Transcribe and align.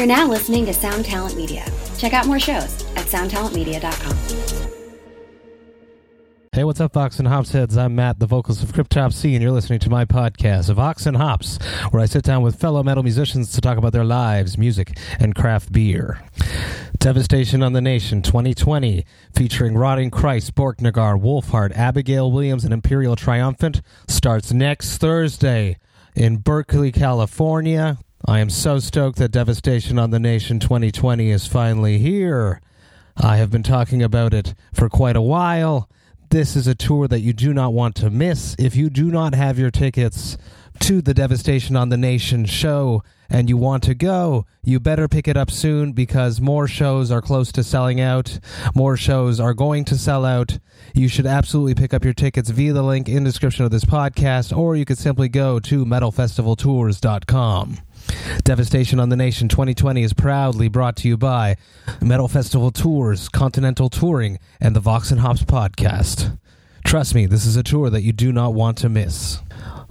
You're 0.00 0.06
now 0.06 0.26
listening 0.26 0.64
to 0.64 0.72
Sound 0.72 1.04
Talent 1.04 1.36
Media. 1.36 1.62
Check 1.98 2.14
out 2.14 2.24
more 2.24 2.40
shows 2.40 2.82
at 2.96 3.04
soundtalentmedia.com. 3.04 4.16
Hey, 6.52 6.64
what's 6.64 6.80
up, 6.80 6.94
Vox 6.94 7.18
and 7.18 7.28
Hops 7.28 7.52
heads? 7.52 7.76
I'm 7.76 7.96
Matt, 7.96 8.18
the 8.18 8.24
vocals 8.24 8.62
of 8.62 8.72
Cryptopsy, 8.72 9.34
and 9.34 9.42
you're 9.42 9.52
listening 9.52 9.78
to 9.80 9.90
my 9.90 10.06
podcast, 10.06 10.72
Vox 10.72 11.04
and 11.04 11.18
Hops, 11.18 11.58
where 11.90 12.02
I 12.02 12.06
sit 12.06 12.24
down 12.24 12.40
with 12.40 12.58
fellow 12.58 12.82
metal 12.82 13.02
musicians 13.02 13.52
to 13.52 13.60
talk 13.60 13.76
about 13.76 13.92
their 13.92 14.06
lives, 14.06 14.56
music, 14.56 14.96
and 15.18 15.34
craft 15.34 15.70
beer. 15.70 16.22
Devastation 16.98 17.62
on 17.62 17.74
the 17.74 17.82
Nation 17.82 18.22
2020, 18.22 19.04
featuring 19.34 19.76
Rotting 19.76 20.10
Christ, 20.10 20.54
Borknagar, 20.54 21.20
Wolfheart, 21.20 21.76
Abigail 21.76 22.32
Williams, 22.32 22.64
and 22.64 22.72
Imperial 22.72 23.16
Triumphant, 23.16 23.82
starts 24.08 24.50
next 24.50 24.96
Thursday 24.96 25.76
in 26.14 26.38
Berkeley, 26.38 26.90
California. 26.90 27.98
I 28.26 28.40
am 28.40 28.50
so 28.50 28.78
stoked 28.78 29.18
that 29.18 29.32
Devastation 29.32 29.98
on 29.98 30.10
the 30.10 30.20
Nation 30.20 30.60
2020 30.60 31.30
is 31.30 31.46
finally 31.46 31.98
here. 31.98 32.60
I 33.16 33.38
have 33.38 33.50
been 33.50 33.62
talking 33.62 34.02
about 34.02 34.34
it 34.34 34.54
for 34.72 34.88
quite 34.88 35.16
a 35.16 35.22
while. 35.22 35.88
This 36.28 36.54
is 36.54 36.66
a 36.66 36.74
tour 36.74 37.08
that 37.08 37.20
you 37.20 37.32
do 37.32 37.54
not 37.54 37.72
want 37.72 37.96
to 37.96 38.10
miss. 38.10 38.54
If 38.58 38.76
you 38.76 38.90
do 38.90 39.10
not 39.10 39.34
have 39.34 39.58
your 39.58 39.70
tickets 39.70 40.36
to 40.80 41.02
the 41.02 41.14
Devastation 41.14 41.76
on 41.76 41.88
the 41.88 41.96
Nation 41.96 42.44
show 42.44 43.02
and 43.28 43.48
you 43.48 43.56
want 43.56 43.82
to 43.84 43.94
go, 43.94 44.44
you 44.62 44.78
better 44.78 45.08
pick 45.08 45.26
it 45.26 45.36
up 45.36 45.50
soon 45.50 45.92
because 45.92 46.40
more 46.40 46.68
shows 46.68 47.10
are 47.10 47.22
close 47.22 47.50
to 47.52 47.64
selling 47.64 48.00
out. 48.00 48.38
More 48.74 48.96
shows 48.96 49.40
are 49.40 49.54
going 49.54 49.84
to 49.86 49.96
sell 49.98 50.24
out. 50.24 50.58
You 50.94 51.08
should 51.08 51.26
absolutely 51.26 51.74
pick 51.74 51.94
up 51.94 52.04
your 52.04 52.14
tickets 52.14 52.50
via 52.50 52.74
the 52.74 52.82
link 52.82 53.08
in 53.08 53.24
the 53.24 53.30
description 53.30 53.64
of 53.64 53.70
this 53.70 53.84
podcast, 53.84 54.56
or 54.56 54.76
you 54.76 54.84
could 54.84 54.98
simply 54.98 55.28
go 55.28 55.58
to 55.60 55.84
metalfestivaltours.com. 55.84 57.78
Devastation 58.44 58.98
on 59.00 59.08
the 59.08 59.16
Nation 59.16 59.48
2020 59.48 60.02
is 60.02 60.12
proudly 60.12 60.68
brought 60.68 60.96
to 60.96 61.08
you 61.08 61.16
by 61.16 61.56
Metal 62.00 62.28
Festival 62.28 62.70
Tours, 62.70 63.28
Continental 63.28 63.88
Touring, 63.88 64.38
and 64.60 64.74
the 64.74 64.80
Vox 64.80 65.10
and 65.10 65.20
Hops 65.20 65.42
podcast. 65.42 66.38
Trust 66.84 67.14
me, 67.14 67.26
this 67.26 67.46
is 67.46 67.56
a 67.56 67.62
tour 67.62 67.90
that 67.90 68.02
you 68.02 68.12
do 68.12 68.32
not 68.32 68.54
want 68.54 68.78
to 68.78 68.88
miss. 68.88 69.38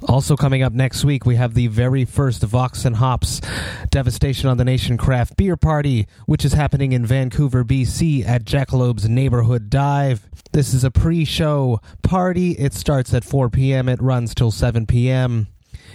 Also 0.08 0.36
coming 0.36 0.64
up 0.64 0.74
next 0.74 1.04
week, 1.04 1.26
we 1.26 1.36
have 1.36 1.54
the 1.54 1.68
very 1.68 2.06
first 2.06 2.42
Vox 2.44 2.86
and 2.86 2.96
Hops 2.96 3.42
Devastation 3.90 4.50
on 4.50 4.58
the 4.58 4.66
Nation 4.66 4.98
Craft 4.98 5.36
Beer 5.36 5.58
Party, 5.58 6.08
which 6.26 6.46
is 6.46 6.54
happening 6.54 6.94
in 6.94 7.06
Vancouver, 7.06 7.64
BC 7.66 8.26
at 8.26 8.46
Jackalope's 8.46 9.10
Neighborhood 9.10 9.70
Dive. 9.70 10.28
This 10.52 10.74
is 10.74 10.84
a 10.84 10.92
pre-show 10.92 11.82
party. 12.02 12.52
It 12.52 12.74
starts 12.74 13.14
at 13.14 13.26
4 13.26 13.50
p.m. 13.50 13.90
It 13.90 14.02
runs 14.02 14.34
till 14.34 14.52
7 14.52 14.86
p.m. 14.86 15.48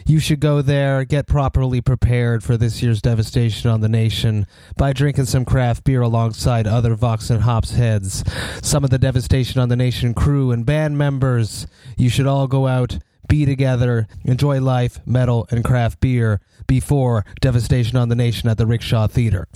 You 0.07 0.19
should 0.19 0.41
go 0.41 0.63
there, 0.63 1.05
get 1.05 1.27
properly 1.27 1.81
prepared 1.81 2.45
for 2.45 2.57
this 2.57 2.83
year's 2.83 3.01
devastation 3.01 3.71
on 3.71 3.81
the 3.81 3.89
nation 3.89 4.47
by 4.77 4.93
drinking 4.93 5.27
some 5.27 5.45
craft 5.45 5.85
beer 5.85 6.03
alongside 6.03 6.67
other 6.67 6.95
Vox 6.95 7.31
and 7.31 7.43
Hops 7.43 7.73
heads, 7.73 8.25
some 8.63 8.85
of 8.85 8.91
the 8.91 8.99
devastation 8.99 9.61
on 9.61 9.69
the 9.69 9.77
nation 9.77 10.15
crew 10.15 10.51
and 10.51 10.67
band 10.67 10.99
members. 10.99 11.67
You 11.97 12.11
should 12.11 12.27
all 12.27 12.47
go 12.47 12.67
out, 12.67 12.99
be 13.29 13.47
together, 13.47 14.07
enjoy 14.25 14.61
life, 14.61 15.01
metal, 15.07 15.47
and 15.51 15.65
craft 15.65 16.01
beer 16.01 16.41
before 16.67 17.25
devastation 17.41 17.97
on 17.97 18.09
the 18.09 18.15
nation 18.15 18.49
at 18.49 18.59
the 18.59 18.67
Rickshaw 18.67 19.07
Theater. 19.07 19.49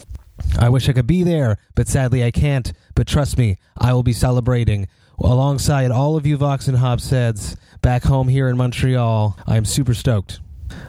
I 0.59 0.69
wish 0.69 0.89
I 0.89 0.93
could 0.93 1.06
be 1.06 1.23
there, 1.23 1.59
but 1.75 1.89
sadly 1.89 2.25
I 2.25 2.31
can't. 2.31 2.73
But 2.95 3.06
trust 3.06 3.39
me, 3.39 3.59
I 3.77 3.93
will 3.93 4.03
be 4.03 4.12
celebrating 4.12 4.89
alongside 5.19 5.91
all 5.91 6.17
of 6.17 6.27
you 6.27 6.37
Vox 6.37 6.69
and 6.69 6.79
Hops 6.79 7.11
heads 7.11 7.57
back 7.83 8.05
home 8.05 8.29
here 8.29 8.49
in 8.49 8.57
Montreal. 8.57 9.39
I 9.47 9.57
am 9.57 9.65
super 9.65 9.95
stoked. 9.95 10.41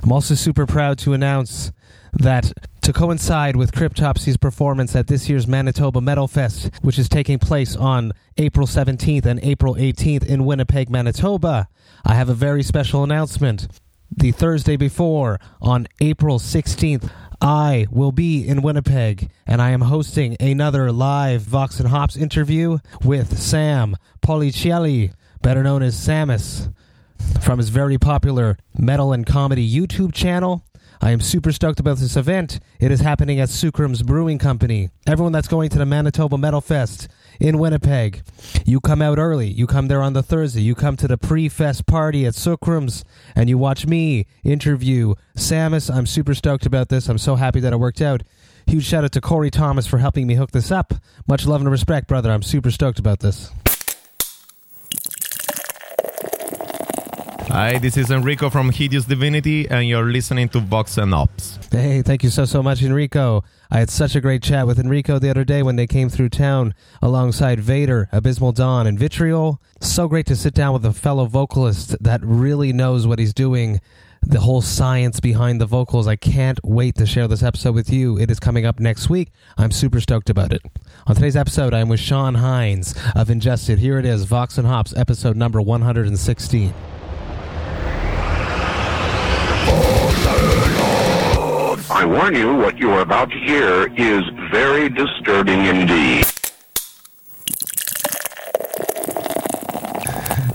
I'm 0.04 0.12
also 0.12 0.36
super 0.36 0.66
proud 0.66 0.98
to 1.00 1.14
announce 1.14 1.72
that 2.14 2.52
to 2.82 2.94
coincide 2.94 3.56
with 3.56 3.72
Cryptopsy's 3.72 4.38
performance 4.38 4.96
at 4.96 5.08
this 5.08 5.30
year's 5.30 5.48
Manitoba 5.48 6.02
Metal 6.02 6.28
Fest, 6.28 6.72
which 6.82 6.98
is 6.98 7.08
taking 7.08 7.38
place 7.38 7.76
on 7.76 8.14
April 8.38 8.66
17th 8.66 9.26
and 9.26 9.40
April 9.44 9.76
18th 9.76 10.26
in 10.26 10.46
Winnipeg, 10.46 10.90
Manitoba, 10.90 11.68
I 12.06 12.16
have 12.16 12.30
a 12.30 12.34
very 12.34 12.64
special 12.64 13.04
announcement. 13.04 13.68
The 14.16 14.32
Thursday 14.32 14.76
before, 14.76 15.40
on 15.62 15.88
April 16.02 16.40
16th, 16.40 17.12
I 17.42 17.88
will 17.90 18.12
be 18.12 18.46
in 18.46 18.62
Winnipeg 18.62 19.30
and 19.48 19.62
I 19.62 19.70
am 19.70 19.82
hosting 19.82 20.36
another 20.42 20.92
live 20.92 21.42
Vox 21.44 21.80
and 21.80 21.88
Hops 21.88 22.18
interview 22.18 22.80
with 23.02 23.40
Sam 23.40 23.96
Paulicelli, 24.22 25.14
better 25.42 25.64
known 25.64 25.82
as 25.82 25.96
Samus, 25.96 26.74
from 27.42 27.60
his 27.60 27.70
very 27.70 27.98
popular 27.98 28.58
metal 28.78 29.14
and 29.14 29.26
comedy 29.26 29.70
YouTube 29.70 30.14
channel. 30.14 30.66
I 31.02 31.12
am 31.12 31.22
super 31.22 31.54
stoked 31.54 31.80
about 31.80 31.98
this 31.98 32.18
event. 32.18 32.60
It 32.78 32.92
is 32.92 33.00
happening 33.00 33.40
at 33.40 33.48
Sookram's 33.48 34.04
Brewing 34.04 34.38
Company. 34.38 34.90
Everyone 35.08 35.32
that's 35.32 35.48
going 35.48 35.70
to 35.70 35.78
the 35.78 35.86
Manitoba 35.86 36.38
Metal 36.38 36.60
Fest 36.60 37.08
in 37.40 37.58
Winnipeg, 37.58 38.22
you 38.66 38.80
come 38.80 39.02
out 39.02 39.18
early. 39.18 39.48
You 39.48 39.66
come 39.68 39.88
there 39.88 40.02
on 40.02 40.14
the 40.14 40.24
Thursday. 40.24 40.62
You 40.62 40.76
come 40.76 40.98
to 40.98 41.08
the 41.08 41.18
pre-fest 41.18 41.86
party 41.86 42.26
at 42.26 42.34
Sookram's 42.34 43.06
and 43.36 43.50
you 43.50 43.58
watch 43.58 43.86
me 43.86 44.26
interview 44.44 45.16
Samus. 45.36 45.94
I'm 45.94 46.06
super 46.06 46.34
stoked 46.34 46.66
about 46.66 46.90
this. 46.90 47.08
I'm 47.08 47.18
so 47.18 47.36
happy 47.36 47.60
that 47.62 47.74
it 47.74 47.78
worked 47.78 48.02
out. 48.02 48.24
Huge 48.68 48.86
shout 48.86 49.04
out 49.04 49.14
to 49.14 49.22
Corey 49.22 49.50
Thomas 49.50 49.88
for 49.88 49.98
helping 49.98 50.28
me 50.28 50.36
hook 50.36 50.52
this 50.52 50.72
up. 50.72 50.94
Much 51.28 51.48
love 51.48 51.62
and 51.62 51.72
respect, 51.72 52.08
brother. 52.08 52.32
I'm 52.32 52.44
super 52.44 52.72
stoked 52.72 53.00
about 53.00 53.20
this. 53.20 53.52
Hi, 57.48 57.80
this 57.80 57.98
is 57.98 58.12
Enrico 58.12 58.52
from 58.52 58.70
Hideous 58.70 59.06
Divinity, 59.06 59.68
and 59.68 59.88
you're 59.88 60.06
listening 60.06 60.50
to 60.50 60.60
Vox 60.60 61.00
and 61.00 61.16
Ops. 61.16 61.58
Hey, 61.72 62.04
thank 62.04 62.24
you 62.24 62.30
so, 62.30 62.46
so 62.46 62.62
much, 62.62 62.84
Enrico. 62.84 63.44
I 63.72 63.78
had 63.80 63.92
such 63.92 64.16
a 64.16 64.22
great 64.22 64.42
chat 64.42 64.66
with 64.66 64.80
Enrico 64.80 65.20
the 65.20 65.30
other 65.30 65.44
day 65.44 65.62
when 65.62 65.76
they 65.76 65.86
came 65.86 66.10
through 66.10 66.30
town 66.30 66.74
alongside 67.04 67.60
Vader, 67.60 68.10
Abysmal 68.12 68.52
Dawn, 68.52 68.88
and 68.88 68.98
Vitriol. 68.98 69.62
So 69.80 70.08
great 70.08 70.26
to 70.26 70.36
sit 70.36 70.56
down 70.56 70.74
with 70.74 70.86
a 70.86 70.94
fellow 70.94 71.26
vocalist 71.26 71.96
that 72.04 72.22
really 72.24 72.74
knows 72.74 73.06
what 73.06 73.20
he's 73.20 73.34
doing, 73.34 73.80
the 74.24 74.40
whole 74.40 74.64
science 74.64 75.20
behind 75.20 75.62
the 75.62 75.68
vocals. 75.68 76.08
I 76.08 76.16
can't 76.16 76.60
wait 76.64 76.96
to 76.96 77.06
share 77.06 77.28
this 77.28 77.44
episode 77.44 77.76
with 77.76 77.92
you. 77.92 78.18
It 78.18 78.32
is 78.32 78.40
coming 78.40 78.66
up 78.66 78.80
next 78.80 79.08
week. 79.08 79.32
I'm 79.56 79.72
super 79.72 80.02
stoked 80.02 80.32
about 80.32 80.52
it. 80.52 80.64
On 81.06 81.14
today's 81.14 81.36
episode, 81.36 81.76
I'm 81.76 81.90
with 81.90 82.00
Sean 82.00 82.38
Hynes 82.38 82.96
of 83.16 83.30
Ingested. 83.30 83.78
Here 83.78 84.00
it 84.00 84.06
is, 84.06 84.24
Vox 84.24 84.58
and 84.58 84.66
Hops, 84.66 84.96
episode 84.98 85.38
number 85.38 85.62
116. 85.62 86.74
I 92.00 92.06
warn 92.06 92.34
you, 92.34 92.56
what 92.56 92.78
you 92.78 92.92
are 92.92 93.02
about 93.02 93.30
to 93.30 93.38
hear 93.38 93.94
is 93.98 94.24
very 94.52 94.88
disturbing 94.88 95.66
indeed. 95.66 96.24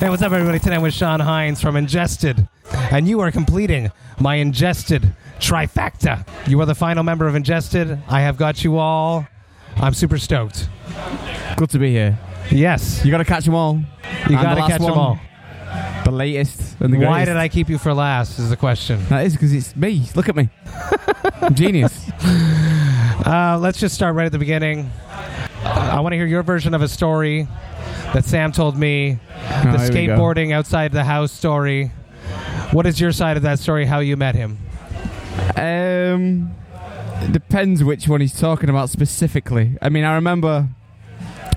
Hey, 0.00 0.08
what's 0.08 0.22
up, 0.22 0.32
everybody? 0.32 0.58
Today 0.58 0.76
I'm 0.76 0.80
with 0.82 0.94
Sean 0.94 1.20
Hynes 1.20 1.60
from 1.60 1.76
Ingested, 1.76 2.48
and 2.90 3.06
you 3.06 3.20
are 3.20 3.30
completing 3.30 3.92
my 4.18 4.36
Ingested 4.36 5.14
trifecta. 5.38 6.26
You 6.48 6.58
are 6.62 6.66
the 6.66 6.74
final 6.74 7.02
member 7.02 7.28
of 7.28 7.34
Ingested. 7.34 8.02
I 8.08 8.22
have 8.22 8.38
got 8.38 8.64
you 8.64 8.78
all. 8.78 9.26
I'm 9.76 9.92
super 9.92 10.16
stoked. 10.16 10.70
Good 11.58 11.68
to 11.70 11.78
be 11.78 11.90
here. 11.90 12.18
Yes, 12.50 13.04
You 13.04 13.10
got 13.10 13.18
to 13.18 13.24
catch 13.26 13.44
them 13.44 13.54
all. 13.54 13.74
you 13.76 13.84
And 14.28 14.30
got 14.36 14.54
to 14.54 14.60
last 14.62 14.70
catch 14.70 14.80
them 14.80 14.92
all. 14.92 15.20
The 16.04 16.10
latest 16.10 16.76
and 16.80 16.92
the 16.92 16.98
Why 16.98 17.24
did 17.24 17.36
I 17.36 17.48
keep 17.48 17.68
you 17.68 17.78
for 17.78 17.94
last? 17.94 18.38
Is 18.38 18.50
the 18.50 18.56
question. 18.56 19.02
That 19.08 19.24
is 19.26 19.32
because 19.32 19.52
it's 19.52 19.74
me. 19.74 20.06
Look 20.14 20.28
at 20.28 20.36
me. 20.36 20.48
I'm 21.40 21.54
genius. 21.54 22.10
Uh, 23.24 23.56
let's 23.58 23.80
just 23.80 23.94
start 23.94 24.14
right 24.14 24.26
at 24.26 24.32
the 24.32 24.38
beginning. 24.38 24.90
I 25.64 25.98
want 26.00 26.12
to 26.12 26.16
hear 26.16 26.26
your 26.26 26.42
version 26.42 26.74
of 26.74 26.82
a 26.82 26.88
story 26.88 27.48
that 28.12 28.26
Sam 28.26 28.52
told 28.52 28.76
me. 28.76 29.18
The 29.62 29.70
Oh, 29.70 29.72
go. 29.78 29.78
skateboarding 29.78 30.52
outside 30.52 30.92
the 30.92 31.04
house 31.04 31.32
story. 31.32 31.86
What 32.72 32.84
is 32.84 33.00
your 33.00 33.12
side 33.12 33.38
of 33.38 33.44
that 33.44 33.60
story? 33.60 33.86
How 33.86 34.00
you 34.00 34.18
met 34.18 34.34
him? 34.34 34.58
Um, 35.56 36.54
depends 37.30 37.82
which 37.82 38.08
one 38.08 38.20
he's 38.20 38.38
talking 38.38 38.68
about 38.68 38.90
specifically. 38.90 39.78
I 39.80 39.88
mean, 39.88 40.04
I 40.04 40.16
remember 40.16 40.68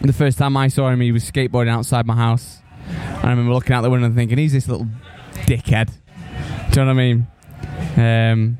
the 0.01 0.13
first 0.13 0.37
time 0.37 0.55
I 0.55 0.69
saw 0.69 0.89
him, 0.89 1.01
he 1.01 1.11
was 1.11 1.29
skateboarding 1.29 1.69
outside 1.69 2.05
my 2.05 2.15
house. 2.15 2.61
I 2.89 3.29
remember 3.29 3.53
looking 3.53 3.73
out 3.73 3.81
the 3.81 3.89
window 3.89 4.07
and 4.07 4.15
thinking, 4.15 4.37
he's 4.37 4.53
this 4.53 4.67
little 4.67 4.87
dickhead. 5.45 5.91
Do 6.71 6.81
you 6.81 6.85
know 6.85 6.93
what 6.93 7.01
I 7.01 7.13
mean? 7.13 7.27
Um, 7.97 8.57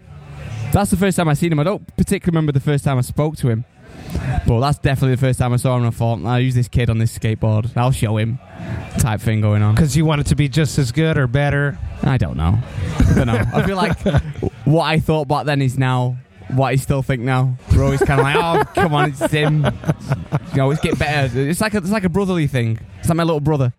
that's 0.71 0.91
the 0.91 0.97
first 0.97 1.17
time 1.17 1.29
I 1.29 1.33
seen 1.33 1.51
him. 1.51 1.59
I 1.59 1.63
don't 1.63 1.85
particularly 1.97 2.35
remember 2.35 2.51
the 2.51 2.59
first 2.59 2.83
time 2.83 2.97
I 2.97 3.01
spoke 3.01 3.37
to 3.37 3.49
him. 3.49 3.65
But 4.45 4.61
that's 4.61 4.79
definitely 4.79 5.15
the 5.15 5.21
first 5.21 5.39
time 5.39 5.53
I 5.53 5.57
saw 5.57 5.75
him 5.75 5.83
and 5.83 5.93
I 5.93 5.97
thought, 5.97 6.23
I'll 6.25 6.39
use 6.39 6.55
this 6.55 6.67
kid 6.67 6.89
on 6.89 6.97
this 6.97 7.17
skateboard. 7.17 7.75
I'll 7.75 7.91
show 7.91 8.17
him. 8.17 8.39
Type 8.99 9.19
thing 9.19 9.41
going 9.41 9.61
on. 9.61 9.75
Because 9.75 9.95
you 9.95 10.05
want 10.05 10.21
it 10.21 10.27
to 10.27 10.35
be 10.35 10.47
just 10.47 10.77
as 10.79 10.91
good 10.91 11.17
or 11.17 11.27
better. 11.27 11.77
I 12.03 12.17
don't 12.17 12.37
know. 12.37 12.57
I 12.99 13.13
don't 13.13 13.27
know. 13.27 13.41
I 13.53 13.65
feel 13.65 13.75
like 13.75 13.99
what 14.65 14.85
I 14.85 14.99
thought 14.99 15.27
back 15.27 15.45
then 15.45 15.61
is 15.61 15.77
now 15.77 16.17
what 16.51 16.67
I 16.67 16.75
still 16.75 17.01
think 17.01 17.21
now. 17.21 17.57
We're 17.75 17.83
always 17.83 18.01
kind 18.01 18.19
of 18.19 18.23
like, 18.23 18.35
oh, 18.35 18.71
come 18.73 18.93
on, 18.93 19.09
it's 19.09 19.31
him. 19.31 19.65
You 20.51 20.57
know, 20.57 20.71
it's 20.71 20.81
get 20.81 20.97
better. 20.97 21.39
It's 21.39 21.61
like 21.61 21.73
a, 21.73 21.77
it's 21.77 21.91
like 21.91 22.05
a 22.05 22.09
brotherly 22.09 22.47
thing. 22.47 22.79
It's 22.99 23.09
like 23.09 23.17
my 23.17 23.23
little 23.23 23.41
brother. 23.41 23.73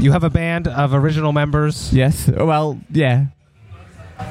You 0.00 0.12
have 0.12 0.24
a 0.24 0.30
band 0.30 0.68
of 0.68 0.92
original 0.94 1.32
members. 1.32 1.92
Yes. 1.92 2.28
Well, 2.28 2.78
yeah. 2.90 3.26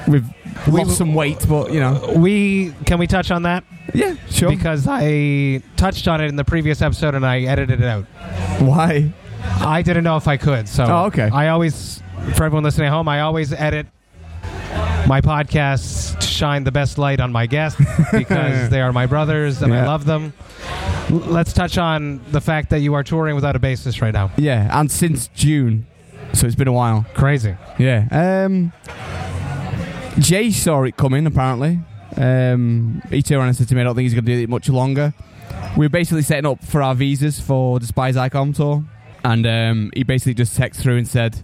we've 0.07 0.25
We- 0.68 0.83
lost 0.83 0.98
some 0.98 1.13
weight, 1.13 1.45
but 1.50 1.71
you 1.74 1.80
know, 1.80 2.13
We 2.15 2.74
can 2.86 3.00
we 3.00 3.07
touch 3.07 3.31
on 3.31 3.44
that 3.44 3.63
yeah, 3.94 4.15
sure. 4.30 4.50
because 4.50 4.88
I 4.89 5.62
touched 5.77 6.07
on 6.07 6.21
it 6.21 6.27
in 6.27 6.36
the 6.36 6.44
previous 6.45 6.81
episode 6.81 7.15
and 7.15 7.25
I 7.25 7.42
edited 7.42 7.81
it 7.81 7.86
out. 7.88 8.06
Why? 8.60 9.12
I 9.60 9.81
didn't 9.81 10.04
know 10.04 10.15
if 10.18 10.27
I 10.27 10.38
could. 10.38 10.68
So 10.69 10.86
Oh, 10.86 11.06
okay. 11.06 11.30
I 11.31 11.50
always, 11.50 12.01
for 12.36 12.44
everyone 12.45 12.63
listening 12.63 12.88
at 12.88 12.94
home, 12.94 13.07
I 13.09 13.21
always 13.21 13.51
edit 13.51 13.88
my 15.07 15.19
podcasts 15.21 16.18
to 16.19 16.25
shine 16.27 16.63
the 16.63 16.71
best 16.71 16.98
light 16.98 17.19
on 17.19 17.31
my 17.31 17.45
guests 17.45 17.81
because 18.12 18.69
they 18.69 18.80
are 18.81 18.94
my 18.94 19.06
brothers 19.06 19.62
and 19.62 19.74
I 19.74 19.77
Yeah. 19.77 19.88
love 19.88 20.06
them. 20.06 20.33
Let's 21.10 21.54
touch 21.54 21.78
on 21.78 22.22
the 22.32 22.42
fact 22.42 22.70
that 22.72 22.80
you 22.80 22.94
are 22.94 23.04
touring 23.04 23.36
without 23.36 23.56
a 23.56 23.60
bassist 23.60 24.02
right 24.02 24.14
now. 24.14 24.32
Yeah, 24.38 24.80
and 24.80 24.92
since 24.92 25.28
June, 25.36 25.86
so 26.34 26.48
it's 26.48 26.56
been 26.56 26.68
a 26.68 26.74
while. 26.74 27.06
Crazy. 27.14 27.56
Yeah. 27.78 28.08
Um, 28.12 28.72
Jay 30.20 30.52
saw 30.52 30.84
it 30.84 30.98
coming, 30.98 31.26
apparently. 31.26 31.80
Um, 32.16 33.02
he 33.10 33.22
turned 33.22 33.40
around 33.40 33.48
and 33.50 33.58
said 33.58 33.68
to 33.70 33.76
me, 33.76 33.82
I 33.82 33.84
don't 33.84 33.96
think 33.96 34.04
he's 34.04 34.14
going 34.14 34.26
to 34.26 34.36
do 34.36 34.44
it 34.44 34.50
much 34.50 34.70
longer. 34.70 35.14
We 35.78 35.86
were 35.86 35.90
basically 35.90 36.22
setting 36.22 36.46
up 36.46 36.64
for 36.64 36.82
our 36.82 36.96
visas 36.96 37.40
for 37.40 37.80
the 37.80 37.88
Spies 37.88 38.16
Icon 38.18 38.54
tour. 38.54 38.84
And 39.26 39.46
um, 39.48 39.92
he 39.96 40.04
basically 40.04 40.34
just 40.34 40.58
texted 40.58 40.82
through 40.82 40.98
and 40.98 41.08
said, 41.08 41.42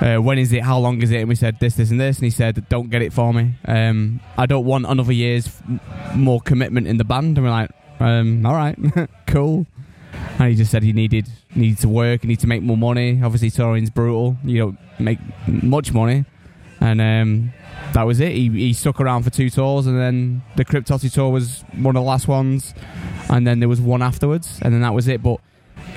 uh, 0.00 0.16
when 0.16 0.38
is 0.38 0.52
it? 0.52 0.62
How 0.62 0.78
long 0.78 1.00
is 1.02 1.10
it? 1.10 1.20
And 1.20 1.28
we 1.28 1.34
said 1.36 1.58
this, 1.60 1.74
this, 1.76 1.90
and 1.90 2.00
this. 2.00 2.18
And 2.18 2.24
he 2.24 2.30
said, 2.30 2.68
don't 2.68 2.90
get 2.90 3.00
it 3.00 3.12
for 3.12 3.32
me. 3.32 3.54
Um, 3.64 4.20
I 4.36 4.46
don't 4.46 4.64
want 4.64 4.86
another 4.86 5.12
year's 5.12 5.46
f- 5.46 6.16
more 6.16 6.40
commitment 6.40 6.86
in 6.86 6.96
the 6.96 7.04
band. 7.04 7.38
And 7.38 7.46
we're 7.46 7.50
like, 7.50 7.70
um, 8.00 8.44
all 8.44 8.54
right, 8.54 8.76
cool. 9.26 9.66
And 10.38 10.50
he 10.50 10.54
just 10.54 10.70
said 10.70 10.82
he 10.82 10.92
needed 10.92 11.28
needed 11.54 11.78
to 11.78 11.88
work, 11.88 12.22
he 12.22 12.28
needed 12.28 12.40
to 12.42 12.46
make 12.46 12.62
more 12.62 12.76
money. 12.76 13.20
Obviously, 13.22 13.50
touring's 13.50 13.90
brutal. 13.90 14.36
You 14.44 14.58
don't 14.58 14.78
make 14.98 15.18
much 15.46 15.92
money, 15.92 16.24
and 16.80 17.00
um, 17.00 17.52
that 17.92 18.02
was 18.02 18.20
it. 18.20 18.32
He, 18.32 18.48
he 18.50 18.72
stuck 18.72 19.00
around 19.00 19.22
for 19.22 19.30
two 19.30 19.50
tours, 19.50 19.86
and 19.86 19.98
then 19.98 20.42
the 20.56 20.64
Cryptopsy 20.64 21.12
tour 21.12 21.30
was 21.30 21.64
one 21.72 21.96
of 21.96 22.02
the 22.02 22.06
last 22.06 22.28
ones, 22.28 22.74
and 23.28 23.46
then 23.46 23.60
there 23.60 23.68
was 23.68 23.80
one 23.80 24.02
afterwards, 24.02 24.58
and 24.62 24.72
then 24.72 24.82
that 24.82 24.94
was 24.94 25.08
it. 25.08 25.22
But 25.22 25.40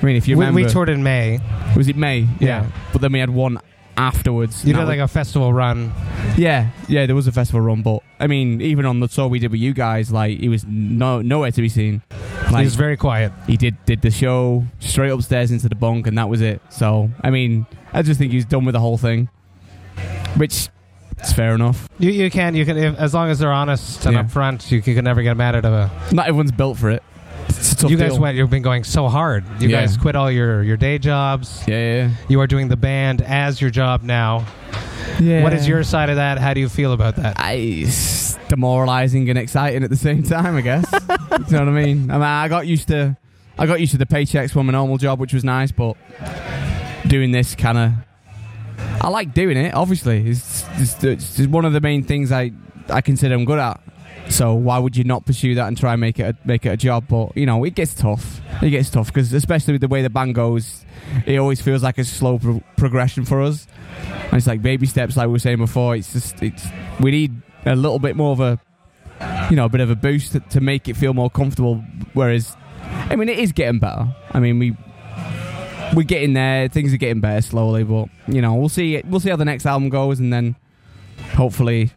I 0.00 0.04
mean, 0.04 0.16
if 0.16 0.28
you 0.28 0.36
remember, 0.36 0.56
we 0.60 0.66
toured 0.66 0.88
in 0.88 1.02
May. 1.02 1.40
was 1.76 1.88
it 1.88 1.96
May? 1.96 2.26
Yeah. 2.40 2.70
But 2.92 3.02
then 3.02 3.12
we 3.12 3.18
had 3.18 3.30
one 3.30 3.60
afterwards. 4.00 4.64
You 4.64 4.72
did 4.74 4.84
like 4.86 4.98
a 4.98 5.06
festival 5.08 5.52
run. 5.52 5.92
yeah, 6.36 6.70
yeah. 6.88 7.06
There 7.06 7.14
was 7.14 7.26
a 7.26 7.32
festival 7.32 7.60
run, 7.60 7.82
but 7.82 8.02
I 8.18 8.26
mean, 8.26 8.60
even 8.60 8.86
on 8.86 9.00
the 9.00 9.08
tour 9.08 9.28
we 9.28 9.38
did 9.38 9.50
with 9.50 9.60
you 9.60 9.72
guys, 9.74 10.10
like 10.10 10.38
he 10.40 10.48
was 10.48 10.64
no 10.66 11.20
nowhere 11.22 11.50
to 11.50 11.60
be 11.60 11.68
seen. 11.68 12.02
He 12.48 12.56
was 12.64 12.74
very 12.74 12.96
quiet. 12.96 13.32
he 13.46 13.56
did 13.56 13.76
did 13.84 14.02
the 14.02 14.10
show 14.10 14.64
straight 14.80 15.10
upstairs 15.10 15.50
into 15.52 15.68
the 15.68 15.74
bunk, 15.76 16.06
and 16.06 16.16
that 16.18 16.28
was 16.28 16.40
it. 16.40 16.60
So 16.70 17.10
I 17.22 17.30
mean, 17.30 17.66
I 17.92 18.02
just 18.02 18.18
think 18.18 18.32
he's 18.32 18.44
done 18.46 18.64
with 18.64 18.72
the 18.72 18.80
whole 18.80 18.98
thing, 18.98 19.28
which 20.36 20.68
is 21.22 21.32
fair 21.34 21.54
enough. 21.54 21.88
You, 21.98 22.10
you 22.10 22.30
can 22.30 22.54
you 22.54 22.64
can 22.64 22.76
if, 22.78 22.98
as 22.98 23.12
long 23.14 23.28
as 23.30 23.38
they're 23.38 23.52
honest 23.52 24.06
and 24.06 24.14
Yeah. 24.14 24.24
upfront, 24.24 24.70
you 24.70 24.80
can, 24.82 24.94
can 24.94 25.04
never 25.04 25.22
get 25.22 25.36
mad 25.36 25.54
at 25.54 25.64
a. 25.64 25.90
Not 26.12 26.26
everyone's 26.26 26.52
built 26.52 26.78
for 26.78 26.90
it. 26.90 27.02
It's 27.58 27.82
you 27.82 27.96
guys 27.96 28.12
deal. 28.12 28.20
went. 28.20 28.36
You've 28.36 28.50
been 28.50 28.62
going 28.62 28.84
so 28.84 29.08
hard. 29.08 29.44
You 29.60 29.68
Yeah. 29.68 29.80
guys 29.80 29.96
quit 29.96 30.16
all 30.16 30.30
your 30.30 30.62
your 30.62 30.76
day 30.76 30.98
jobs. 30.98 31.62
Yeah, 31.66 31.76
yeah, 32.04 32.10
You 32.28 32.40
are 32.40 32.46
doing 32.46 32.68
the 32.68 32.76
band 32.76 33.22
as 33.22 33.60
your 33.60 33.70
job 33.70 34.02
now. 34.02 34.46
yeah. 35.20 35.42
What 35.42 35.52
is 35.52 35.66
your 35.68 35.82
side 35.82 36.10
of 36.10 36.16
that? 36.16 36.38
How 36.38 36.54
do 36.54 36.60
you 36.60 36.68
feel 36.68 36.92
about 36.92 37.16
that? 37.16 37.40
I, 37.40 37.52
it's 37.54 38.36
demoralizing 38.48 39.28
and 39.30 39.38
exciting 39.38 39.82
at 39.84 39.90
the 39.90 39.96
same 39.96 40.22
time, 40.22 40.56
I 40.56 40.60
guess. 40.60 40.86
you 40.92 40.98
know 41.08 41.60
what 41.64 41.68
I 41.68 41.70
mean? 41.70 42.10
I 42.10 42.14
mean, 42.14 42.22
I 42.22 42.48
got 42.48 42.66
used 42.66 42.88
to, 42.88 43.16
I 43.58 43.66
got 43.66 43.80
used 43.80 43.92
to 43.92 43.98
the 43.98 44.06
paychecks 44.06 44.50
from 44.52 44.66
my 44.66 44.72
normal 44.72 44.98
job, 44.98 45.18
which 45.20 45.32
was 45.32 45.44
nice, 45.44 45.72
but 45.72 45.96
doing 47.06 47.30
this 47.32 47.54
kind 47.54 47.78
of, 47.78 47.92
I 49.02 49.08
like 49.08 49.32
doing 49.34 49.56
it. 49.56 49.74
Obviously, 49.74 50.28
it's, 50.28 50.64
it's, 50.76 51.02
it's 51.04 51.46
one 51.46 51.64
of 51.64 51.72
the 51.72 51.80
main 51.80 52.02
things 52.04 52.32
I, 52.32 52.52
I 52.88 53.00
consider 53.00 53.34
I'm 53.34 53.44
good 53.44 53.58
at. 53.58 53.80
So 54.30 54.54
why 54.54 54.78
would 54.78 54.96
you 54.96 55.04
not 55.04 55.26
pursue 55.26 55.56
that 55.56 55.66
and 55.66 55.76
try 55.76 55.92
and 55.92 56.00
make 56.00 56.18
it 56.20 56.22
a, 56.22 56.46
make 56.46 56.64
it 56.64 56.70
a 56.70 56.76
job? 56.76 57.06
But 57.08 57.36
you 57.36 57.46
know, 57.46 57.64
it 57.64 57.74
gets 57.74 57.94
tough. 57.94 58.40
It 58.62 58.70
gets 58.70 58.88
tough 58.88 59.08
because 59.08 59.32
especially 59.32 59.72
with 59.72 59.80
the 59.80 59.88
way 59.88 60.02
the 60.02 60.10
band 60.10 60.34
goes, 60.36 60.84
it 61.26 61.36
always 61.38 61.60
feels 61.60 61.82
like 61.82 61.98
a 61.98 62.04
slow 62.04 62.38
pro- 62.38 62.62
progression 62.76 63.24
for 63.24 63.42
us. 63.42 63.66
And 64.24 64.34
it's 64.34 64.46
like 64.46 64.62
baby 64.62 64.86
steps, 64.86 65.16
like 65.16 65.26
we 65.26 65.32
were 65.32 65.38
saying 65.40 65.58
before. 65.58 65.96
It's 65.96 66.12
just 66.12 66.42
it's 66.42 66.66
we 67.00 67.10
need 67.10 67.42
a 67.66 67.74
little 67.74 67.98
bit 67.98 68.16
more 68.16 68.32
of 68.32 68.40
a 68.40 68.60
you 69.50 69.56
know 69.56 69.66
a 69.66 69.68
bit 69.68 69.80
of 69.80 69.90
a 69.90 69.96
boost 69.96 70.32
to, 70.32 70.40
to 70.40 70.60
make 70.60 70.88
it 70.88 70.96
feel 70.96 71.12
more 71.12 71.28
comfortable. 71.28 71.84
Whereas, 72.14 72.56
I 72.82 73.16
mean, 73.16 73.28
it 73.28 73.38
is 73.38 73.52
getting 73.52 73.80
better. 73.80 74.14
I 74.32 74.38
mean, 74.38 74.58
we 74.58 74.76
we're 75.94 76.04
getting 76.04 76.34
there. 76.34 76.68
Things 76.68 76.94
are 76.94 76.98
getting 76.98 77.20
better 77.20 77.42
slowly, 77.42 77.82
but 77.82 78.08
you 78.28 78.40
know, 78.40 78.54
we'll 78.54 78.68
see. 78.68 79.02
We'll 79.04 79.20
see 79.20 79.30
how 79.30 79.36
the 79.36 79.44
next 79.44 79.66
album 79.66 79.88
goes, 79.88 80.20
and 80.20 80.32
then 80.32 80.54
hopefully, 81.34 81.90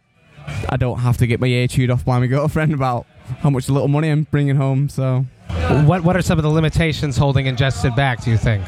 I 0.68 0.76
don't 0.76 0.98
have 0.98 1.16
to 1.18 1.26
get 1.26 1.40
my 1.40 1.46
ear 1.46 1.66
chewed 1.68 1.90
off 1.90 2.04
by 2.04 2.18
my 2.18 2.26
girlfriend 2.26 2.72
about 2.72 3.06
how 3.40 3.50
much 3.50 3.68
little 3.68 3.88
money 3.88 4.08
I'm 4.10 4.24
bringing 4.24 4.56
home. 4.56 4.88
So, 4.88 5.24
What 5.86 6.04
What 6.04 6.16
are 6.16 6.22
some 6.22 6.38
of 6.38 6.42
the 6.42 6.50
limitations 6.50 7.16
holding 7.16 7.46
Ingested 7.46 7.94
back? 7.96 8.22
Do 8.24 8.30
you 8.30 8.36
think? 8.36 8.64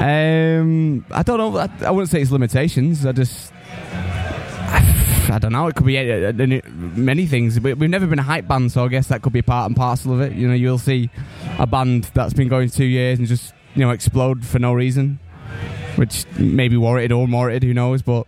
um, 0.00 1.04
I 1.10 1.22
don't 1.22 1.38
know. 1.38 1.56
I, 1.56 1.68
I 1.84 1.90
wouldn't 1.90 2.10
say 2.10 2.20
it's 2.20 2.30
limitations. 2.30 3.06
I 3.06 3.12
just. 3.12 3.52
I 5.30 5.38
don't 5.38 5.52
know. 5.52 5.66
It 5.66 5.74
could 5.74 5.84
be 5.84 5.98
uh, 5.98 6.32
many 6.96 7.26
things. 7.26 7.58
But 7.58 7.76
we've 7.76 7.90
never 7.90 8.06
been 8.06 8.18
a 8.18 8.22
hype 8.22 8.48
band, 8.48 8.72
so 8.72 8.84
I 8.84 8.88
guess 8.88 9.08
that 9.08 9.20
could 9.20 9.32
be 9.34 9.42
part 9.42 9.66
and 9.66 9.76
parcel 9.76 10.14
of 10.14 10.20
it. 10.20 10.32
You 10.32 10.48
know, 10.48 10.54
you'll 10.54 10.78
see 10.78 11.10
a 11.58 11.66
band 11.66 12.04
that's 12.14 12.32
been 12.32 12.48
going 12.48 12.70
two 12.70 12.86
years 12.86 13.18
and 13.18 13.28
just 13.28 13.52
you 13.74 13.82
know 13.82 13.90
explode 13.90 14.46
for 14.46 14.58
no 14.58 14.72
reason, 14.72 15.18
which 15.96 16.24
maybe 16.38 16.76
warranted 16.78 17.12
or 17.12 17.26
warranted. 17.26 17.64
Who 17.64 17.74
knows? 17.74 18.00
But 18.00 18.26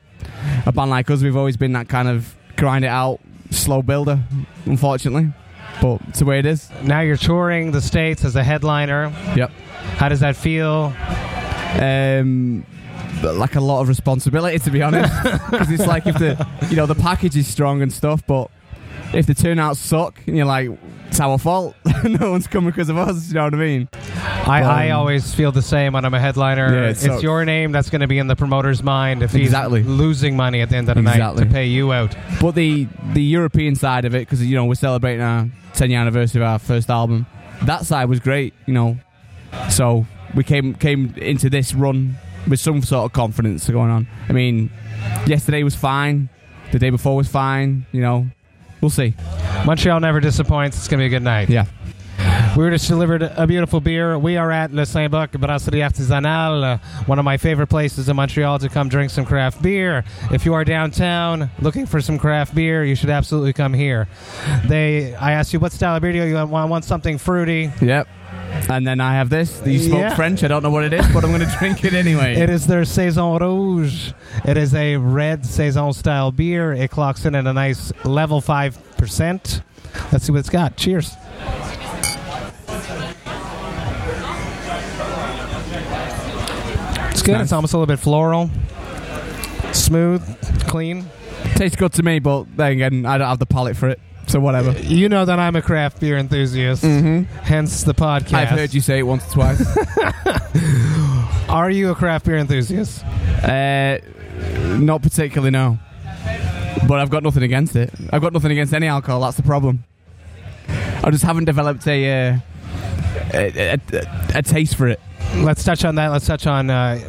a 0.66 0.72
band 0.72 0.90
like 0.90 1.10
us, 1.10 1.22
we've 1.22 1.36
always 1.36 1.56
been 1.56 1.72
that 1.72 1.88
kind 1.88 2.08
of 2.08 2.36
grind 2.60 2.84
it 2.84 2.88
out, 2.88 3.18
slow 3.50 3.82
builder. 3.82 4.20
Unfortunately, 4.66 5.32
but 5.82 6.00
it's 6.08 6.20
the 6.20 6.24
way 6.26 6.38
it 6.38 6.46
is. 6.46 6.70
Now 6.84 7.00
you're 7.00 7.16
touring 7.16 7.72
the 7.72 7.80
states 7.80 8.24
as 8.24 8.36
a 8.36 8.44
headliner. 8.44 9.12
Yep. 9.34 9.50
How 9.96 10.08
does 10.08 10.20
that 10.20 10.36
feel? 10.36 10.94
um, 11.80 12.66
like 13.22 13.54
a 13.54 13.60
lot 13.60 13.80
of 13.80 13.88
responsibility 13.88 14.58
to 14.58 14.70
be 14.70 14.82
honest 14.82 15.12
because 15.50 15.70
it's 15.70 15.86
like 15.86 16.04
if 16.06 16.18
the 16.18 16.46
you 16.68 16.76
know 16.76 16.86
the 16.86 16.94
package 16.96 17.36
is 17.36 17.46
strong 17.46 17.80
and 17.80 17.92
stuff 17.92 18.26
but 18.26 18.50
if 19.12 19.26
the 19.26 19.34
turnouts 19.34 19.76
suck 19.80 20.20
and 20.26 20.36
you're 20.36 20.46
like 20.46 20.70
it's 21.08 21.18
our 21.20 21.36
fault 21.38 21.74
no 22.04 22.30
one's 22.30 22.46
coming 22.46 22.70
because 22.70 22.88
of 22.88 22.96
us 22.96 23.28
you 23.28 23.34
know 23.34 23.44
what 23.44 23.54
I 23.54 23.56
mean 23.56 23.88
I, 24.46 24.62
I 24.62 24.90
Um, 24.90 25.00
always 25.00 25.34
feel 25.34 25.50
the 25.52 25.62
same 25.62 25.92
when 25.92 26.04
I'm 26.04 26.14
a 26.14 26.20
headliner. 26.20 26.72
Yeah, 26.72 26.84
it 26.86 26.90
it's 26.90 27.02
sucks. 27.04 27.22
your 27.22 27.44
name 27.44 27.72
that's 27.72 27.90
going 27.90 28.00
to 28.00 28.06
be 28.06 28.18
in 28.18 28.26
the 28.26 28.36
promoter's 28.36 28.82
mind 28.82 29.22
if 29.22 29.32
he's 29.32 29.46
Exactly. 29.48 29.82
losing 29.82 30.36
money 30.36 30.60
at 30.60 30.70
the 30.70 30.76
end 30.76 30.88
of 30.88 30.94
the 30.94 31.00
Exactly. 31.00 31.42
night 31.42 31.48
to 31.48 31.52
pay 31.54 31.66
you 31.66 31.92
out. 31.92 32.14
but 32.40 32.54
the 32.54 32.86
the 33.12 33.22
European 33.22 33.74
side 33.74 34.04
of 34.04 34.14
it 34.14 34.20
because 34.20 34.44
you 34.44 34.54
know 34.56 34.64
we're 34.64 34.74
celebrating 34.74 35.20
our 35.22 35.48
10 35.74 35.90
year 35.90 36.00
anniversary 36.00 36.40
of 36.42 36.46
our 36.48 36.58
first 36.58 36.88
album 36.90 37.26
that 37.64 37.84
side 37.84 38.08
was 38.08 38.20
great 38.20 38.54
you 38.66 38.74
know 38.74 38.96
so 39.68 40.06
we 40.34 40.42
came 40.44 40.74
came 40.74 41.12
into 41.16 41.50
this 41.50 41.74
run 41.74 42.16
with 42.48 42.60
some 42.60 42.82
sort 42.82 43.04
of 43.06 43.12
confidence 43.12 43.68
going 43.68 43.90
on 43.90 44.06
I 44.28 44.32
mean 44.32 44.70
yesterday 45.26 45.62
was 45.62 45.74
fine 45.74 46.28
the 46.72 46.78
day 46.78 46.90
before 46.90 47.16
was 47.16 47.28
fine 47.28 47.86
you 47.92 48.00
know 48.00 48.26
we'll 48.80 48.90
see 48.90 49.14
Montreal 49.66 50.00
never 50.00 50.20
disappoints. 50.20 50.76
It's 50.76 50.88
going 50.88 50.98
to 50.98 51.02
be 51.02 51.06
a 51.06 51.10
good 51.10 51.22
night. 51.22 51.48
yeah 51.50 51.66
We 52.56 52.64
were 52.64 52.70
just 52.70 52.88
delivered 52.88 53.22
a 53.22 53.46
beautiful 53.46 53.80
beer. 53.80 54.18
We 54.18 54.36
are 54.36 54.50
at 54.50 54.72
Le 54.72 54.84
Saint-Bock 54.84 55.32
Brasserie 55.32 55.80
Artisanale, 55.80 56.64
uh, 56.74 56.78
one 57.06 57.18
of 57.18 57.24
my 57.24 57.36
favorite 57.36 57.68
places 57.68 58.08
in 58.08 58.16
Montreal 58.16 58.58
to 58.58 58.68
come 58.68 58.88
drink 58.88 59.10
some 59.10 59.24
craft 59.24 59.62
beer. 59.62 60.04
If 60.32 60.44
you 60.44 60.54
are 60.54 60.64
downtown 60.64 61.50
looking 61.60 61.86
for 61.86 62.00
some 62.00 62.18
craft 62.18 62.54
beer, 62.54 62.84
you 62.84 62.94
should 62.94 63.10
absolutely 63.10 63.52
come 63.52 63.72
here. 63.72 64.08
They, 64.66 65.14
I 65.14 65.32
asked 65.32 65.52
you 65.52 65.60
what 65.60 65.72
style 65.72 65.96
of 65.96 66.02
beer 66.02 66.12
do 66.12 66.24
you 66.26 66.34
want? 66.34 66.50
Want, 66.50 66.70
want 66.70 66.84
something 66.84 67.18
fruity? 67.18 67.70
Yep. 67.80 68.08
And 68.68 68.86
then 68.86 69.00
I 69.00 69.14
have 69.14 69.30
this. 69.30 69.60
You 69.66 69.78
spoke 69.78 69.98
Yeah. 70.00 70.14
French. 70.14 70.44
I 70.44 70.48
don't 70.48 70.62
know 70.62 70.70
what 70.70 70.84
it 70.84 70.92
is, 70.92 71.06
but 71.12 71.24
I'm 71.24 71.30
going 71.30 71.40
to 71.48 71.56
drink 71.58 71.84
it 71.84 71.92
anyway. 71.94 72.34
It 72.34 72.50
is 72.50 72.66
their 72.66 72.84
Saison 72.84 73.38
Rouge. 73.38 74.12
It 74.44 74.56
is 74.56 74.74
a 74.74 74.96
red 74.96 75.44
Saison 75.44 75.92
style 75.92 76.30
beer. 76.30 76.72
It 76.72 76.90
clocks 76.90 77.24
in 77.24 77.34
at 77.34 77.46
a 77.46 77.52
nice 77.52 77.92
level 78.04 78.40
5%. 78.40 79.62
Let's 80.12 80.24
see 80.24 80.32
what 80.32 80.38
it's 80.38 80.50
got. 80.50 80.76
Cheers. 80.76 81.14
It's 87.10 87.22
good. 87.22 87.32
nice. 87.32 87.44
It's 87.44 87.52
almost 87.52 87.74
a 87.74 87.76
little 87.78 87.86
bit 87.92 87.98
floral. 87.98 88.50
Smooth, 89.72 90.22
clean. 90.68 91.06
Tastes 91.54 91.76
good 91.76 91.92
to 91.94 92.02
me, 92.02 92.18
but 92.18 92.44
then 92.56 92.72
again, 92.72 93.06
I 93.06 93.18
don't 93.18 93.28
have 93.28 93.38
the 93.38 93.46
palate 93.46 93.76
for 93.76 93.88
it. 93.88 94.00
So 94.30 94.38
whatever. 94.38 94.70
You 94.80 95.08
know 95.08 95.24
that 95.24 95.40
I'm 95.40 95.56
a 95.56 95.62
craft 95.62 95.98
beer 96.00 96.16
enthusiast, 96.16 96.84
Mm-hmm. 96.84 97.22
hence 97.42 97.82
the 97.82 97.94
podcast. 97.94 98.34
I've 98.34 98.48
heard 98.48 98.72
you 98.72 98.80
say 98.80 99.00
it 99.00 99.02
once 99.02 99.24
or 99.30 99.32
twice. 99.32 99.60
Are 101.48 101.68
you 101.68 101.90
a 101.90 101.94
craft 101.96 102.26
beer 102.26 102.36
enthusiast? 102.36 103.04
uh, 103.04 103.98
not 104.78 105.02
particularly, 105.02 105.50
no. 105.50 105.78
But 106.86 107.00
I've 107.00 107.10
got 107.10 107.24
nothing 107.24 107.42
against 107.42 107.74
it. 107.74 107.92
I've 108.12 108.22
got 108.22 108.32
nothing 108.32 108.52
against 108.52 108.72
any 108.72 108.86
alcohol. 108.86 109.20
That's 109.22 109.36
the 109.36 109.42
problem. 109.42 109.82
I 111.02 111.10
just 111.10 111.24
haven't 111.24 111.46
developed 111.46 111.86
a 111.88 112.28
uh, 112.28 112.38
a, 113.34 113.70
a, 113.74 113.78
a 114.38 114.42
taste 114.42 114.76
for 114.76 114.86
it. 114.86 115.00
Let's 115.38 115.64
touch 115.64 115.84
on 115.84 115.96
that. 115.96 116.08
Let's 116.08 116.26
touch 116.26 116.46
on 116.46 116.70
uh, 116.70 117.00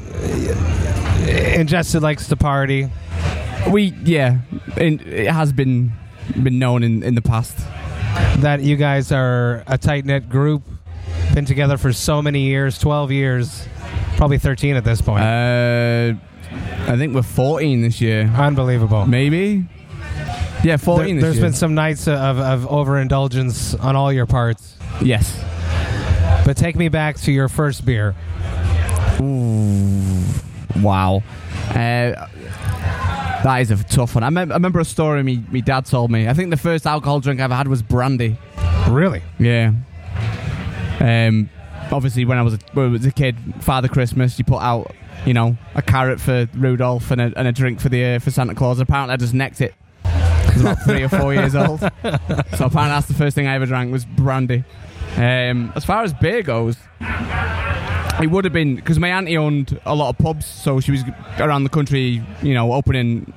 Ingested 1.56 2.02
likes 2.02 2.28
to 2.30 2.36
party. 2.36 2.90
We 3.70 3.94
yeah, 4.04 4.40
it 4.76 5.30
has 5.32 5.54
been 5.54 5.94
been 6.42 6.60
known 6.60 6.84
in, 6.84 7.04
in 7.04 7.16
the 7.16 7.22
past. 7.22 7.58
That 8.42 8.62
you 8.62 8.76
guys 8.76 9.12
are 9.12 9.64
a 9.68 9.78
tight 9.78 10.06
knit 10.06 10.30
group, 10.30 10.64
been 11.34 11.46
together 11.46 11.78
for 11.78 11.94
so 11.94 12.22
many 12.22 12.42
years, 12.42 12.78
twelve 12.78 13.12
years, 13.12 13.68
probably 14.18 14.38
thirteen 14.38 14.76
at 14.76 14.84
this 14.84 15.02
point. 15.02 15.24
Uh, 15.24 16.14
I 16.88 16.98
think 16.98 17.14
we're 17.16 17.22
14 17.22 17.82
this 17.82 18.02
year. 18.02 18.24
Unbelievable. 18.24 19.06
Maybe. 19.06 19.64
Yeah, 20.66 20.76
14 20.76 21.16
There, 21.20 21.30
this 21.30 21.36
has 21.38 21.40
been 21.42 21.54
some 21.54 21.74
nights 21.76 22.08
of, 22.10 22.40
of 22.40 22.68
overindulgence 22.68 23.74
on 23.76 23.96
all 23.96 24.12
your 24.12 24.26
parts. 24.26 24.76
yes. 25.02 25.42
But 26.46 26.58
take 26.58 26.76
me 26.76 26.90
back 26.90 27.16
to 27.22 27.32
your 27.32 27.48
first 27.48 27.86
beer. 27.86 28.16
Ooh, 29.22 30.24
wow. 30.82 31.24
Uh, 31.70 32.28
that 33.44 33.62
is 33.62 33.72
a 33.72 33.84
tough 33.84 34.16
one. 34.16 34.24
I, 34.24 34.30
mem- 34.30 34.52
I 34.52 34.56
remember 34.56 34.80
a 34.80 34.86
story 34.86 35.24
me, 35.24 35.44
me 35.52 35.62
dad 35.62 35.86
told 35.86 36.12
me. 36.12 36.28
I 36.28 36.34
think 36.34 36.50
the 36.52 36.58
first 36.58 36.86
alcohol 36.86 37.20
drink 37.20 37.40
I 37.40 37.44
ever 37.46 37.56
had 37.56 37.68
was 37.68 37.82
brandy. 37.82 38.38
Really? 38.90 39.22
Yeah. 39.40 39.74
Um, 41.00 41.50
obviously, 41.92 42.26
when 42.26 42.38
I 42.38 42.44
was 42.44 42.56
a, 42.56 42.60
when 42.74 42.88
I 42.88 42.90
was 42.90 43.06
a 43.06 43.12
kid, 43.12 43.38
Father 43.62 43.88
Christmas, 43.88 44.38
you 44.38 44.46
put 44.46 44.62
out, 44.62 44.94
you 45.26 45.34
know, 45.34 45.58
a 45.76 45.82
carrot 45.82 46.20
for 46.20 46.48
Rudolph 46.54 47.10
and 47.12 47.22
a, 47.22 47.34
and 47.36 47.48
a 47.48 47.52
drink 47.52 47.80
for 47.80 47.90
the 47.90 48.16
uh, 48.16 48.20
for 48.20 48.32
Santa 48.32 48.54
Claus. 48.54 48.80
Apparently, 48.80 49.14
I 49.14 49.18
just 49.18 49.34
necked 49.34 49.62
it. 49.62 49.74
I 50.04 50.52
was 50.54 50.62
about 50.62 50.82
three 50.86 51.04
or 51.04 51.10
four 51.10 51.34
years 51.34 51.56
old. 51.56 51.80
So 51.80 51.88
apparently, 52.66 52.90
that's 52.90 53.08
the 53.08 53.16
first 53.16 53.36
thing 53.36 53.48
I 53.48 53.56
ever 53.56 53.66
drank 53.66 53.92
was 53.92 54.06
brandy. 54.06 54.64
Um, 55.16 55.74
as 55.76 55.84
far 55.84 56.04
as 56.04 56.14
beer 56.14 56.42
goes, 56.44 56.78
it 58.20 58.28
would 58.28 58.44
have 58.46 58.54
been 58.54 58.76
because 58.76 59.00
my 59.00 59.10
auntie 59.10 59.38
owned 59.38 59.80
a 59.86 59.96
lot 59.96 60.10
of 60.10 60.18
pubs, 60.18 60.46
so 60.46 60.80
she 60.80 60.92
was 60.92 61.04
around 61.40 61.64
the 61.64 61.70
country, 61.70 62.22
you 62.42 62.54
know, 62.54 62.74
opening 62.74 63.32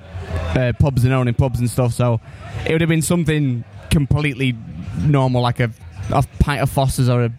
uh, 0.57 0.73
pubs 0.79 1.05
and 1.05 1.13
owning 1.13 1.35
pubs 1.35 1.61
and 1.61 1.71
stuff. 1.71 1.93
So 1.93 2.21
it 2.67 2.73
would 2.73 2.81
have 2.81 2.89
been 2.91 3.03
something 3.03 3.65
completely 3.91 4.57
normal, 5.01 5.43
like 5.43 5.61
a, 5.61 5.71
a 6.11 6.23
pint 6.41 6.61
of 6.63 6.71
Foster's 6.71 7.09
or 7.09 7.25
a 7.25 7.33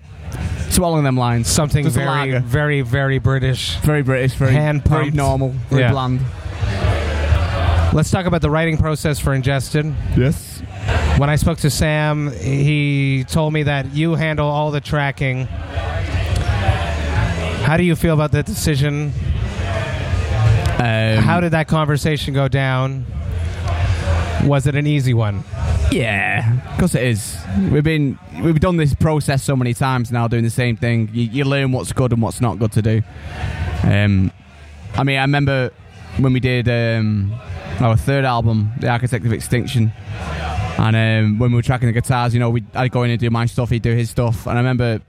swallowing 0.70 1.04
them 1.04 1.18
lines. 1.18 1.48
Something 1.48 1.84
Just 1.84 1.96
very, 1.96 2.38
very, 2.39 2.82
very 2.82 3.20
British. 3.20 3.75
very 3.77 4.01
British, 4.01 4.34
very 4.34 4.54
Hand 4.54 4.84
very 4.86 5.12
normal, 5.12 5.50
very 5.70 5.82
Yeah. 5.84 5.92
bland. 5.92 6.22
Let's 7.94 8.12
talk 8.12 8.25
about 8.25 8.42
the 8.42 8.50
writing 8.50 8.77
process 8.77 9.20
for 9.20 9.34
Ingested. 9.34 9.86
Yes. 10.18 10.60
When 11.18 11.30
I 11.30 11.38
spoke 11.38 11.60
to 11.60 11.70
Sam, 11.70 12.32
he 12.34 13.24
told 13.30 13.54
me 13.54 13.63
that 13.63 13.94
you 13.94 14.15
handle 14.15 14.48
all 14.50 14.72
the 14.72 14.82
tracking. 14.82 15.48
How 17.65 17.77
do 17.77 17.84
you 17.84 17.95
feel 17.95 18.13
about 18.13 18.31
that 18.34 18.45
decision? 18.45 19.12
Um, 20.77 21.24
How 21.24 21.39
did 21.41 21.51
that 21.53 21.67
conversation 21.67 22.36
go 22.36 22.48
down? 22.48 23.07
Was 24.43 24.67
it 24.67 24.75
an 24.75 24.86
easy 24.86 25.15
one? 25.15 25.43
Yeah, 25.91 26.62
of 26.72 26.77
course 26.77 26.93
it 26.93 27.01
is. 27.01 27.36
We've 27.72 27.84
been 27.84 28.19
we've 28.43 28.60
done 28.60 28.77
this 28.77 28.93
process 28.93 29.41
so 29.41 29.55
many 29.55 29.74
times 29.74 30.12
now, 30.12 30.27
doing 30.27 30.43
the 30.43 30.51
same 30.51 30.77
thing. 30.77 31.10
You, 31.12 31.24
you 31.24 31.43
learn 31.43 31.72
what's 31.72 31.91
good 31.91 32.13
and 32.13 32.22
what's 32.22 32.39
not 32.39 32.60
good 32.60 32.72
to 32.74 32.84
do. 32.84 33.01
Um, 33.81 34.31
I 34.93 35.03
mean, 35.03 35.17
I 35.17 35.22
remember 35.22 35.72
when 36.19 36.34
we 36.34 36.39
did 36.39 36.69
um, 36.69 37.34
our 37.79 37.98
third 37.98 38.25
album, 38.25 38.74
The 38.77 38.89
Architect 38.89 39.25
of 39.25 39.34
Extinction, 39.34 39.91
and 40.77 40.95
um, 40.95 41.39
when 41.39 41.50
we 41.50 41.55
were 41.55 41.63
tracking 41.63 41.88
the 41.88 41.93
guitars, 41.93 42.31
you 42.36 42.39
know, 42.39 42.51
we 42.51 42.63
I'd 42.75 42.91
go 42.91 43.01
in 43.01 43.10
and 43.10 43.19
do 43.19 43.31
my 43.31 43.48
stuff, 43.48 43.72
he'd 43.72 43.81
do 43.81 43.95
his 43.95 44.12
stuff, 44.12 44.45
and 44.45 44.55
I 44.55 44.62
remember 44.62 45.01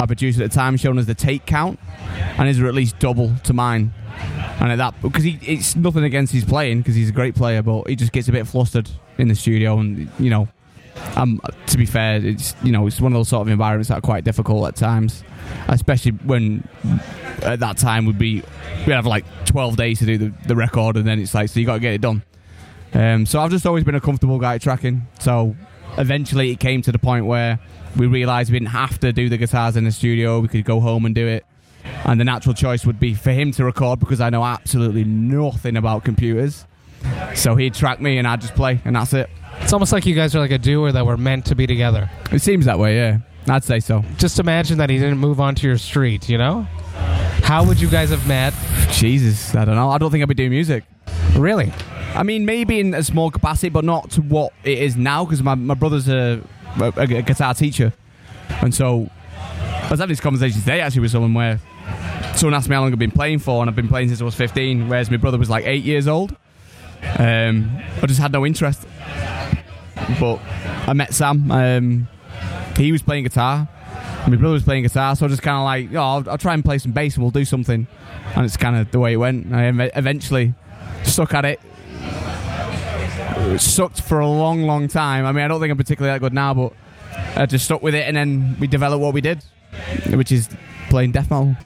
our 0.00 0.06
producer 0.06 0.42
at 0.42 0.50
the 0.50 0.54
time 0.54 0.76
shown 0.76 0.98
us 0.98 1.06
the 1.06 1.14
take 1.14 1.46
count, 1.46 1.78
and 2.38 2.48
his 2.48 2.60
were 2.60 2.68
at 2.68 2.74
least 2.74 2.98
double 2.98 3.32
to 3.44 3.52
mine. 3.52 3.92
And 4.60 4.70
at 4.70 4.78
that, 4.78 5.00
because 5.02 5.24
it's 5.24 5.74
nothing 5.74 6.04
against 6.04 6.32
his 6.32 6.44
playing, 6.44 6.78
because 6.78 6.94
he's 6.94 7.08
a 7.08 7.12
great 7.12 7.34
player, 7.34 7.62
but 7.62 7.88
he 7.88 7.96
just 7.96 8.12
gets 8.12 8.28
a 8.28 8.32
bit 8.32 8.46
flustered 8.46 8.88
in 9.18 9.28
the 9.28 9.34
studio, 9.34 9.78
and 9.78 10.10
you 10.18 10.30
know, 10.30 10.48
um, 11.16 11.40
to 11.66 11.78
be 11.78 11.86
fair, 11.86 12.24
it's 12.24 12.54
you 12.62 12.70
know, 12.70 12.86
it's 12.86 13.00
one 13.00 13.12
of 13.12 13.18
those 13.18 13.28
sort 13.28 13.46
of 13.46 13.48
environments 13.52 13.88
that 13.88 13.98
are 13.98 14.02
quite 14.02 14.24
difficult 14.24 14.68
at 14.68 14.76
times, 14.76 15.24
especially 15.68 16.12
when 16.12 16.68
at 17.42 17.60
that 17.60 17.78
time 17.78 18.04
would 18.04 18.18
be 18.18 18.42
we'd 18.86 18.92
have 18.92 19.06
like 19.06 19.24
twelve 19.46 19.76
days 19.76 19.98
to 20.00 20.06
do 20.06 20.18
the, 20.18 20.32
the 20.46 20.54
record, 20.54 20.96
and 20.96 21.06
then 21.06 21.18
it's 21.18 21.34
like 21.34 21.48
so 21.48 21.58
you 21.58 21.66
got 21.66 21.74
to 21.74 21.80
get 21.80 21.94
it 21.94 22.00
done. 22.00 22.22
Um, 22.94 23.26
so 23.26 23.40
I've 23.40 23.50
just 23.50 23.66
always 23.66 23.84
been 23.84 23.94
a 23.94 24.00
comfortable 24.00 24.38
guy 24.38 24.58
tracking. 24.58 25.06
So 25.18 25.56
eventually 25.98 26.50
it 26.50 26.60
came 26.60 26.82
to 26.82 26.92
the 26.92 26.98
point 26.98 27.26
where 27.26 27.58
we 27.96 28.06
realised 28.06 28.50
we 28.50 28.58
didn't 28.58 28.70
have 28.72 28.98
to 29.00 29.12
do 29.12 29.28
the 29.28 29.36
guitars 29.36 29.76
in 29.76 29.84
the 29.84 29.92
studio; 29.92 30.40
we 30.40 30.48
could 30.48 30.64
go 30.64 30.80
home 30.80 31.04
and 31.06 31.14
do 31.14 31.26
it. 31.26 31.44
And 32.04 32.20
the 32.20 32.24
natural 32.24 32.54
choice 32.54 32.86
would 32.86 33.00
be 33.00 33.14
for 33.14 33.32
him 33.32 33.52
to 33.52 33.64
record 33.64 33.98
because 33.98 34.20
I 34.20 34.30
know 34.30 34.44
absolutely 34.44 35.04
nothing 35.04 35.76
about 35.76 36.04
computers. 36.04 36.66
So 37.34 37.56
he'd 37.56 37.74
track 37.74 38.00
me 38.00 38.18
and 38.18 38.26
I'd 38.26 38.40
just 38.40 38.54
play, 38.54 38.80
and 38.84 38.94
that's 38.94 39.12
it. 39.12 39.28
It's 39.60 39.72
almost 39.72 39.92
like 39.92 40.06
you 40.06 40.14
guys 40.14 40.34
are 40.34 40.40
like 40.40 40.50
a 40.50 40.58
duo 40.58 40.92
that 40.92 41.04
were 41.04 41.16
meant 41.16 41.46
to 41.46 41.54
be 41.54 41.66
together. 41.66 42.10
It 42.30 42.40
seems 42.40 42.64
that 42.66 42.78
way, 42.78 42.96
yeah. 42.96 43.18
I'd 43.48 43.64
say 43.64 43.80
so. 43.80 44.04
Just 44.18 44.38
imagine 44.38 44.78
that 44.78 44.90
he 44.90 44.98
didn't 44.98 45.18
move 45.18 45.40
onto 45.40 45.66
your 45.66 45.78
street, 45.78 46.28
you 46.28 46.38
know? 46.38 46.62
How 47.42 47.64
would 47.64 47.80
you 47.80 47.88
guys 47.88 48.10
have 48.10 48.26
met? 48.28 48.54
Jesus, 48.92 49.54
I 49.54 49.64
don't 49.64 49.74
know. 49.74 49.90
I 49.90 49.98
don't 49.98 50.10
think 50.10 50.22
I'd 50.22 50.28
be 50.28 50.34
doing 50.34 50.50
music. 50.50 50.84
Really? 51.36 51.72
I 52.14 52.22
mean, 52.22 52.44
maybe 52.44 52.80
in 52.80 52.94
a 52.94 53.02
small 53.02 53.30
capacity, 53.30 53.68
but 53.68 53.84
not 53.84 54.10
to 54.12 54.22
what 54.22 54.52
it 54.64 54.78
is 54.78 54.96
now. 54.96 55.24
Because 55.24 55.42
my, 55.42 55.54
my 55.54 55.74
brother's 55.74 56.08
a, 56.08 56.42
a, 56.80 56.92
a 56.96 57.06
guitar 57.22 57.54
teacher, 57.54 57.92
and 58.60 58.74
so 58.74 59.08
I 59.36 59.88
was 59.90 60.00
having 60.00 60.12
this 60.12 60.20
conversation 60.20 60.60
today 60.60 60.80
actually 60.80 61.00
with 61.02 61.10
someone 61.12 61.34
where 61.34 61.58
someone 62.34 62.54
asked 62.54 62.68
me 62.68 62.74
how 62.74 62.82
long 62.82 62.92
I've 62.92 62.98
been 62.98 63.10
playing 63.10 63.38
for, 63.38 63.60
and 63.62 63.68
I've 63.70 63.76
been 63.76 63.88
playing 63.88 64.08
since 64.08 64.20
I 64.20 64.24
was 64.24 64.34
15, 64.34 64.88
whereas 64.88 65.10
my 65.10 65.16
brother 65.16 65.38
was 65.38 65.50
like 65.50 65.66
eight 65.66 65.84
years 65.84 66.06
old. 66.08 66.36
Um, 67.18 67.82
I 68.00 68.06
just 68.06 68.20
had 68.20 68.32
no 68.32 68.46
interest. 68.46 68.86
But 70.20 70.40
I 70.86 70.92
met 70.92 71.14
Sam. 71.14 71.50
Um, 71.50 72.08
he 72.76 72.92
was 72.92 73.02
playing 73.02 73.24
guitar. 73.24 73.68
and 74.22 74.30
My 74.32 74.36
brother 74.36 74.54
was 74.54 74.62
playing 74.64 74.82
guitar, 74.84 75.16
so 75.16 75.26
I 75.26 75.28
just 75.28 75.42
kind 75.42 75.56
of 75.56 75.64
like, 75.64 75.94
oh, 75.98 76.02
I'll, 76.02 76.30
I'll 76.30 76.38
try 76.38 76.54
and 76.54 76.64
play 76.64 76.78
some 76.78 76.92
bass 76.92 77.14
and 77.16 77.24
we'll 77.24 77.30
do 77.30 77.44
something. 77.44 77.86
And 78.36 78.44
it's 78.44 78.56
kind 78.56 78.76
of 78.76 78.90
the 78.90 78.98
way 78.98 79.14
it 79.14 79.16
went. 79.16 79.52
I 79.52 79.66
ev- 79.66 79.90
eventually 79.94 80.54
stuck 81.04 81.34
at 81.34 81.44
it. 81.44 81.60
Sucked 83.58 84.00
for 84.00 84.20
a 84.20 84.28
long, 84.28 84.62
long 84.62 84.88
time. 84.88 85.26
I 85.26 85.32
mean, 85.32 85.44
I 85.44 85.48
don't 85.48 85.60
think 85.60 85.70
I'm 85.70 85.76
particularly 85.76 86.14
that 86.14 86.20
good 86.20 86.32
now, 86.32 86.54
but 86.54 86.72
I 87.36 87.46
just 87.46 87.64
stuck 87.64 87.82
with 87.82 87.94
it, 87.94 88.06
and 88.06 88.16
then 88.16 88.56
we 88.58 88.66
developed 88.66 89.02
what 89.02 89.14
we 89.14 89.20
did, 89.20 89.42
which 90.10 90.32
is 90.32 90.48
playing 90.88 91.12
death 91.12 91.30
metal. 91.30 91.56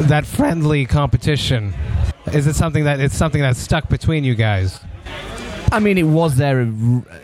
That 0.00 0.26
friendly 0.26 0.86
competition. 0.86 1.74
Is 2.32 2.46
it 2.46 2.54
something 2.54 2.84
that 2.84 3.00
it's 3.00 3.16
something 3.16 3.40
that's 3.40 3.58
stuck 3.58 3.88
between 3.88 4.24
you 4.24 4.34
guys? 4.34 4.80
I 5.72 5.80
mean, 5.80 5.98
it 5.98 6.04
was 6.04 6.36
there. 6.36 6.60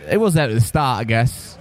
It 0.09 0.19
was 0.19 0.33
there 0.33 0.49
at 0.49 0.53
the 0.53 0.61
start, 0.61 1.01
I 1.01 1.03
guess. 1.03 1.57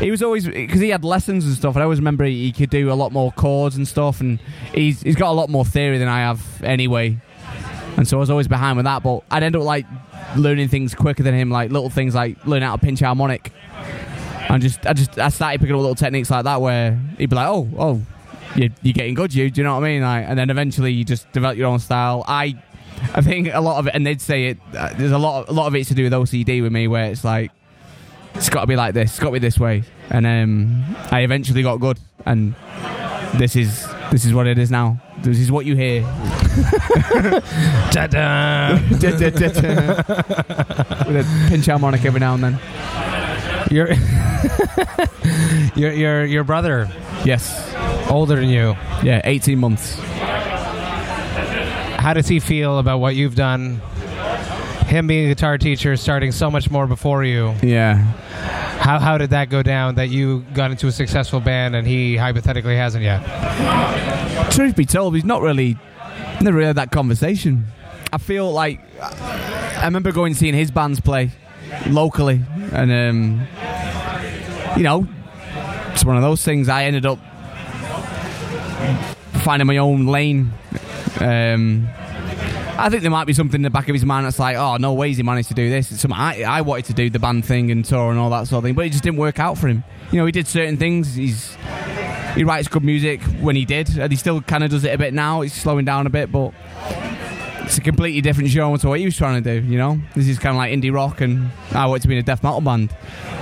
He 0.00 0.10
was 0.10 0.22
always 0.22 0.46
because 0.46 0.80
he 0.80 0.88
had 0.88 1.04
lessons 1.04 1.44
and 1.44 1.54
stuff. 1.54 1.74
And 1.74 1.82
I 1.82 1.84
always 1.84 1.98
remember 1.98 2.24
he 2.24 2.50
could 2.52 2.70
do 2.70 2.90
a 2.90 2.94
lot 2.94 3.12
more 3.12 3.30
chords 3.32 3.76
and 3.76 3.86
stuff, 3.86 4.20
and 4.20 4.40
he's 4.72 5.02
he's 5.02 5.16
got 5.16 5.30
a 5.30 5.32
lot 5.32 5.48
more 5.48 5.64
theory 5.64 5.98
than 5.98 6.08
I 6.08 6.20
have 6.20 6.62
anyway. 6.62 7.18
And 7.96 8.08
so 8.08 8.16
I 8.16 8.20
was 8.20 8.30
always 8.30 8.48
behind 8.48 8.76
with 8.76 8.84
that. 8.84 9.02
But 9.02 9.22
I'd 9.30 9.42
end 9.42 9.54
up 9.54 9.62
like 9.62 9.86
learning 10.36 10.68
things 10.68 10.94
quicker 10.94 11.22
than 11.22 11.34
him, 11.34 11.50
like 11.50 11.70
little 11.70 11.90
things 11.90 12.14
like 12.14 12.44
learning 12.46 12.68
how 12.68 12.76
to 12.76 12.82
pinch 12.82 13.00
harmonic. 13.00 13.52
And 14.48 14.62
just 14.62 14.86
I 14.86 14.92
just 14.92 15.18
I 15.18 15.28
started 15.28 15.60
picking 15.60 15.74
up 15.74 15.80
little 15.80 15.94
techniques 15.94 16.30
like 16.30 16.44
that 16.44 16.60
where 16.60 16.98
he'd 17.18 17.30
be 17.30 17.36
like, 17.36 17.48
oh 17.48 17.68
oh, 17.78 18.02
you're, 18.56 18.70
you're 18.82 18.92
getting 18.92 19.14
good, 19.14 19.34
you. 19.34 19.50
Do 19.50 19.60
you 19.60 19.64
know 19.64 19.74
what 19.74 19.84
I 19.84 19.88
mean? 19.88 20.02
Like, 20.02 20.26
and 20.28 20.38
then 20.38 20.50
eventually 20.50 20.92
you 20.92 21.04
just 21.04 21.30
develop 21.32 21.56
your 21.56 21.66
own 21.68 21.78
style. 21.78 22.24
I 22.26 22.56
I 23.14 23.20
think 23.20 23.48
a 23.52 23.60
lot 23.60 23.78
of 23.78 23.86
it, 23.86 23.94
and 23.94 24.06
they'd 24.06 24.20
say 24.20 24.46
it. 24.46 24.58
Uh, 24.76 24.92
there's 24.96 25.12
a 25.12 25.18
lot, 25.18 25.42
of, 25.42 25.48
a 25.48 25.52
lot 25.52 25.66
of 25.66 25.74
it's 25.74 25.88
to 25.88 25.94
do 25.94 26.04
with 26.04 26.12
OCD 26.12 26.62
with 26.62 26.72
me, 26.72 26.88
where 26.88 27.10
it's 27.10 27.24
like 27.24 27.50
it's 28.34 28.50
got 28.50 28.62
to 28.62 28.66
be 28.66 28.76
like 28.76 28.94
this, 28.94 29.10
it's 29.10 29.18
got 29.18 29.26
to 29.26 29.32
be 29.32 29.38
this 29.38 29.58
way, 29.58 29.84
and 30.10 30.26
um, 30.26 30.96
I 31.10 31.20
eventually 31.20 31.62
got 31.62 31.76
good, 31.78 31.98
and 32.26 32.54
this 33.34 33.56
is 33.56 33.86
this 34.10 34.24
is 34.24 34.32
what 34.32 34.46
it 34.46 34.58
is 34.58 34.70
now. 34.70 35.00
This 35.18 35.38
is 35.38 35.50
what 35.50 35.66
you 35.66 35.76
hear. 35.76 36.02
Da, 37.92 38.06
da. 38.06 38.78
with 38.78 39.02
a 41.16 41.46
pinch 41.48 41.66
harmonic 41.66 42.04
every 42.04 42.20
now 42.20 42.34
and 42.34 42.44
then. 42.44 42.58
your, 43.70 43.88
your 45.76 45.92
your 45.92 46.24
your 46.24 46.44
brother, 46.44 46.88
Yes, 47.24 47.72
older 48.10 48.36
than 48.36 48.48
you. 48.48 48.76
yeah, 49.02 49.20
18 49.24 49.58
months. 49.58 49.96
How 51.98 52.12
does 52.14 52.28
he 52.28 52.38
feel 52.40 52.78
about 52.78 52.98
what 52.98 53.14
you've 53.16 53.34
done? 53.34 53.80
Him 54.86 55.06
being 55.06 55.24
a 55.26 55.28
guitar 55.28 55.56
teacher, 55.58 55.96
starting 55.96 56.30
so 56.32 56.50
much 56.50 56.70
more 56.70 56.86
before 56.86 57.24
you. 57.24 57.54
Yeah, 57.62 57.96
How 58.78 58.98
how 58.98 59.16
did 59.18 59.30
that 59.30 59.48
go 59.48 59.62
down? 59.62 59.94
That 59.96 60.10
you 60.10 60.44
got 60.54 60.70
into 60.70 60.86
a 60.86 60.92
successful 60.92 61.40
band 61.40 61.74
and 61.74 61.86
he 61.86 62.16
hypothetically 62.16 62.76
hasn't 62.76 63.02
yet. 63.02 63.22
truth 64.52 64.76
be 64.76 64.84
told, 64.84 65.14
he's 65.14 65.24
not 65.24 65.40
really 65.40 65.78
never 66.44 66.56
really 66.56 66.68
had 66.68 66.76
that 66.76 66.90
conversation. 66.90 67.66
I 68.12 68.18
feel 68.18 68.52
like 68.52 68.80
I 69.00 69.84
remember 69.84 70.12
going 70.12 70.32
and 70.32 70.36
seeing 70.36 70.54
his 70.54 70.70
bands 70.70 71.00
play 71.00 71.30
locally, 71.88 72.40
and 72.72 72.92
um, 72.92 73.46
you 74.76 74.84
know, 74.84 75.08
it's 75.92 76.04
one 76.04 76.16
of 76.16 76.22
those 76.22 76.44
things. 76.44 76.68
I 76.68 76.84
ended 76.84 77.06
up 77.06 77.18
finding 79.42 79.66
my 79.66 79.78
own 79.78 80.06
lane. 80.06 80.52
Um, 81.20 81.88
I 82.76 82.88
think 82.88 83.02
there 83.02 83.10
might 83.10 83.26
be 83.26 83.32
something 83.32 83.58
in 83.58 83.62
the 83.62 83.70
back 83.70 83.88
of 83.88 83.94
his 83.94 84.04
mind 84.04 84.26
that's 84.26 84.38
like, 84.38 84.56
oh, 84.56 84.76
no 84.76 84.94
ways 84.94 85.16
he 85.16 85.22
managed 85.22 85.48
to 85.48 85.54
do 85.54 85.70
this. 85.70 85.92
It's 85.92 86.00
something 86.00 86.18
I, 86.18 86.42
I 86.42 86.60
wanted 86.60 86.86
to 86.86 86.92
do 86.92 87.08
the 87.08 87.20
band 87.20 87.44
thing 87.44 87.70
and 87.70 87.84
tour 87.84 88.10
and 88.10 88.18
all 88.18 88.30
that 88.30 88.48
sort 88.48 88.58
of 88.58 88.64
thing, 88.64 88.74
but 88.74 88.84
it 88.84 88.90
just 88.90 89.04
didn't 89.04 89.18
work 89.18 89.38
out 89.38 89.56
for 89.58 89.68
him. 89.68 89.84
You 90.10 90.18
know, 90.18 90.26
he 90.26 90.32
did 90.32 90.46
certain 90.46 90.76
things. 90.76 91.14
He's 91.14 91.56
he 92.34 92.44
writes 92.44 92.68
good 92.68 92.84
music 92.84 93.22
when 93.40 93.56
he 93.56 93.64
did, 93.64 93.96
and 93.98 94.10
he 94.10 94.16
still 94.16 94.40
kind 94.40 94.64
of 94.64 94.70
does 94.70 94.84
it 94.84 94.94
a 94.94 94.98
bit 94.98 95.14
now. 95.14 95.42
He's 95.42 95.52
slowing 95.54 95.84
down 95.84 96.06
a 96.06 96.10
bit, 96.10 96.32
but 96.32 96.52
it's 97.64 97.78
a 97.78 97.80
completely 97.80 98.20
different 98.20 98.50
genre 98.50 98.78
to 98.78 98.88
what 98.88 98.98
he 98.98 99.04
was 99.04 99.16
trying 99.16 99.42
to 99.42 99.60
do. 99.60 99.66
You 99.66 99.78
know, 99.78 100.00
this 100.14 100.28
is 100.28 100.38
kind 100.38 100.54
of 100.54 100.58
like 100.58 100.72
indie 100.72 100.92
rock, 100.92 101.20
and 101.20 101.50
I 101.72 101.86
wanted 101.86 102.02
to 102.02 102.08
be 102.08 102.14
in 102.14 102.20
a 102.20 102.24
death 102.24 102.42
metal 102.42 102.60
band. 102.60 102.94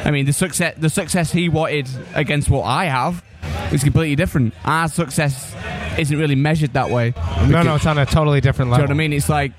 I 0.04 0.10
mean, 0.10 0.26
the 0.26 0.32
success 0.32 0.74
the 0.78 0.90
success 0.90 1.32
he 1.32 1.48
wanted 1.48 1.88
against 2.14 2.50
what 2.50 2.62
I 2.64 2.86
have 2.86 3.24
is 3.72 3.82
completely 3.82 4.16
different. 4.16 4.54
Our 4.64 4.88
success 4.88 5.54
isn't 5.98 6.16
really 6.16 6.34
measured 6.34 6.72
that 6.74 6.90
way. 6.90 7.14
No, 7.48 7.62
no, 7.62 7.76
it's 7.76 7.86
on 7.86 7.98
a 7.98 8.06
totally 8.06 8.40
different 8.40 8.70
level. 8.70 8.86
Do 8.86 8.92
you 8.92 8.94
know 8.94 8.98
what 8.98 9.04
I 9.04 9.08
mean? 9.08 9.12
It's 9.12 9.28
like 9.28 9.52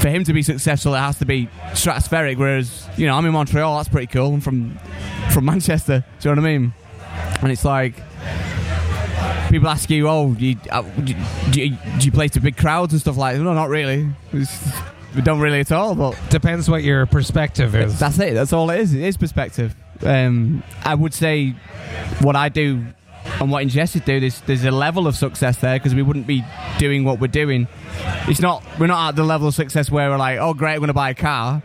for 0.00 0.08
him 0.08 0.24
to 0.24 0.32
be 0.32 0.42
successful, 0.42 0.94
it 0.94 0.98
has 0.98 1.18
to 1.18 1.24
be 1.24 1.48
stratospheric. 1.72 2.36
Whereas 2.36 2.88
you 2.96 3.06
know, 3.06 3.16
I'm 3.16 3.26
in 3.26 3.32
Montreal. 3.32 3.76
That's 3.76 3.88
pretty 3.88 4.06
cool. 4.06 4.34
I'm 4.34 4.40
from 4.40 4.78
from 5.32 5.44
Manchester. 5.44 6.04
Do 6.20 6.28
you 6.28 6.34
know 6.34 6.42
what 6.42 6.48
I 6.48 6.58
mean? 6.58 6.72
And 7.42 7.52
it's 7.52 7.64
like 7.64 7.94
people 9.48 9.68
ask 9.68 9.90
you, 9.90 10.08
"Oh, 10.08 10.34
you, 10.38 10.56
uh, 10.70 10.82
do, 10.82 11.14
do, 11.50 11.62
you, 11.62 11.76
do 11.98 12.06
you 12.06 12.12
play 12.12 12.28
to 12.28 12.40
big 12.40 12.56
crowds 12.56 12.92
and 12.92 13.00
stuff 13.00 13.16
like?" 13.16 13.36
that? 13.36 13.42
No, 13.42 13.54
not 13.54 13.68
really. 13.68 14.08
It's, 14.32 14.68
we 15.14 15.22
don't 15.22 15.40
really 15.40 15.60
at 15.60 15.72
all. 15.72 15.94
But 15.94 16.18
Depends 16.30 16.68
what 16.68 16.82
your 16.82 17.06
perspective 17.06 17.74
is. 17.74 17.98
that's 17.98 18.18
it. 18.18 18.34
That's 18.34 18.52
all 18.52 18.70
it 18.70 18.80
is. 18.80 18.94
It 18.94 19.02
is 19.02 19.16
perspective. 19.16 19.74
Um, 20.02 20.62
I 20.84 20.94
would 20.94 21.12
say 21.14 21.54
what 22.20 22.36
I 22.36 22.48
do 22.48 22.84
and 23.40 23.50
what 23.50 23.62
Ingested 23.62 24.04
do, 24.04 24.18
there's, 24.18 24.40
there's 24.42 24.64
a 24.64 24.70
level 24.70 25.06
of 25.06 25.16
success 25.16 25.58
there 25.58 25.78
because 25.78 25.94
we 25.94 26.02
wouldn't 26.02 26.26
be 26.26 26.44
doing 26.78 27.04
what 27.04 27.20
we're 27.20 27.28
doing. 27.28 27.68
It's 28.26 28.40
not 28.40 28.64
we're 28.78 28.88
not 28.88 29.10
at 29.10 29.16
the 29.16 29.24
level 29.24 29.48
of 29.48 29.54
success 29.54 29.90
where 29.90 30.10
we're 30.10 30.16
like, 30.16 30.38
oh 30.38 30.54
great, 30.54 30.74
I'm 30.74 30.78
going 30.78 30.88
to 30.88 30.94
buy 30.94 31.10
a 31.10 31.14
car, 31.14 31.62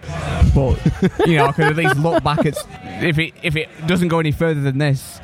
but 0.53 0.79
you 1.25 1.37
know, 1.37 1.47
I 1.47 1.51
could 1.51 1.65
at 1.65 1.75
least 1.75 1.97
look 1.97 2.23
back 2.23 2.45
at 2.45 2.55
if 3.03 3.17
it 3.17 3.33
if 3.41 3.55
it 3.55 3.69
doesn't 3.87 4.07
go 4.07 4.19
any 4.19 4.31
further 4.31 4.61
than 4.61 4.77
this, 4.77 5.19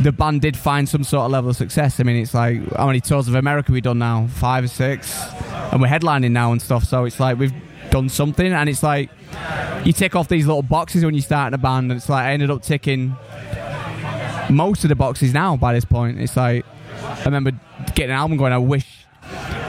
the 0.00 0.12
band 0.12 0.42
did 0.42 0.56
find 0.56 0.88
some 0.88 1.04
sort 1.04 1.24
of 1.24 1.30
level 1.30 1.50
of 1.50 1.56
success. 1.56 2.00
I 2.00 2.02
mean, 2.02 2.16
it's 2.16 2.34
like 2.34 2.60
how 2.74 2.86
many 2.86 3.00
tours 3.00 3.28
of 3.28 3.34
America 3.34 3.72
we 3.72 3.80
done 3.80 3.98
now? 3.98 4.26
Five 4.26 4.64
or 4.64 4.68
six, 4.68 5.18
and 5.72 5.80
we're 5.80 5.88
headlining 5.88 6.32
now 6.32 6.52
and 6.52 6.60
stuff. 6.60 6.84
So 6.84 7.04
it's 7.06 7.18
like 7.18 7.38
we've 7.38 7.54
done 7.90 8.08
something, 8.08 8.52
and 8.52 8.68
it's 8.68 8.82
like 8.82 9.10
you 9.84 9.92
tick 9.92 10.14
off 10.14 10.28
these 10.28 10.46
little 10.46 10.62
boxes 10.62 11.04
when 11.04 11.14
you 11.14 11.22
start 11.22 11.48
in 11.48 11.54
a 11.54 11.58
band, 11.58 11.90
and 11.90 11.98
it's 11.98 12.08
like 12.08 12.24
I 12.24 12.32
ended 12.32 12.50
up 12.50 12.62
ticking 12.62 13.16
most 14.50 14.84
of 14.84 14.88
the 14.88 14.96
boxes 14.96 15.32
now. 15.34 15.56
By 15.56 15.74
this 15.74 15.84
point, 15.84 16.18
it's 16.20 16.36
like 16.36 16.64
I 17.02 17.24
remember 17.24 17.52
getting 17.94 18.10
an 18.10 18.16
album 18.16 18.36
going. 18.36 18.52
I 18.52 18.58
wish. 18.58 18.86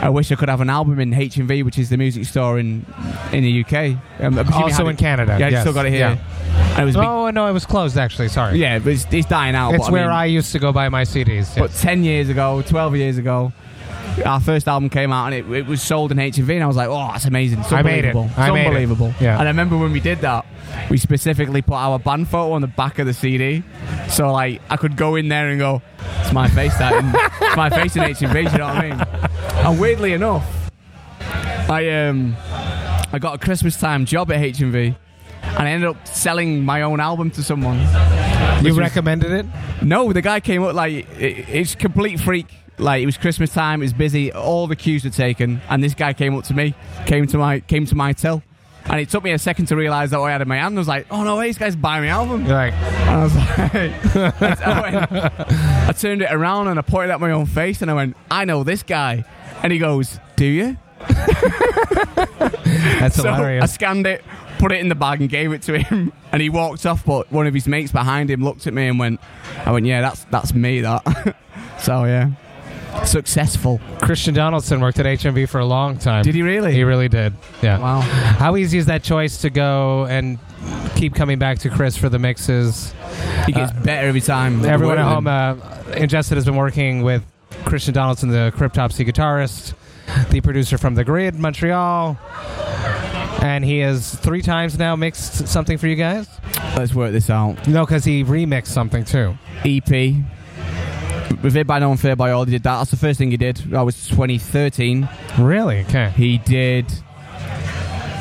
I 0.02 0.08
wish 0.08 0.32
I 0.32 0.36
could 0.36 0.48
have 0.48 0.62
an 0.62 0.70
album 0.70 0.98
in 1.02 1.12
HMV, 1.12 1.64
which 1.66 1.78
is 1.78 1.90
the 1.90 1.98
music 1.98 2.24
store 2.26 2.58
in 2.58 2.86
in 3.34 3.44
the 3.44 3.64
UK. 3.66 3.98
Um, 4.24 4.40
Also 4.54 4.88
in 4.88 4.96
it- 4.96 4.98
Canada, 4.98 5.36
Yeah, 5.38 5.48
I 5.48 5.50
yes. 5.50 5.62
still 5.62 5.74
got 5.74 5.86
it 5.86 5.90
here. 5.92 6.18
Yeah. 6.18 6.82
It 6.82 6.86
was 6.86 6.96
big- 6.96 7.04
Oh 7.04 7.30
no, 7.32 7.48
it 7.48 7.52
was 7.52 7.66
closed 7.66 7.98
actually. 7.98 8.30
Sorry. 8.30 8.58
yeah, 8.58 8.80
but 8.80 8.94
it's, 8.94 9.06
it's 9.12 9.28
dying 9.28 9.56
out. 9.56 9.74
it's 9.76 9.90
where 9.90 10.06
mean- 10.06 10.16
I 10.16 10.26
used 10.26 10.54
to 10.54 10.60
go 10.60 10.72
buy 10.72 10.88
my 10.88 11.04
CDs. 11.04 11.54
But 11.58 11.74
10 11.74 12.06
years 12.06 12.30
ago, 12.30 12.62
12 12.66 12.96
years 12.96 13.18
ago, 13.18 13.52
our 14.26 14.40
first 14.40 14.68
album 14.68 14.90
came 14.90 15.12
out 15.12 15.32
and 15.32 15.36
it, 15.36 15.52
it 15.60 15.66
was 15.68 15.82
sold 15.82 16.12
in 16.12 16.18
HMV, 16.18 16.54
and 16.56 16.64
I 16.64 16.68
was 16.68 16.76
like, 16.78 16.90
oh, 16.90 17.10
that's 17.12 17.26
amazing. 17.26 17.60
It's 17.60 17.72
I 17.72 17.82
made 17.82 18.06
it. 18.06 18.16
unbelievable. 18.16 18.26
It's 18.30 18.38
I 18.38 18.52
made 18.52 18.90
it. 18.90 19.22
Yeah. 19.22 19.34
And 19.40 19.44
I 19.44 19.52
remember 19.52 19.78
when 19.78 19.92
we 19.92 20.00
did 20.00 20.20
that, 20.22 20.46
we 20.90 20.98
specifically 20.98 21.62
put 21.62 21.76
our 21.76 22.00
band 22.00 22.28
photo 22.28 22.54
on 22.54 22.62
the 22.62 22.68
back 22.68 23.00
of 23.00 23.06
the 23.08 23.14
CD. 23.14 23.64
So, 24.10 24.32
like, 24.32 24.62
I 24.70 24.78
could 24.78 24.96
go 24.98 25.16
in 25.16 25.28
there 25.30 25.50
and 25.50 25.60
go, 25.60 25.82
it's 26.22 26.34
my 26.34 26.48
face 26.48 26.78
that 26.78 26.94
in, 26.94 27.12
it's 27.48 27.56
my 27.58 27.70
face 27.70 27.96
in 27.96 28.04
HMV, 28.04 28.52
you 28.52 28.58
know 28.58 28.66
what 28.66 28.76
I 28.76 28.90
mean? 28.90 29.66
And 29.66 29.80
weirdly 29.80 30.14
enough, 30.14 30.72
I 31.22 31.90
um 32.08 32.36
I 33.12 33.20
got 33.20 33.36
a 33.36 33.38
Christmas 33.38 33.78
time 33.78 34.06
job 34.06 34.32
at 34.32 34.40
HMV. 34.40 34.96
And 35.42 35.68
I 35.68 35.72
ended 35.72 35.90
up 35.90 36.08
selling 36.08 36.64
my 36.64 36.84
own 36.84 37.00
album 37.00 37.32
to 37.32 37.44
someone. 37.44 37.80
you 37.80 37.86
which 38.64 38.72
was- 38.72 38.78
recommended 38.78 39.32
it? 39.32 39.46
no, 39.82 40.12
the 40.14 40.22
guy 40.22 40.40
came 40.40 40.64
up 40.64 40.74
like 40.76 41.10
it, 41.20 41.50
it's 41.50 41.76
complete 41.76 42.20
freak. 42.20 42.48
Like 42.80 43.04
it 43.04 43.06
was 43.06 43.18
Christmas 43.18 43.54
time, 43.54 43.82
it 43.82 43.86
was 43.86 43.94
busy, 43.94 44.32
all 44.32 44.66
the 44.68 44.76
queues 44.76 45.04
were 45.04 45.10
taken, 45.10 45.62
and 45.70 45.84
this 45.84 45.94
guy 45.94 46.14
came 46.14 46.36
up 46.36 46.46
to 46.46 46.54
me, 46.54 46.74
came 47.06 47.28
to 47.28 47.38
my 47.38 47.60
came 47.60 47.86
to 47.86 47.96
my 47.96 48.14
till, 48.14 48.42
and 48.86 49.00
it 49.00 49.10
took 49.10 49.24
me 49.24 49.32
a 49.32 49.38
second 49.40 49.68
to 49.68 49.76
realise 49.76 50.12
that 50.12 50.20
what 50.20 50.30
I 50.30 50.32
had 50.32 50.42
in 50.42 50.48
my 50.48 50.58
hand. 50.58 50.76
I 50.78 50.80
was 50.80 50.88
like, 50.88 51.06
"Oh 51.12 51.24
no, 51.24 51.38
way, 51.38 51.48
this 51.50 51.58
guy's 51.58 51.76
buying 51.76 52.04
my 52.04 52.10
album." 52.10 52.46
You're 52.46 52.56
like, 52.56 52.74
And 52.74 53.10
I 53.10 53.24
was 53.24 53.36
like, 53.36 53.52
I, 54.68 55.88
I 55.90 55.92
turned 55.92 56.22
it 56.22 56.32
around 56.32 56.70
and 56.70 56.80
I 56.80 56.82
pointed 56.82 57.12
at 57.12 57.20
my 57.20 57.32
own 57.32 57.46
face, 57.46 57.82
and 57.82 57.92
I 57.92 57.94
went, 57.94 58.16
"I 58.32 58.46
know 58.46 58.64
this 58.64 58.82
guy," 58.84 59.26
and 59.62 59.74
he 59.74 59.80
goes, 59.80 60.20
"Do 60.38 60.46
you?" 60.46 60.78
that's 63.00 63.16
So 63.16 63.30
I 63.30 63.66
scanned 63.66 64.06
it, 64.08 64.24
put 64.58 64.72
it 64.72 64.80
in 64.80 64.90
the 64.90 64.96
bag, 64.96 65.22
and 65.22 65.30
gave 65.30 65.52
it 65.52 65.62
to 65.64 65.80
him. 65.80 66.14
And 66.32 66.44
he 66.44 66.50
walked 66.52 66.86
off, 66.86 67.04
but 67.04 67.32
one 67.32 67.48
of 67.48 67.56
his 67.56 67.68
mates 67.68 67.92
behind 67.92 68.30
him 68.30 68.44
looked 68.44 68.68
at 68.68 68.74
me 68.74 68.88
and 68.88 69.00
went, 69.00 69.20
"I 69.66 69.72
went, 69.72 69.88
yeah, 69.88 70.00
that's 70.02 70.26
that's 70.26 70.54
me, 70.54 70.82
that." 70.82 71.36
so 71.80 72.04
yeah, 72.06 72.30
successful. 73.06 73.80
Christian 74.02 74.34
Donaldson 74.34 74.80
worked 74.82 75.00
at 75.00 75.06
HMV 75.06 75.48
for 75.50 75.60
a 75.60 75.66
long 75.66 75.98
time. 75.98 76.24
Did 76.24 76.36
he 76.36 76.42
really? 76.42 76.74
He 76.74 76.84
really 76.84 77.10
did. 77.10 77.34
Yeah. 77.62 77.80
Wow. 77.80 78.02
How 78.02 78.56
easy 78.56 78.78
is 78.78 78.86
that 78.88 79.04
choice 79.04 79.42
to 79.42 79.50
go 79.50 80.06
and 80.06 80.38
keep 80.96 81.16
coming 81.16 81.40
back 81.40 81.60
to 81.60 81.70
Chris 81.70 81.98
for 81.98 82.10
the 82.10 82.20
mixes? 82.20 82.94
He 83.46 83.52
gets 83.52 83.72
better 83.74 84.08
every 84.08 84.22
time. 84.22 84.66
Everyone 84.66 84.98
at 84.98 85.06
home, 85.06 85.26
with 85.26 85.96
uh, 85.96 86.00
Ingested 86.00 86.38
has 86.38 86.46
been 86.46 86.56
working 86.56 87.02
with 87.04 87.24
Christian 87.66 87.94
Donaldson, 87.94 88.30
the 88.30 88.54
Cryptopsy 88.56 89.08
guitarist, 89.08 89.74
the 90.30 90.42
producer 90.42 90.78
from 90.78 90.96
The 90.96 91.04
Grid, 91.04 91.36
Montreal. 91.36 92.18
And 93.42 93.64
he 93.64 93.80
has 93.80 94.16
three 94.16 94.42
times 94.42 94.78
now 94.78 94.96
mixed 94.96 95.48
something 95.48 95.78
for 95.78 95.88
you 95.88 95.96
guys? 95.96 96.28
Let's 96.76 96.94
work 96.94 97.12
this 97.14 97.30
out. 97.30 97.68
No, 97.68 97.86
because 97.86 98.04
he 98.04 98.24
remixed 98.24 98.68
something 98.68 99.06
too. 99.06 99.38
EP. 99.64 100.16
Revered 101.42 101.68
by 101.68 101.80
No 101.80 101.90
One, 101.90 101.98
Feared 101.98 102.18
by 102.18 102.32
All. 102.32 102.46
He 102.46 102.52
did 102.52 102.64
that. 102.64 102.78
That's 102.78 102.92
the 102.92 102.98
first 102.98 103.18
thing 103.18 103.32
he 103.32 103.38
did. 103.38 103.58
That 103.58 103.82
was 103.82 104.08
2013. 104.08 105.08
Really? 105.40 105.82
Okay. 105.82 106.10
He 106.16 106.38
did 106.40 106.86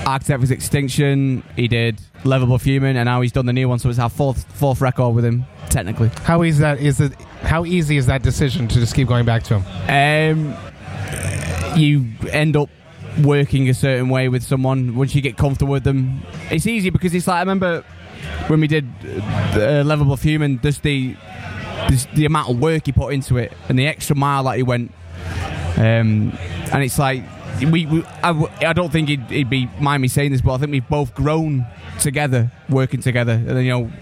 Architect 0.07 0.41
was 0.41 0.51
Extinction. 0.51 1.43
He 1.55 1.69
did 1.69 2.01
Level 2.25 2.49
Above 2.49 2.63
Human, 2.63 2.97
and 2.97 3.07
now 3.07 3.21
he's 3.21 3.33
done 3.33 3.47
the 3.47 3.53
new 3.53 3.69
one. 3.69 3.79
So 3.79 3.91
it's 3.91 3.99
our 3.99 4.09
fourth 4.09 4.51
fourth 4.55 4.81
record 4.81 5.15
with 5.15 5.25
him, 5.25 5.45
technically. 5.69 6.11
How 6.23 6.43
easy 6.45 6.61
that 6.61 6.81
is 6.81 7.01
it? 7.01 7.13
How 7.43 7.65
easy 7.65 7.97
is 7.99 8.07
that 8.07 8.23
decision 8.23 8.69
to 8.69 8.75
just 8.77 8.95
keep 8.95 9.07
going 9.09 9.27
back 9.27 9.43
to 9.45 9.61
him? 9.61 10.57
Um, 10.57 11.79
you 11.79 12.07
end 12.31 12.57
up 12.57 12.71
working 13.23 13.69
a 13.69 13.75
certain 13.75 14.09
way 14.09 14.29
with 14.29 14.43
someone 14.45 14.97
once 14.97 15.15
you 15.15 15.21
get 15.21 15.37
comfortable 15.37 15.73
with 15.73 15.85
them. 15.85 16.23
It's 16.51 16.67
easy 16.67 16.91
because 16.91 17.15
it's 17.15 17.27
like 17.27 17.37
I 17.37 17.41
remember 17.41 17.85
when 18.47 18.61
we 18.61 18.67
did 18.67 18.89
uh, 19.55 19.83
Level 19.85 20.07
Above 20.07 20.23
Human, 20.23 20.59
just 20.61 20.83
the 20.83 21.17
the 22.15 22.25
amount 22.25 22.51
of 22.51 22.59
work 22.59 22.87
he 22.87 22.93
put 22.93 23.13
into 23.13 23.37
it 23.37 23.53
and 23.69 23.79
the 23.79 23.87
extra 23.87 24.17
mile 24.17 24.45
that 24.45 24.57
he 24.57 24.63
went. 24.63 24.93
Um, 25.77 26.37
and 26.73 26.83
it's 26.83 26.99
like 26.99 27.23
we, 27.61 27.87
we 27.87 28.05
don't 28.61 28.91
think 28.91 29.09
he'd, 29.09 29.23
he'd 29.31 29.51
be 29.51 29.69
mind 29.81 30.03
me 30.03 30.09
saying 30.09 30.33
this, 30.33 30.41
but 30.41 30.55
I 30.55 30.59
think 30.59 30.73
we've 30.73 30.89
both 30.89 31.15
grown 31.15 31.67
together, 32.01 32.51
working 32.69 33.01
together, 33.01 33.33
and 33.33 33.49
then, 33.49 33.65
you 33.65 33.71
know 33.71 33.93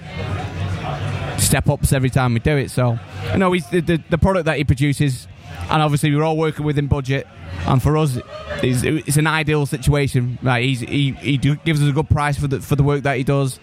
step 1.39 1.69
ups 1.69 1.93
every 1.93 2.11
time 2.11 2.35
we 2.35 2.41
do 2.41 2.57
it. 2.57 2.71
So, 2.71 2.99
you 3.33 3.39
know, 3.39 3.53
he's 3.53 3.69
the, 3.69 3.81
the, 3.81 4.03
the 4.11 4.19
product 4.19 4.47
that 4.47 4.57
he 4.57 4.65
produces, 4.65 5.29
and 5.71 5.83
obviously 5.83 6.15
we're 6.15 6.25
all 6.25 6.37
working 6.37 6.65
within 6.65 6.87
budget. 6.87 7.27
And 7.67 7.83
for 7.83 7.97
us, 7.97 8.19
it's, 8.63 8.83
it's 8.83 9.17
an 9.17 9.27
ideal 9.27 9.67
situation. 9.67 10.39
Like 10.43 10.65
he 10.65 11.13
he 11.13 11.39
gives 11.39 11.83
us 11.83 11.89
a 11.89 11.93
good 11.93 12.09
price 12.09 12.39
for 12.39 12.47
the 12.47 12.61
for 12.61 12.77
the 12.77 12.83
work 12.83 13.03
that 13.03 13.17
he 13.17 13.25
does, 13.25 13.59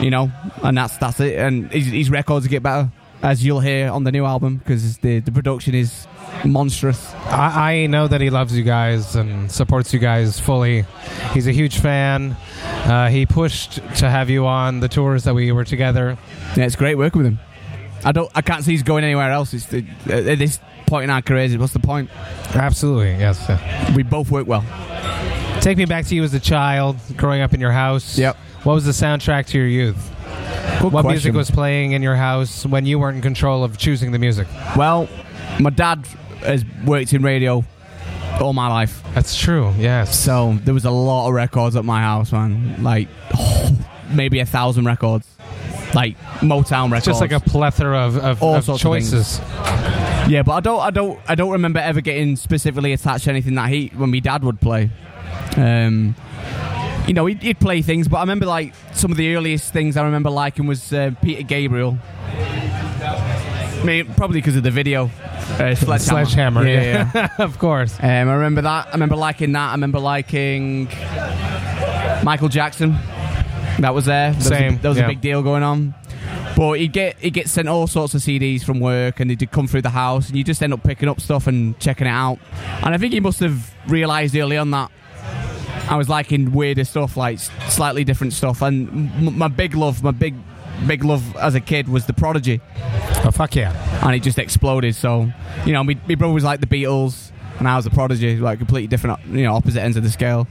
you 0.00 0.10
know, 0.10 0.30
and 0.62 0.76
that's 0.76 0.96
that's 0.98 1.20
it. 1.20 1.38
And 1.38 1.70
his, 1.72 1.86
his 1.86 2.10
records 2.10 2.46
get 2.46 2.62
better, 2.62 2.90
as 3.22 3.44
you'll 3.44 3.60
hear 3.60 3.90
on 3.90 4.04
the 4.04 4.12
new 4.12 4.24
album, 4.24 4.56
because 4.56 4.98
the 4.98 5.20
the 5.20 5.32
production 5.32 5.74
is 5.74 6.06
monstrous. 6.44 7.14
I, 7.26 7.72
I 7.72 7.86
know 7.86 8.06
that 8.06 8.20
he 8.20 8.30
loves 8.30 8.56
you 8.56 8.62
guys 8.62 9.16
and 9.16 9.50
supports 9.50 9.92
you 9.92 9.98
guys 9.98 10.38
fully. 10.38 10.84
He's 11.32 11.46
a 11.46 11.52
huge 11.52 11.78
fan. 11.78 12.36
Uh, 12.62 13.08
he 13.08 13.26
pushed 13.26 13.76
to 13.96 14.08
have 14.08 14.30
you 14.30 14.46
on 14.46 14.80
the 14.80 14.88
tours 14.88 15.24
that 15.24 15.34
we 15.34 15.50
were 15.52 15.64
together. 15.64 16.16
Yeah, 16.56 16.64
it's 16.64 16.76
great 16.76 16.96
working 16.96 17.22
with 17.22 17.32
him. 17.32 17.38
I 18.04 18.12
don't, 18.12 18.30
I 18.34 18.42
can't 18.42 18.64
see 18.64 18.70
he's 18.70 18.84
going 18.84 19.02
anywhere 19.02 19.32
else. 19.32 19.52
It's 19.52 19.66
the, 19.66 19.84
at 20.06 20.38
this 20.38 20.60
point 20.86 21.04
in 21.04 21.10
our 21.10 21.20
careers, 21.20 21.56
what's 21.58 21.72
the 21.72 21.80
point? 21.80 22.10
Absolutely, 22.54 23.10
yes. 23.16 23.50
We 23.96 24.04
both 24.04 24.30
work 24.30 24.46
well. 24.46 24.64
Take 25.60 25.76
me 25.76 25.84
back 25.84 26.06
to 26.06 26.14
you 26.14 26.22
as 26.22 26.32
a 26.32 26.40
child, 26.40 26.96
growing 27.16 27.40
up 27.40 27.52
in 27.52 27.60
your 27.60 27.72
house. 27.72 28.16
Yep. 28.16 28.36
What 28.62 28.74
was 28.74 28.84
the 28.84 28.92
soundtrack 28.92 29.46
to 29.46 29.58
your 29.58 29.66
youth? 29.66 30.14
Good 30.80 30.92
what 30.92 31.02
question. 31.02 31.10
music 31.10 31.34
was 31.34 31.50
playing 31.50 31.92
in 31.92 32.02
your 32.02 32.16
house 32.16 32.64
when 32.64 32.86
you 32.86 32.98
weren't 32.98 33.16
in 33.16 33.22
control 33.22 33.64
of 33.64 33.78
choosing 33.78 34.12
the 34.12 34.18
music? 34.18 34.46
Well, 34.76 35.08
my 35.58 35.70
dad 35.70 36.06
has 36.40 36.64
worked 36.84 37.12
in 37.12 37.22
radio 37.22 37.64
all 38.40 38.52
my 38.52 38.68
life, 38.68 39.02
That's 39.14 39.36
true. 39.36 39.74
Yes. 39.78 40.18
so 40.18 40.58
there 40.64 40.74
was 40.74 40.84
a 40.84 40.90
lot 40.90 41.28
of 41.28 41.34
records 41.34 41.76
at 41.76 41.84
my 41.84 42.00
house, 42.00 42.32
man. 42.32 42.82
Like 42.82 43.08
maybe 44.10 44.38
a 44.40 44.46
thousand 44.46 44.84
records, 44.84 45.26
like 45.94 46.18
Motown 46.40 46.90
records. 46.90 47.06
just 47.06 47.20
like 47.20 47.32
a 47.32 47.40
plethora 47.40 47.98
of, 47.98 48.16
of, 48.16 48.42
All 48.42 48.56
of 48.56 48.64
sorts 48.64 48.82
of 48.82 48.90
choices. 48.90 49.40
Yeah, 50.28 50.42
but 50.44 50.52
I 50.52 50.60
don't, 50.60 50.80
I 50.80 50.90
don't, 50.90 51.18
I 51.26 51.34
don't 51.34 51.50
remember 51.50 51.80
ever 51.80 52.00
getting 52.00 52.36
specifically 52.36 52.92
attached 52.92 53.24
to 53.24 53.30
anything 53.30 53.54
that 53.54 53.70
he 53.70 53.88
when 53.96 54.10
my 54.10 54.18
dad 54.18 54.44
would 54.44 54.60
play. 54.60 54.90
Um, 55.56 56.14
you 57.08 57.14
know, 57.14 57.24
he'd, 57.26 57.42
he'd 57.42 57.58
play 57.58 57.80
things, 57.80 58.06
but 58.06 58.18
I 58.18 58.20
remember 58.20 58.44
like 58.44 58.74
some 58.92 59.10
of 59.10 59.16
the 59.16 59.34
earliest 59.34 59.72
things 59.72 59.96
I 59.96 60.04
remember 60.04 60.28
liking 60.28 60.66
was 60.66 60.92
uh, 60.92 61.12
Peter 61.22 61.42
Gabriel. 61.42 61.98
I 63.00 63.82
mean, 63.82 64.12
probably 64.14 64.40
because 64.40 64.56
of 64.56 64.62
the 64.62 64.70
video. 64.70 65.06
Uh, 65.06 65.74
Sledgehammer. 65.74 65.98
Sledgehammer, 65.98 66.66
yeah. 66.68 67.10
yeah. 67.14 67.28
of 67.38 67.58
course. 67.58 67.96
Um, 67.98 68.28
I 68.28 68.34
remember 68.34 68.60
that. 68.60 68.88
I 68.88 68.92
remember 68.92 69.16
liking 69.16 69.52
that. 69.52 69.70
I 69.70 69.72
remember 69.72 69.98
liking 69.98 70.84
Michael 72.22 72.48
Jackson. 72.48 72.92
That 73.78 73.94
was 73.94 74.04
there. 74.04 74.32
There 74.32 74.38
was 74.38 74.46
a- 74.46 74.50
Same, 74.50 74.78
there 74.78 74.90
was 74.90 74.98
yeah. 74.98 75.04
a 75.04 75.08
big 75.08 75.22
deal 75.22 75.42
going 75.42 75.62
on. 75.62 75.94
But 76.56 76.80
he'd 76.80 76.92
get 76.92 77.18
he'd 77.20 77.32
get 77.32 77.48
sent 77.48 77.68
all 77.68 77.86
sorts 77.86 78.14
of 78.14 78.20
CDs 78.20 78.64
from 78.64 78.80
work, 78.80 79.20
and 79.20 79.30
they'd 79.30 79.50
come 79.50 79.66
through 79.68 79.82
the 79.82 79.90
house, 79.90 80.28
and 80.28 80.36
you 80.36 80.42
just 80.42 80.62
end 80.62 80.74
up 80.74 80.82
picking 80.82 81.08
up 81.08 81.20
stuff 81.20 81.46
and 81.46 81.78
checking 81.78 82.06
it 82.08 82.10
out. 82.10 82.38
And 82.82 82.94
I 82.94 82.98
think 82.98 83.12
he 83.14 83.20
must 83.20 83.38
have 83.40 83.72
realised 83.86 84.36
early 84.36 84.58
on 84.58 84.72
that 84.72 84.90
I 85.88 85.96
was 85.96 86.08
liking 86.08 86.52
weirder 86.52 86.84
stuff, 86.84 87.16
like 87.16 87.38
slightly 87.38 88.04
different 88.04 88.32
stuff. 88.32 88.62
And 88.62 88.88
m- 89.28 89.38
my 89.38 89.48
big 89.48 89.74
love, 89.74 90.02
my 90.02 90.10
big 90.10 90.34
big 90.86 91.02
love 91.04 91.36
as 91.36 91.54
a 91.56 91.60
kid 91.60 91.88
was 91.88 92.06
the 92.06 92.12
Prodigy 92.12 92.60
Oh 93.24 93.32
fuck 93.32 93.56
yeah! 93.56 93.72
and 94.06 94.14
it 94.14 94.22
just 94.22 94.38
exploded. 94.38 94.94
So, 94.94 95.32
you 95.66 95.72
know, 95.72 95.82
my, 95.82 95.96
my 96.08 96.14
brother 96.14 96.32
was 96.32 96.44
like 96.44 96.60
the 96.60 96.66
Beatles, 96.68 97.32
and 97.58 97.68
I 97.68 97.76
was 97.76 97.86
a 97.86 97.90
Prodigy, 97.90 98.36
like 98.36 98.58
completely 98.58 98.86
different, 98.88 99.18
you 99.26 99.42
know, 99.44 99.54
opposite 99.54 99.82
ends 99.82 99.96
of 99.96 100.02
the 100.02 100.10
scale. 100.10 100.46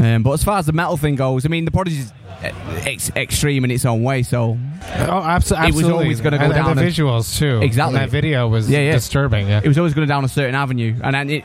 Um, 0.00 0.22
but 0.22 0.32
as 0.32 0.42
far 0.44 0.58
as 0.58 0.66
the 0.66 0.72
metal 0.72 0.96
thing 0.96 1.14
goes, 1.16 1.44
I 1.44 1.48
mean, 1.48 1.64
the 1.64 1.70
Prodigy's 1.70 2.12
ex- 2.42 3.10
extreme 3.14 3.64
in 3.64 3.70
its 3.70 3.84
own 3.84 4.02
way. 4.02 4.22
So, 4.22 4.58
Oh, 4.82 4.86
abso- 4.96 5.56
absolutely. 5.56 5.68
It 5.68 5.74
was 5.74 5.88
always 5.88 6.20
gonna 6.20 6.38
go 6.38 6.44
and, 6.46 6.54
down 6.54 6.70
And 6.70 6.78
the 6.78 6.84
visuals 6.84 7.38
too. 7.38 7.60
Exactly. 7.62 7.96
And 7.98 8.02
that 8.04 8.10
video 8.10 8.48
was 8.48 8.68
Yeah, 8.70 8.80
yeah. 8.80 8.92
disturbing. 8.92 9.48
Yeah. 9.48 9.60
it 9.62 9.68
was 9.68 9.78
always 9.78 9.94
going 9.94 10.08
down 10.08 10.24
a 10.24 10.28
certain 10.28 10.54
avenue. 10.54 10.94
And 11.04 11.14
then 11.14 11.30
it, 11.30 11.44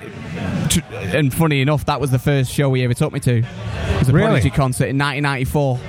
tr- 0.70 0.80
and 0.92 1.34
funny 1.34 1.62
enough, 1.62 1.86
that 1.86 2.00
was 2.02 2.10
the 2.12 2.20
first 2.20 2.52
show 2.52 2.74
he 2.74 2.84
ever 2.84 2.94
took 2.94 3.14
me 3.14 3.20
to. 3.22 3.38
It 3.38 3.46
was 4.00 4.10
a 4.10 4.14
Really? 4.14 4.28
Prodigy 4.28 4.50
concert 4.50 4.86
in 4.86 4.98
1994. 4.98 5.80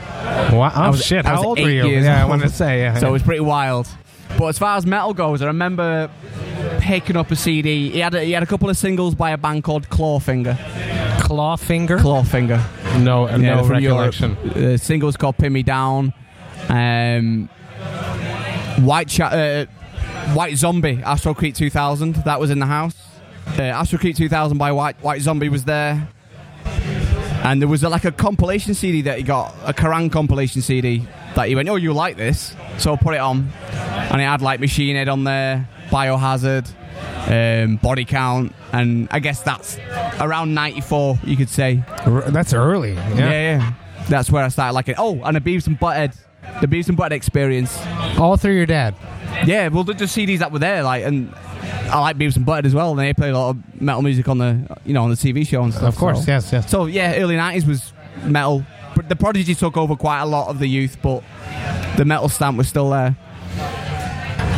Wow. 0.52 0.72
Oh 0.74 0.90
was- 0.90 1.04
shit! 1.04 1.24
I 1.24 1.30
How 1.30 1.37
was 1.37 1.44
old 1.46 1.58
eight 1.58 1.64
were 1.64 1.70
you? 1.70 2.00
yeah, 2.00 2.22
I 2.22 2.26
want 2.26 2.42
to 2.42 2.48
say. 2.48 2.80
Yeah. 2.80 2.98
So 2.98 3.08
it 3.08 3.12
was 3.12 3.22
pretty 3.22 3.40
wild. 3.40 3.87
But 4.37 4.46
as 4.48 4.58
far 4.58 4.76
as 4.76 4.84
metal 4.84 5.14
goes, 5.14 5.40
I 5.40 5.46
remember 5.46 6.11
picking 6.88 7.16
up 7.18 7.31
a 7.31 7.37
CD. 7.37 7.90
He 7.90 7.98
had 7.98 8.14
a, 8.14 8.24
he 8.24 8.33
had 8.33 8.42
a 8.42 8.46
couple 8.46 8.70
of 8.70 8.77
singles 8.77 9.14
by 9.14 9.33
a 9.33 9.37
band 9.37 9.62
called 9.62 9.90
Clawfinger. 9.90 10.55
Clawfinger. 11.18 11.98
Clawfinger. 11.98 13.03
no, 13.05 13.29
Yeah, 13.29 13.37
no 13.37 13.62
from 13.64 13.72
recollection. 13.72 14.37
Europe. 14.42 14.55
The 14.55 14.79
single's 14.79 15.18
called 15.18 15.37
"Pin 15.37 15.53
Me 15.53 15.62
Down." 15.62 16.14
Um, 16.70 17.51
White 18.79 19.09
Cha- 19.09 19.27
uh, 19.29 19.66
White 20.33 20.57
Zombie, 20.57 21.03
Astro 21.05 21.35
Creep 21.35 21.55
2000. 21.55 22.14
That 22.24 22.40
was 22.40 22.51
in 22.51 22.59
the 22.59 22.66
house. 22.66 22.96
Uh, 23.59 23.62
Astro 23.64 23.98
Creep 23.98 24.16
2000 24.16 24.57
by 24.57 24.72
White 24.72 24.96
White 25.03 25.20
Zombie 25.20 25.51
was 25.51 25.64
there. 25.64 26.09
And 27.44 27.61
there 27.61 27.68
was 27.68 27.83
a, 27.85 27.90
like 27.90 28.07
a 28.07 28.12
compilation 28.12 28.72
CD 28.72 29.03
that 29.03 29.18
he 29.18 29.24
got, 29.24 29.55
a 29.64 29.74
Kerrang 29.74 30.11
compilation 30.11 30.62
CD 30.62 31.07
that 31.35 31.48
he 31.48 31.55
went, 31.55 31.68
"Oh, 31.68 31.77
you 31.77 31.92
like 31.92 32.16
this?" 32.16 32.57
So 32.79 32.94
I 32.94 32.96
put 32.96 33.14
it 33.14 33.20
on, 33.20 33.51
and 33.72 34.20
it 34.22 34.24
had 34.24 34.40
like 34.40 34.59
Machine 34.59 34.96
Head 34.96 35.09
on 35.09 35.24
there, 35.24 35.68
Biohazard, 35.90 36.68
um, 37.29 37.77
Body 37.77 38.05
Count, 38.05 38.53
and 38.72 39.09
I 39.11 39.18
guess 39.20 39.42
that's 39.42 39.79
around 40.20 40.55
'94, 40.55 41.18
you 41.24 41.37
could 41.37 41.48
say. 41.48 41.83
That's 42.29 42.53
early. 42.53 42.92
Yeah, 42.94 43.14
Yeah. 43.16 43.31
yeah. 43.31 43.72
That's 44.09 44.31
where 44.31 44.44
I 44.44 44.48
started 44.48 44.74
liking. 44.74 44.94
Oh, 44.96 45.20
and 45.24 45.37
a 45.37 45.40
Beavis 45.40 45.66
and 45.66 45.79
Butthead, 45.79 46.16
the 46.62 46.66
Beavis 46.66 46.88
and 46.88 46.96
Butthead 46.96 47.12
experience. 47.12 47.79
All 48.18 48.37
through 48.38 48.55
your 48.57 48.64
dad. 48.66 48.94
Yeah, 49.44 49.68
well, 49.68 49.85
they're 49.85 49.94
just 49.94 50.16
CDs 50.16 50.38
that 50.38 50.51
were 50.51 50.59
there, 50.59 50.83
like, 50.83 51.05
and 51.05 51.33
I 51.90 52.01
like 52.01 52.16
Beavis 52.16 52.37
and 52.37 52.46
Butthead 52.46 52.64
as 52.64 52.74
well. 52.74 52.90
And 52.90 52.98
they 52.98 53.12
played 53.12 53.33
a 53.33 53.38
lot 53.38 53.51
of 53.51 53.81
metal 53.83 54.01
music 54.03 54.27
on 54.29 54.38
the, 54.38 54.79
you 54.87 54.94
know, 54.94 55.03
on 55.05 55.11
the 55.11 55.16
TV 55.16 55.46
show 55.46 55.62
and 55.62 55.74
stuff. 55.74 55.94
Of 55.94 55.96
course. 55.96 56.24
so. 56.24 56.31
Yes. 56.31 56.53
Yes. 56.53 56.70
So 56.70 56.87
yeah, 56.87 57.16
early 57.16 57.37
'90s 57.37 57.66
was 57.66 57.92
metal. 58.24 58.64
But 58.96 59.09
The 59.11 59.16
Prodigy 59.16 59.55
took 59.55 59.77
over 59.77 59.94
quite 59.94 60.20
a 60.22 60.27
lot 60.27 60.48
of 60.48 60.59
the 60.59 60.66
youth, 60.66 60.96
but 61.03 61.22
the 61.96 62.05
metal 62.05 62.29
stamp 62.29 62.57
was 62.57 62.66
still 62.68 62.90
there. 62.90 63.14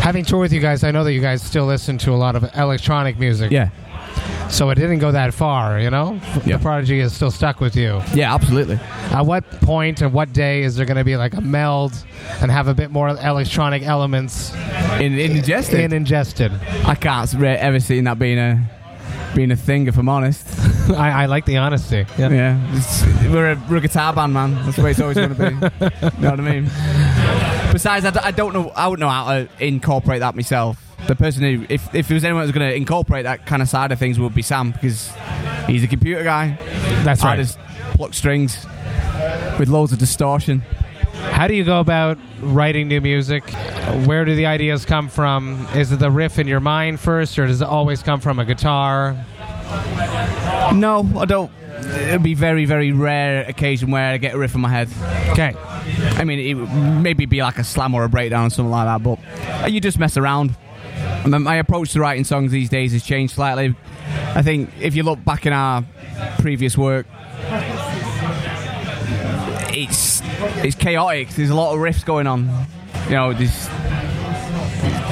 Having 0.01 0.25
toured 0.25 0.41
with 0.43 0.53
you 0.53 0.61
guys, 0.61 0.83
I 0.83 0.91
know 0.91 1.05
that 1.05 1.13
you 1.13 1.21
guys 1.21 1.43
still 1.43 1.67
listen 1.67 1.99
to 1.99 2.13
a 2.13 2.17
lot 2.17 2.35
of 2.35 2.45
electronic 2.57 3.19
music. 3.19 3.51
Yeah, 3.53 3.69
So 4.49 4.71
it 4.71 4.77
didn't 4.77 4.99
go 4.99 5.13
that 5.13 5.35
far, 5.35 5.79
you 5.79 5.91
know? 5.91 6.19
Yeah. 6.47 6.57
The 6.57 6.63
Prodigy 6.63 7.01
is 7.01 7.13
still 7.13 7.31
stuck 7.31 7.61
with 7.61 7.77
you. 7.77 8.01
yeah, 8.15 8.35
absolutely. 8.35 8.77
At 9.13 9.27
what 9.27 9.49
point 9.61 10.01
and 10.01 10.13
what 10.13 10.33
day 10.33 10.63
is 10.63 10.77
there 10.77 10.87
going 10.87 10.97
to 10.97 11.05
be 11.05 11.17
like 11.17 11.35
a 11.35 11.41
meld 11.43 11.93
and 12.41 12.51
have 12.51 12.67
a 12.67 12.75
bit 12.75 12.91
more 12.91 13.09
electronic 13.11 13.83
elements 13.83 14.55
In, 14.99 15.19
in 15.19 15.37
ingested, 15.37 15.81
in 15.81 15.93
ingested? 15.93 16.51
I 16.87 16.95
can't 16.95 17.33
ever 17.35 17.79
see 17.79 18.01
that 18.01 18.19
being 18.19 18.39
a 18.39 18.71
being 19.35 19.53
a 19.53 19.57
thing. 19.57 19.87
If 19.87 19.97
I'm 19.97 20.09
honest. 20.09 20.45
I, 20.91 21.23
I 21.23 21.27
like 21.27 21.45
the 21.45 21.57
honesty. 21.59 22.05
Yeah. 22.19 22.31
Yeah, 22.31 23.31
we're, 23.31 23.53
a, 23.53 23.63
we're 23.71 23.77
a 23.77 23.81
guitar 23.81 24.13
band, 24.13 24.33
man. 24.35 24.57
That's 24.65 24.77
the 24.77 24.83
way 24.83 24.91
it's 24.91 25.01
always 25.01 25.17
going 25.17 25.35
to 25.35 25.37
be. 25.37 25.45
you 26.17 26.23
know 26.23 26.31
what 26.31 26.41
I 26.41 26.51
mean? 26.61 26.65
Besides, 27.73 28.05
I, 28.05 28.11
d- 28.11 28.21
I 28.23 28.31
don't 28.31 28.53
know. 28.53 28.71
I 28.71 28.89
wouldn't 28.89 29.01
know 29.01 29.09
how 29.09 29.27
to 29.33 29.49
incorporate 29.59 30.21
that 30.21 30.35
myself. 30.35 30.79
The 31.07 31.17
person 31.17 31.43
who, 31.43 31.67
if, 31.69 31.95
if 31.95 32.09
there 32.09 32.15
was 32.15 32.25
anyone 32.25 32.43
who's 32.45 32.53
going 32.53 32.69
to 32.69 32.75
incorporate 32.77 33.25
that 33.25 33.47
kind 33.47 33.63
of 33.63 33.69
side 33.69 33.91
of 33.93 33.99
things, 33.99 34.19
would 34.19 34.35
be 34.35 34.43
Sam 34.43 34.73
because 34.73 35.11
he's 35.67 35.83
a 35.83 35.89
computer 35.89 36.23
guy. 36.23 36.57
That's 37.05 37.23
I 37.23 37.29
right. 37.29 37.37
just 37.37 37.59
pluck 37.95 38.13
strings 38.15 38.67
with 39.59 39.69
loads 39.69 39.93
of 39.93 39.99
distortion. 39.99 40.61
How 41.33 41.47
do 41.49 41.55
you 41.55 41.65
go 41.65 41.81
about 41.81 42.19
writing 42.41 42.89
new 42.89 43.01
music? 43.01 43.49
Where 44.05 44.25
do 44.25 44.35
the 44.35 44.47
ideas 44.47 44.85
come 44.85 45.09
from? 45.09 45.67
Is 45.75 45.93
it 45.93 45.99
the 45.99 46.11
riff 46.11 46.39
in 46.39 46.47
your 46.47 46.61
mind 46.61 47.01
first, 47.01 47.39
or 47.39 47.47
does 47.47 47.61
it 47.61 47.69
always 47.69 48.03
come 48.03 48.21
from 48.21 48.39
a 48.39 48.45
guitar? 48.45 49.13
No, 50.75 51.09
I 51.17 51.25
don't. 51.25 51.51
It'd 51.85 52.23
be 52.23 52.35
very, 52.35 52.65
very 52.65 52.93
rare 52.93 53.45
occasion 53.49 53.91
where 53.91 54.13
I 54.13 54.17
get 54.19 54.35
a 54.35 54.39
riff 54.39 54.55
in 54.55 54.61
my 54.61 54.69
head. 54.69 54.89
Okay. 55.31 55.55
I 56.17 56.25
mean, 56.25 56.39
it 56.39 56.55
would 56.55 56.71
maybe 57.03 57.27
be 57.27 57.43
like 57.43 57.59
a 57.59 57.65
slam 57.65 57.95
or 57.95 58.05
a 58.05 58.09
breakdown 58.09 58.47
or 58.47 58.51
something 58.51 58.71
like 58.71 58.87
that, 58.87 59.03
but 59.03 59.19
uh, 59.65 59.67
you 59.67 59.81
just 59.81 59.99
mess 59.99 60.17
around. 60.17 60.55
My 61.27 61.57
approach 61.57 61.93
to 61.93 62.01
writing 62.01 62.25
songs 62.25 62.51
these 62.53 62.69
days 62.69 62.93
has 62.93 63.03
changed 63.05 63.35
slightly. 63.35 63.75
I 64.35 64.43
think 64.43 64.71
if 64.81 64.95
you 64.95 65.03
look 65.03 65.25
back 65.25 65.47
in 65.47 65.53
our 65.53 65.85
previous 66.39 66.77
work, 66.77 67.07
it's 69.73 70.23
it's 70.65 70.77
chaotic. 70.77 71.29
There's 71.31 71.51
a 71.51 71.55
lot 71.55 71.75
of 71.75 71.81
riffs 71.81 72.05
going 72.05 72.27
on. 72.27 72.49
You 73.05 73.13
know, 73.13 73.33
there's 73.33 73.69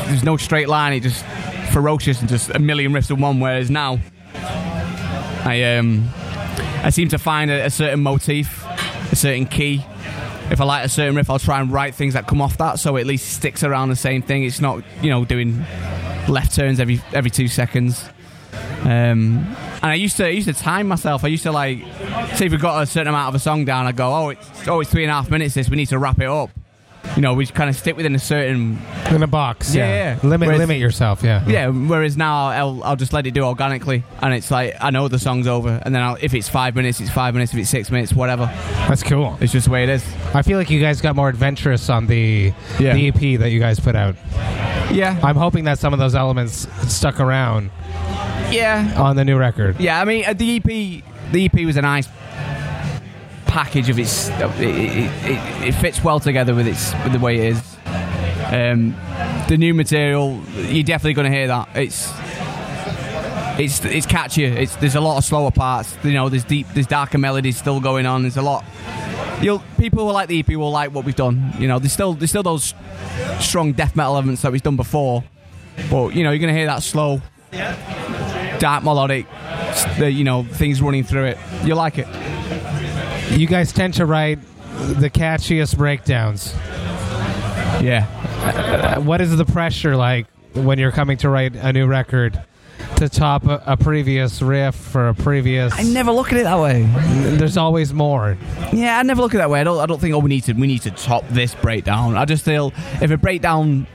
there's 0.06 0.24
no 0.24 0.36
straight 0.36 0.68
line. 0.68 0.92
It's 0.94 1.04
just 1.04 1.24
ferocious 1.72 2.20
and 2.20 2.28
just 2.28 2.50
a 2.50 2.58
million 2.58 2.92
riffs 2.92 3.10
in 3.10 3.20
one. 3.20 3.40
Whereas 3.40 3.70
now, 3.70 3.98
I 4.34 5.76
um 5.76 6.08
I 6.58 6.90
seem 6.90 7.08
to 7.08 7.18
find 7.18 7.50
a, 7.50 7.66
a 7.66 7.70
certain 7.70 8.00
motif, 8.00 8.64
a 9.12 9.16
certain 9.16 9.46
key. 9.46 9.84
If 10.50 10.60
I 10.60 10.64
like 10.64 10.84
a 10.84 10.88
certain 10.88 11.14
riff, 11.14 11.28
I'll 11.28 11.38
try 11.38 11.60
and 11.60 11.70
write 11.70 11.94
things 11.94 12.14
that 12.14 12.26
come 12.26 12.40
off 12.40 12.56
that, 12.58 12.78
so 12.78 12.96
it 12.96 13.02
at 13.02 13.06
least 13.06 13.32
sticks 13.34 13.62
around 13.62 13.90
the 13.90 13.96
same 13.96 14.22
thing. 14.22 14.44
It's 14.44 14.60
not, 14.60 14.82
you 15.02 15.10
know, 15.10 15.24
doing 15.24 15.64
left 16.28 16.54
turns 16.54 16.80
every 16.80 17.00
every 17.12 17.30
two 17.30 17.48
seconds. 17.48 18.04
Um, 18.82 19.44
and 19.82 19.84
I 19.84 19.94
used 19.94 20.16
to 20.18 20.26
I 20.26 20.30
used 20.30 20.48
to 20.48 20.54
time 20.54 20.88
myself. 20.88 21.24
I 21.24 21.28
used 21.28 21.42
to 21.42 21.52
like 21.52 21.80
say 22.36 22.46
if 22.46 22.52
we 22.52 22.58
got 22.58 22.82
a 22.82 22.86
certain 22.86 23.08
amount 23.08 23.28
of 23.28 23.34
a 23.34 23.38
song 23.38 23.64
down, 23.64 23.86
I 23.86 23.92
go, 23.92 24.12
oh, 24.12 24.28
it's 24.30 24.68
oh, 24.68 24.80
it's 24.80 24.90
three 24.90 25.04
and 25.04 25.10
a 25.10 25.14
half 25.14 25.30
minutes. 25.30 25.54
This 25.54 25.68
we 25.68 25.76
need 25.76 25.88
to 25.88 25.98
wrap 25.98 26.18
it 26.20 26.28
up. 26.28 26.50
You 27.16 27.22
know, 27.22 27.34
we 27.34 27.46
kind 27.46 27.68
of 27.68 27.74
stick 27.76 27.96
within 27.96 28.14
a 28.14 28.18
certain 28.18 28.78
In 29.10 29.22
a 29.22 29.26
box. 29.26 29.74
Yeah, 29.74 29.86
Yeah. 29.88 30.14
yeah. 30.22 30.28
Limit 30.28 30.46
Whereas- 30.48 30.58
limit 30.60 30.78
yourself. 30.78 31.22
Yeah. 31.22 31.44
yeah. 31.48 31.66
Whereas 31.68 32.16
now 32.16 32.46
I'll, 32.48 32.82
I'll 32.84 32.96
just 32.96 33.12
let 33.12 33.26
it 33.26 33.32
do 33.32 33.42
organically, 33.44 34.04
and 34.20 34.32
it's 34.34 34.50
like 34.50 34.76
I 34.80 34.90
know 34.90 35.08
the 35.08 35.18
song's 35.18 35.46
over, 35.46 35.80
and 35.84 35.94
then 35.94 36.02
I'll, 36.02 36.16
if 36.20 36.34
it's 36.34 36.48
five 36.48 36.74
minutes, 36.76 37.00
it's 37.00 37.10
five 37.10 37.34
minutes. 37.34 37.52
If 37.52 37.58
it's 37.60 37.70
six 37.70 37.90
minutes, 37.90 38.12
whatever. 38.12 38.46
That's 38.88 39.02
cool. 39.02 39.36
It's 39.40 39.52
just 39.52 39.66
the 39.66 39.72
way 39.72 39.82
it 39.84 39.88
is. 39.88 40.04
I 40.34 40.42
feel 40.42 40.58
like 40.58 40.70
you 40.70 40.80
guys 40.80 41.00
got 41.00 41.16
more 41.16 41.28
adventurous 41.28 41.88
on 41.90 42.06
the 42.06 42.52
Yeah. 42.78 42.94
the 42.94 43.08
EP 43.08 43.38
that 43.40 43.50
you 43.50 43.58
guys 43.60 43.80
put 43.80 43.96
out. 43.96 44.14
Yeah, 44.92 45.18
I'm 45.22 45.36
hoping 45.36 45.64
that 45.64 45.78
some 45.78 45.92
of 45.92 45.98
those 45.98 46.14
elements 46.14 46.66
stuck 46.92 47.20
around 47.20 47.70
yeah, 48.50 48.94
on 48.96 49.16
the 49.16 49.24
new 49.24 49.36
record. 49.36 49.78
yeah. 49.80 50.00
I 50.00 50.04
mean, 50.04 50.24
uh, 50.26 50.32
the 50.32 50.56
EP, 50.56 51.02
the 51.32 51.44
EP 51.44 51.66
was 51.66 51.76
a 51.76 51.82
nice 51.82 52.08
package 53.48 53.88
of 53.88 53.98
its. 53.98 54.28
It, 54.28 54.60
it, 54.60 55.10
it, 55.24 55.68
it 55.68 55.72
fits 55.72 56.04
well 56.04 56.20
together 56.20 56.54
with 56.54 56.68
its 56.68 56.92
with 57.02 57.12
the 57.12 57.18
way 57.18 57.38
it 57.38 57.56
is. 57.56 57.76
Um, 58.50 58.94
the 59.48 59.56
new 59.58 59.74
material, 59.74 60.40
you're 60.54 60.84
definitely 60.84 61.14
going 61.14 61.30
to 61.30 61.36
hear 61.36 61.48
that. 61.48 61.68
It's 61.74 62.12
it's 63.58 63.84
it's 63.84 64.06
catchier. 64.06 64.54
It's 64.54 64.76
there's 64.76 64.94
a 64.94 65.00
lot 65.00 65.18
of 65.18 65.24
slower 65.24 65.50
parts. 65.50 65.96
You 66.04 66.12
know, 66.12 66.28
there's 66.28 66.44
deep, 66.44 66.66
there's 66.74 66.86
darker 66.86 67.18
melodies 67.18 67.56
still 67.56 67.80
going 67.80 68.06
on. 68.06 68.22
There's 68.22 68.36
a 68.36 68.42
lot. 68.42 68.64
You'll 69.40 69.62
people 69.78 70.06
who 70.06 70.12
like 70.12 70.28
the 70.28 70.38
EP 70.38 70.48
will 70.48 70.70
like 70.70 70.94
what 70.94 71.04
we've 71.04 71.16
done. 71.16 71.52
You 71.58 71.68
know, 71.68 71.78
there's 71.78 71.92
still 71.92 72.14
there's 72.14 72.30
still 72.30 72.42
those 72.42 72.74
strong 73.40 73.72
death 73.72 73.96
metal 73.96 74.14
elements 74.14 74.42
that 74.42 74.52
we've 74.52 74.62
done 74.62 74.76
before, 74.76 75.24
but 75.90 76.14
you 76.14 76.22
know, 76.22 76.30
you're 76.30 76.38
going 76.38 76.52
to 76.52 76.58
hear 76.58 76.66
that 76.66 76.82
slow, 76.82 77.20
dark 78.58 78.84
melodic. 78.84 79.26
You 79.98 80.24
know, 80.24 80.44
things 80.44 80.80
running 80.80 81.04
through 81.04 81.26
it. 81.26 81.38
You 81.64 81.74
like 81.74 81.98
it. 81.98 82.06
You 83.30 83.46
guys 83.46 83.72
tend 83.72 83.94
to 83.94 84.06
write 84.06 84.38
the 85.00 85.10
catchiest 85.10 85.76
breakdowns. 85.76 86.54
Yeah. 87.82 88.06
Uh, 88.96 89.00
what 89.00 89.20
is 89.20 89.36
the 89.36 89.44
pressure 89.44 89.96
like 89.96 90.26
when 90.54 90.78
you're 90.78 90.92
coming 90.92 91.16
to 91.18 91.28
write 91.28 91.54
a 91.56 91.72
new 91.72 91.86
record 91.86 92.42
to 92.96 93.08
top 93.08 93.46
a, 93.46 93.62
a 93.66 93.76
previous 93.76 94.42
riff 94.42 94.74
for 94.74 95.08
a 95.08 95.14
previous. 95.14 95.72
I 95.72 95.82
never 95.82 96.10
look 96.10 96.32
at 96.32 96.38
it 96.38 96.44
that 96.44 96.58
way. 96.58 96.82
There's 97.36 97.56
always 97.56 97.92
more. 97.92 98.36
Yeah, 98.72 98.98
I 98.98 99.02
never 99.02 99.22
look 99.22 99.34
at 99.34 99.36
it 99.36 99.38
that 99.38 99.50
way. 99.50 99.60
I 99.60 99.64
don't. 99.64 99.78
I 99.78 99.86
don't 99.86 100.00
think. 100.00 100.14
Oh, 100.14 100.18
we 100.18 100.28
need 100.28 100.44
to. 100.44 100.52
We 100.54 100.66
need 100.66 100.82
to 100.82 100.90
top 100.90 101.24
this 101.28 101.54
breakdown. 101.54 102.16
I 102.16 102.24
just 102.24 102.44
feel 102.44 102.72
if 103.00 103.10
a 103.10 103.16
breakdown, 103.16 103.86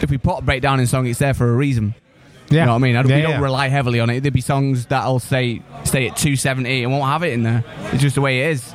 if 0.00 0.10
we 0.10 0.18
put 0.18 0.38
a 0.38 0.42
breakdown 0.42 0.80
in 0.80 0.86
song, 0.86 1.06
it's 1.06 1.18
there 1.18 1.34
for 1.34 1.50
a 1.50 1.54
reason. 1.56 1.94
Yeah, 2.50 2.60
You 2.62 2.66
know 2.66 2.72
what 2.72 2.76
I 2.76 2.78
mean? 2.80 2.96
I 2.96 3.02
don't, 3.02 3.10
Yeah, 3.10 3.16
we 3.16 3.22
don't 3.22 3.30
yeah. 3.32 3.40
rely 3.40 3.68
heavily 3.68 4.00
on 4.00 4.10
it. 4.10 4.20
There'd 4.22 4.34
be 4.34 4.40
songs 4.40 4.86
that'll 4.86 5.20
say 5.20 5.62
stay 5.84 6.08
at 6.08 6.16
270 6.16 6.82
and 6.84 6.92
won't 6.92 7.04
have 7.04 7.22
it 7.22 7.32
in 7.32 7.42
there. 7.44 7.64
It's 7.92 8.02
just 8.02 8.14
the 8.16 8.20
way 8.20 8.40
it 8.42 8.50
is. 8.50 8.74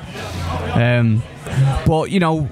Um, 0.74 1.22
but 1.86 2.10
you 2.12 2.20
know, 2.20 2.48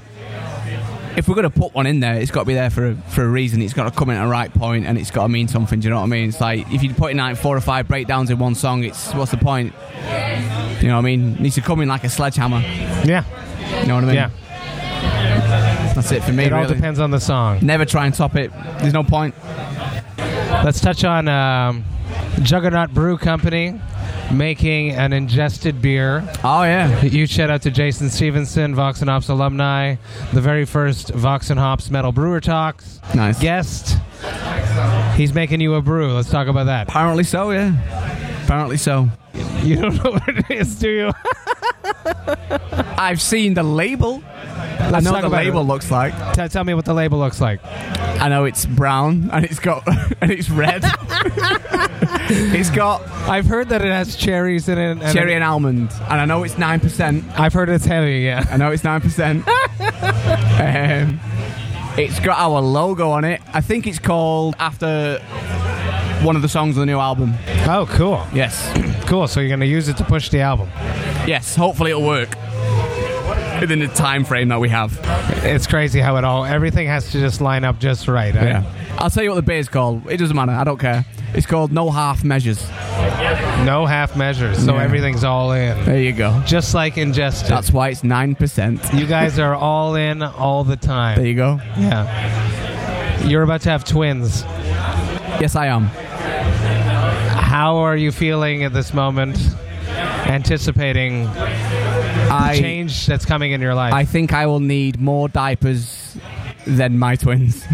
if 1.16 1.28
we're 1.28 1.36
gonna 1.36 1.50
put 1.50 1.74
one 1.76 1.86
in 1.86 2.00
there, 2.00 2.16
it's 2.16 2.32
got 2.32 2.42
to 2.42 2.46
be 2.48 2.56
there 2.56 2.70
for 2.72 2.88
a, 2.90 2.96
for 2.96 3.24
a 3.24 3.28
reason. 3.28 3.62
It's 3.62 3.74
got 3.74 3.84
to 3.84 3.92
come 3.92 4.10
in 4.10 4.18
at 4.18 4.26
a 4.26 4.28
right 4.28 4.52
point, 4.52 4.86
and 4.88 4.98
it's 4.98 5.12
got 5.12 5.24
to 5.24 5.30
mean 5.30 5.48
something. 5.48 5.80
Do 5.80 5.86
you 5.86 5.90
know 5.92 5.98
what 5.98 6.04
I 6.06 6.08
mean? 6.08 6.30
It's 6.30 6.42
like 6.42 6.70
if 6.72 6.82
you 6.82 6.92
put 6.94 7.12
in 7.12 7.18
like 7.18 7.38
four 7.38 7.56
or 7.56 7.62
five 7.62 7.88
breakdowns 7.88 8.30
in 8.32 8.40
one 8.40 8.56
song, 8.56 8.84
it's 8.84 9.14
what's 9.14 9.30
the 9.32 9.38
point? 9.38 9.74
You 10.82 10.88
know 10.88 10.96
what 10.96 11.00
I 11.00 11.02
mean? 11.02 11.36
It 11.36 11.40
needs 11.40 11.56
to 11.56 11.62
come 11.62 11.82
in 11.82 11.88
like 11.88 12.04
a 12.04 12.10
sledgehammer. 12.10 12.60
Yeah, 13.06 13.24
You 13.82 13.88
know 13.88 13.96
what 13.96 14.04
I 14.06 14.08
mean? 14.08 14.16
yeah. 14.16 14.30
That's 15.94 16.12
it 16.12 16.24
for 16.24 16.32
me. 16.34 16.46
It 16.46 16.54
all 16.54 16.64
really. 16.64 16.76
depends 16.76 17.00
on 17.00 17.12
the 17.12 17.20
song. 17.20 17.60
Never 17.62 17.86
try 17.86 18.06
and 18.08 18.14
top 18.16 18.36
it. 18.36 18.52
There's 18.80 18.94
no 18.94 19.04
point. 19.04 19.36
Let's 20.64 20.80
touch 20.80 21.04
on 21.04 21.28
um, 21.28 21.84
Juggernaut 22.42 22.94
Brew 22.94 23.18
Company 23.18 23.80
making 24.32 24.92
an 24.92 25.12
ingested 25.14 25.82
beer. 25.82 26.24
Oh 26.44 26.64
yeah. 26.64 26.88
Huge 27.02 27.30
shout 27.30 27.50
out 27.50 27.62
to 27.64 27.72
Jason 27.72 28.10
Stevenson, 28.10 28.74
Vox 28.74 29.02
and 29.02 29.10
Hops 29.10 29.28
alumni, 29.30 29.96
the 30.34 30.42
very 30.42 30.66
first 30.66 31.10
Vox 31.10 31.50
and 31.50 31.60
Hops 31.60 31.90
Metal 31.92 32.12
Brewer 32.12 32.40
Talks 32.40 33.00
Nice. 33.14 33.40
guest. 33.40 33.98
He's 35.16 35.34
making 35.34 35.60
you 35.60 35.76
a 35.76 35.82
brew. 35.82 36.14
Let's 36.14 36.30
talk 36.32 36.48
about 36.48 36.66
that. 36.66 36.88
Apparently 36.88 37.24
so. 37.26 37.52
Yeah. 37.52 38.44
Apparently 38.46 38.78
so. 38.78 39.10
You 39.64 39.76
don't 39.78 40.04
know 40.04 40.12
what 40.12 40.24
it 40.28 40.50
is, 40.52 40.76
do 40.76 40.90
you? 40.90 41.12
I've 42.98 43.22
seen 43.22 43.54
the 43.54 43.64
label. 43.64 44.24
I 44.92 45.00
know 45.00 45.12
what 45.12 45.22
the 45.22 45.30
label 45.30 45.62
it. 45.62 45.66
looks 45.66 45.90
like. 45.92 46.14
T- 46.34 46.48
tell 46.50 46.64
me 46.64 46.74
what 46.74 46.86
the 46.86 46.94
label 46.94 47.20
looks 47.20 47.40
like. 47.42 47.60
I 47.66 48.30
know 48.30 48.46
it's 48.46 48.66
brown 48.66 49.30
and 49.32 49.46
it's 49.46 49.60
got 49.60 49.88
and 50.22 50.32
it's 50.32 50.50
red. 50.50 50.84
it's 52.30 52.70
got 52.70 53.02
I've 53.28 53.46
heard 53.46 53.70
that 53.70 53.82
it 53.82 53.92
has 53.92 54.16
cherries 54.16 54.68
in 54.70 54.78
it. 54.78 55.02
And 55.02 55.14
cherry 55.14 55.34
and 55.34 55.44
almond, 55.44 55.92
and 56.10 56.22
I 56.22 56.26
know 56.26 56.44
it's 56.44 56.58
nine 56.58 56.80
percent. 56.80 57.24
I've 57.40 57.54
heard 57.54 57.70
it's 57.70 57.86
heavy. 57.86 58.22
Yeah. 58.22 58.46
I 58.50 58.58
know 58.58 58.72
it's 58.72 58.84
nine 58.84 59.02
percent. 59.02 59.48
um, 59.80 61.20
it's 61.98 62.20
got 62.20 62.38
our 62.40 62.62
logo 62.62 63.10
on 63.12 63.24
it. 63.24 63.42
I 63.54 63.62
think 63.62 63.88
it's 63.88 64.00
called 64.00 64.56
after 64.60 65.20
one 66.24 66.36
of 66.36 66.42
the 66.42 66.50
songs 66.50 66.78
on 66.78 66.82
the 66.82 66.86
new 66.86 67.00
album. 67.00 67.34
Oh, 67.68 67.88
cool. 67.92 68.26
Yes, 68.34 68.72
Cool. 69.08 69.28
So 69.28 69.40
you're 69.42 69.50
gonna 69.50 69.66
use 69.66 69.90
it 69.90 69.98
to 69.98 70.04
push 70.06 70.30
the 70.30 70.40
album. 70.40 70.70
yes. 71.28 71.56
Hopefully 71.56 71.92
it'll 71.92 72.06
work 72.06 72.36
within 73.64 73.80
the 73.80 73.88
time 73.88 74.26
frame 74.26 74.50
that 74.50 74.60
we 74.60 74.68
have. 74.68 75.00
It's 75.46 75.68
crazy 75.68 76.02
how 76.02 76.18
it 76.18 76.26
all 76.26 76.44
everything 76.44 76.88
has 76.88 77.12
to 77.12 77.20
just 77.20 77.40
line 77.40 77.64
up 77.64 77.80
just 77.80 78.08
right. 78.10 78.36
eh? 78.36 78.62
I'll 78.98 79.10
tell 79.10 79.24
you 79.24 79.30
what 79.30 79.36
the 79.36 79.42
beer's 79.42 79.70
called. 79.70 80.06
It 80.10 80.18
doesn't 80.18 80.36
matter. 80.36 80.52
I 80.52 80.64
don't 80.66 80.78
care. 80.80 81.06
It's 81.34 81.46
called 81.48 81.72
No 81.72 81.90
Half 81.90 82.24
Measures. 82.26 82.62
No 83.66 83.86
half 83.88 84.16
measures. 84.18 84.64
So 84.66 84.76
Yeah. 84.76 84.84
everything's 84.84 85.24
all 85.24 85.54
in. 85.54 85.84
There 85.86 86.00
you 86.02 86.12
go. 86.12 86.42
Just 86.46 86.74
like 86.76 86.98
ingested. 86.98 87.50
That's 87.50 87.72
why 87.72 87.90
it's 87.90 88.04
nine 88.04 88.36
percent. 88.36 88.82
you 88.94 89.08
guys 89.08 89.40
are 89.40 89.56
all 89.56 89.96
in 89.96 90.22
all 90.22 90.64
the 90.66 90.76
time. 90.76 91.18
There 91.18 91.26
you 91.26 91.36
go. 91.36 91.60
Yeah. 91.78 93.26
You're 93.26 93.44
about 93.44 93.62
to 93.62 93.70
have 93.70 93.86
twins. 93.86 94.44
Yes, 95.40 95.56
I 95.56 95.68
am. 95.68 95.86
How 95.86 97.78
are 97.78 97.96
you 97.96 98.12
feeling 98.12 98.64
at 98.66 98.74
this 98.74 98.94
moment? 98.94 99.40
Anticipating 100.28 101.28
I 102.34 102.60
change 102.60 103.06
that's 103.06 103.26
coming 103.26 103.52
in 103.52 103.62
your 103.62 103.76
life. 103.76 103.94
I 103.94 104.06
think 104.06 104.34
I 104.34 104.46
will 104.48 104.60
need 104.60 105.00
more 105.00 105.28
diapers 105.30 106.18
than 106.66 106.98
my 106.98 107.16
twins. 107.16 107.64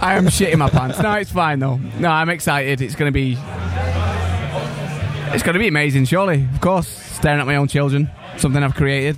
I 0.00 0.14
am 0.16 0.26
shitting 0.26 0.58
my 0.58 0.68
pants. 0.70 0.98
No, 0.98 1.12
it's 1.14 1.30
fine 1.30 1.58
though. 1.58 1.76
No, 1.98 2.08
I'm 2.10 2.28
excited. 2.28 2.80
It's 2.80 2.94
going 2.94 3.08
to 3.08 3.14
be. 3.14 3.36
It's 5.34 5.42
going 5.42 5.54
to 5.54 5.58
be 5.60 5.68
amazing, 5.68 6.04
surely. 6.04 6.44
Of 6.54 6.60
course, 6.60 6.88
staring 6.88 7.40
at 7.40 7.46
my 7.46 7.56
own 7.56 7.68
children, 7.68 8.10
something 8.36 8.62
I've 8.62 8.74
created. 8.74 9.16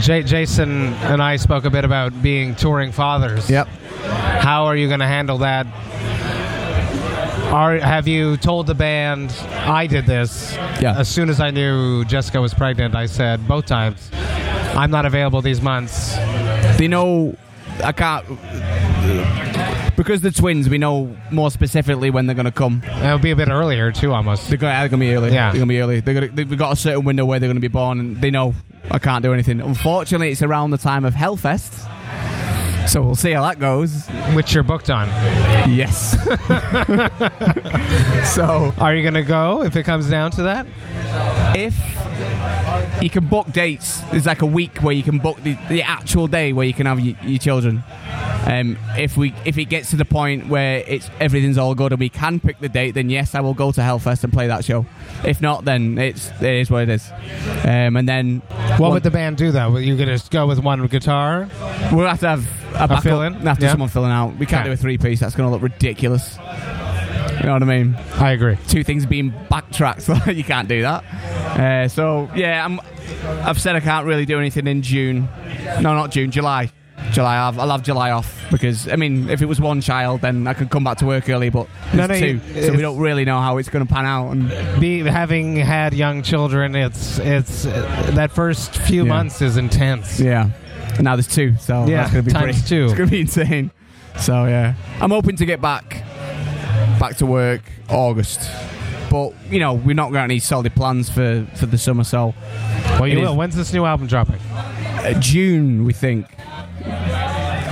J- 0.00 0.24
Jason 0.24 0.92
and 0.94 1.22
I 1.22 1.36
spoke 1.36 1.64
a 1.64 1.70
bit 1.70 1.84
about 1.84 2.20
being 2.22 2.54
touring 2.54 2.92
fathers. 2.92 3.48
Yep. 3.48 3.68
How 3.68 4.64
are 4.66 4.76
you 4.76 4.88
going 4.88 5.00
to 5.00 5.06
handle 5.06 5.38
that? 5.38 5.66
Are, 7.52 7.78
have 7.78 8.06
you 8.08 8.36
told 8.36 8.66
the 8.66 8.74
band 8.74 9.30
I 9.52 9.86
did 9.86 10.06
this? 10.06 10.54
Yeah. 10.80 10.94
As 10.98 11.08
soon 11.08 11.30
as 11.30 11.40
I 11.40 11.50
knew 11.50 12.04
Jessica 12.04 12.40
was 12.40 12.52
pregnant, 12.52 12.94
I 12.94 13.06
said 13.06 13.46
both 13.48 13.66
times, 13.66 14.10
I'm 14.12 14.90
not 14.90 15.06
available 15.06 15.40
these 15.40 15.62
months. 15.62 16.16
They 16.76 16.88
know 16.88 17.36
I 17.82 17.92
can't 17.92 18.26
because 19.96 20.20
the 20.20 20.30
twins. 20.30 20.68
We 20.68 20.78
know 20.78 21.16
more 21.30 21.50
specifically 21.50 22.10
when 22.10 22.26
they're 22.26 22.34
going 22.34 22.46
to 22.46 22.52
come. 22.52 22.82
It'll 23.02 23.18
be 23.18 23.30
a 23.30 23.36
bit 23.36 23.48
earlier 23.48 23.90
too, 23.90 24.12
almost. 24.12 24.48
They're 24.48 24.58
going 24.58 24.90
to 24.90 24.96
be 24.96 25.14
early. 25.14 25.32
Yeah. 25.32 25.50
they're 25.50 25.60
going 25.60 25.68
to 25.68 25.72
be 25.72 25.80
early. 25.80 26.00
They're 26.00 26.14
gonna, 26.14 26.28
they've 26.28 26.58
got 26.58 26.72
a 26.72 26.76
certain 26.76 27.04
window 27.04 27.24
where 27.24 27.40
they're 27.40 27.48
going 27.48 27.56
to 27.56 27.60
be 27.60 27.68
born, 27.68 27.98
and 27.98 28.20
they 28.20 28.30
know 28.30 28.54
I 28.90 28.98
can't 28.98 29.22
do 29.22 29.32
anything. 29.32 29.60
Unfortunately, 29.60 30.30
it's 30.30 30.42
around 30.42 30.70
the 30.70 30.78
time 30.78 31.04
of 31.04 31.14
Hellfest, 31.14 31.88
so 32.92 33.02
we'll 33.02 33.14
see 33.14 33.32
how 33.32 33.42
that 33.42 33.58
goes. 33.58 34.06
Which 34.34 34.54
you're 34.54 34.62
booked 34.62 34.90
on. 34.90 35.08
Yes. 35.68 36.12
so 38.34 38.72
Are 38.78 38.94
you 38.94 39.02
going 39.02 39.14
to 39.14 39.22
go 39.22 39.62
if 39.62 39.76
it 39.76 39.84
comes 39.84 40.08
down 40.08 40.30
to 40.32 40.42
that? 40.44 40.66
if 41.56 41.74
you 43.02 43.10
can 43.10 43.26
book 43.26 43.50
dates, 43.52 44.00
there's 44.10 44.26
like 44.26 44.42
a 44.42 44.46
week 44.46 44.78
where 44.78 44.94
you 44.94 45.02
can 45.02 45.18
book 45.18 45.42
the, 45.42 45.56
the 45.68 45.82
actual 45.82 46.26
day 46.26 46.52
where 46.52 46.66
you 46.66 46.74
can 46.74 46.86
have 46.86 47.00
your, 47.00 47.16
your 47.22 47.38
children. 47.38 47.82
Um, 48.46 48.78
if 48.96 49.16
we 49.16 49.34
if 49.44 49.58
it 49.58 49.64
gets 49.64 49.90
to 49.90 49.96
the 49.96 50.04
point 50.04 50.46
where 50.48 50.78
it's 50.86 51.10
everything's 51.18 51.58
all 51.58 51.74
good 51.74 51.90
and 51.92 51.98
we 51.98 52.08
can 52.08 52.38
pick 52.38 52.60
the 52.60 52.68
date, 52.68 52.92
then 52.92 53.10
yes, 53.10 53.34
I 53.34 53.40
will 53.40 53.54
go 53.54 53.72
to 53.72 53.80
Hellfest 53.80 54.22
and 54.22 54.32
play 54.32 54.46
that 54.46 54.64
show. 54.64 54.86
If 55.24 55.40
not, 55.42 55.64
then 55.64 55.98
it's 55.98 56.30
it 56.40 56.54
is 56.54 56.70
what 56.70 56.84
it 56.84 56.90
is. 56.90 57.10
Um, 57.64 57.96
and 57.96 58.08
then 58.08 58.38
What 58.78 58.92
would 58.92 59.02
the 59.02 59.10
band 59.10 59.36
do 59.36 59.50
though? 59.50 59.70
Will 59.72 59.80
you 59.80 59.96
going 59.96 60.16
to 60.16 60.30
go 60.30 60.46
with 60.46 60.60
one 60.60 60.86
guitar? 60.86 61.48
we'll 61.92 62.06
have 62.06 62.20
to 62.20 62.28
have 62.28 62.46
a 62.74 62.86
backup 62.88 63.02
fill-in? 63.02 63.48
after 63.48 63.64
Yeah. 63.64 63.72
someone 63.72 63.88
filling 63.88 64.12
out. 64.12 64.36
We 64.36 64.46
can't 64.46 64.64
do 64.64 64.72
a 64.72 64.76
three 64.76 64.96
piece. 64.98 65.18
That's 65.20 65.34
going 65.34 65.48
to 65.48 65.52
look 65.52 65.62
ridiculous. 65.62 66.38
You 67.40 67.46
know 67.46 67.52
what 67.54 67.62
I 67.62 67.66
mean? 67.66 67.94
I 68.14 68.30
agree. 68.30 68.56
two 68.68 68.84
things 68.84 69.06
being 69.06 69.32
backtracked. 69.50 70.02
So 70.06 70.14
you 70.30 70.44
can't 70.44 70.68
do 70.68 70.82
that. 70.82 71.04
Uh, 71.58 71.88
so 71.88 72.30
yeah, 72.36 72.64
I'm, 72.64 72.80
I've 73.44 73.60
said 73.60 73.74
I 73.76 73.80
can't 73.80 74.06
really 74.06 74.24
do 74.24 74.38
anything 74.38 74.66
in 74.68 74.82
June. 74.82 75.28
No, 75.80 75.94
not 75.94 76.10
June. 76.12 76.30
July. 76.30 76.70
July. 77.12 77.36
I'll, 77.36 77.60
I'll 77.60 77.70
have 77.70 77.82
July 77.82 78.10
off 78.10 78.46
because 78.50 78.88
I 78.88 78.96
mean, 78.96 79.28
if 79.30 79.42
it 79.42 79.46
was 79.46 79.60
one 79.60 79.80
child, 79.80 80.20
then 80.22 80.46
I 80.46 80.54
could 80.54 80.70
come 80.70 80.84
back 80.84 80.98
to 80.98 81.06
work 81.06 81.28
early. 81.28 81.50
But 81.50 81.68
No, 81.94 82.06
no, 82.06 82.18
two, 82.18 82.40
so 82.60 82.72
we 82.72 82.78
don't 82.82 82.98
really 82.98 83.24
know 83.24 83.40
how 83.40 83.58
it's 83.58 83.68
going 83.68 83.86
to 83.86 83.92
pan 83.92 84.06
out. 84.06 84.30
And 84.30 84.80
Be, 84.80 85.00
having 85.00 85.56
had 85.56 85.94
young 85.94 86.22
children, 86.22 86.74
it's 86.74 87.18
it's 87.18 87.66
uh, 87.66 88.10
that 88.14 88.32
first 88.32 88.76
few 88.78 89.02
Yeah. 89.04 89.08
months 89.08 89.40
is 89.42 89.56
intense. 89.56 90.18
yeah, 90.20 90.50
and 90.94 91.04
now 91.04 91.16
there's 91.16 91.28
two, 91.28 91.56
so 91.58 91.86
Yeah, 91.86 91.98
that's 92.02 92.12
going 92.12 92.24
to 92.24 92.30
be 92.30 92.32
times 92.32 92.60
pretty, 92.62 92.68
two. 92.68 92.84
It's 92.86 92.94
going 92.94 93.08
to 93.08 93.12
be 93.12 93.20
insane. 93.20 93.70
So 94.18 94.46
yeah, 94.46 94.74
I'm 95.00 95.10
hoping 95.10 95.36
to 95.36 95.44
get 95.46 95.60
back 95.60 96.02
back 96.98 97.16
to 97.18 97.26
work 97.26 97.62
August. 97.88 98.40
But 99.10 99.34
you 99.50 99.60
know, 99.60 99.74
we're 99.74 99.94
not 99.94 100.10
got 100.12 100.24
any 100.24 100.38
solid 100.40 100.74
plans 100.74 101.08
for, 101.08 101.46
for 101.54 101.66
the 101.66 101.78
summer, 101.78 102.02
so 102.04 102.34
Well, 102.98 103.06
you 103.06 103.20
will. 103.20 103.36
When's 103.36 103.54
this 103.54 103.72
new 103.72 103.84
album 103.84 104.06
dropping? 104.08 104.40
uh, 104.52 105.12
June 105.20 105.84
we 105.84 105.92
think. 105.92 106.26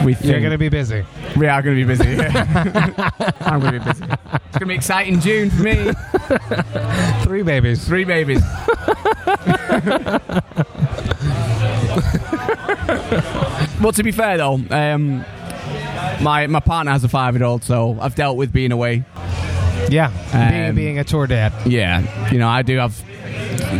We 0.02 0.14
think 0.14 0.30
You're 0.30 0.40
going 0.40 0.52
to 0.52 0.58
be 0.58 0.68
busy. 0.68 1.04
We 1.36 1.46
are 1.46 1.62
going 1.62 1.76
to 1.76 1.84
be 1.84 1.96
busy. 1.96 2.18
I'm 3.40 3.60
going 3.60 3.74
to 3.74 3.78
be 3.80 3.84
busy. 3.84 4.04
It's 4.04 4.58
going 4.58 4.60
to 4.60 4.66
be 4.66 4.74
exciting 4.74 5.20
June 5.20 5.50
for 5.50 5.62
me. 5.62 5.92
Three 7.24 7.42
babies. 7.42 7.86
Three 7.86 8.04
babies. 8.04 8.42
well, 13.80 13.92
to 13.92 14.02
be 14.02 14.12
fair 14.12 14.36
though, 14.38 14.54
um, 14.70 15.24
my 16.20 16.46
my 16.46 16.60
partner 16.60 16.92
has 16.92 17.04
a 17.04 17.08
five 17.08 17.34
year 17.36 17.44
old, 17.44 17.62
so 17.64 17.98
I've 18.00 18.14
dealt 18.14 18.36
with 18.36 18.52
being 18.52 18.72
away. 18.72 19.04
Yeah, 19.90 20.10
being, 20.32 20.68
Um, 20.70 20.74
being 20.74 20.98
a 20.98 21.04
tour 21.04 21.26
dad. 21.26 21.52
Yeah, 21.66 22.30
you 22.30 22.38
know 22.38 22.48
I 22.48 22.62
do 22.62 22.78
have 22.78 22.94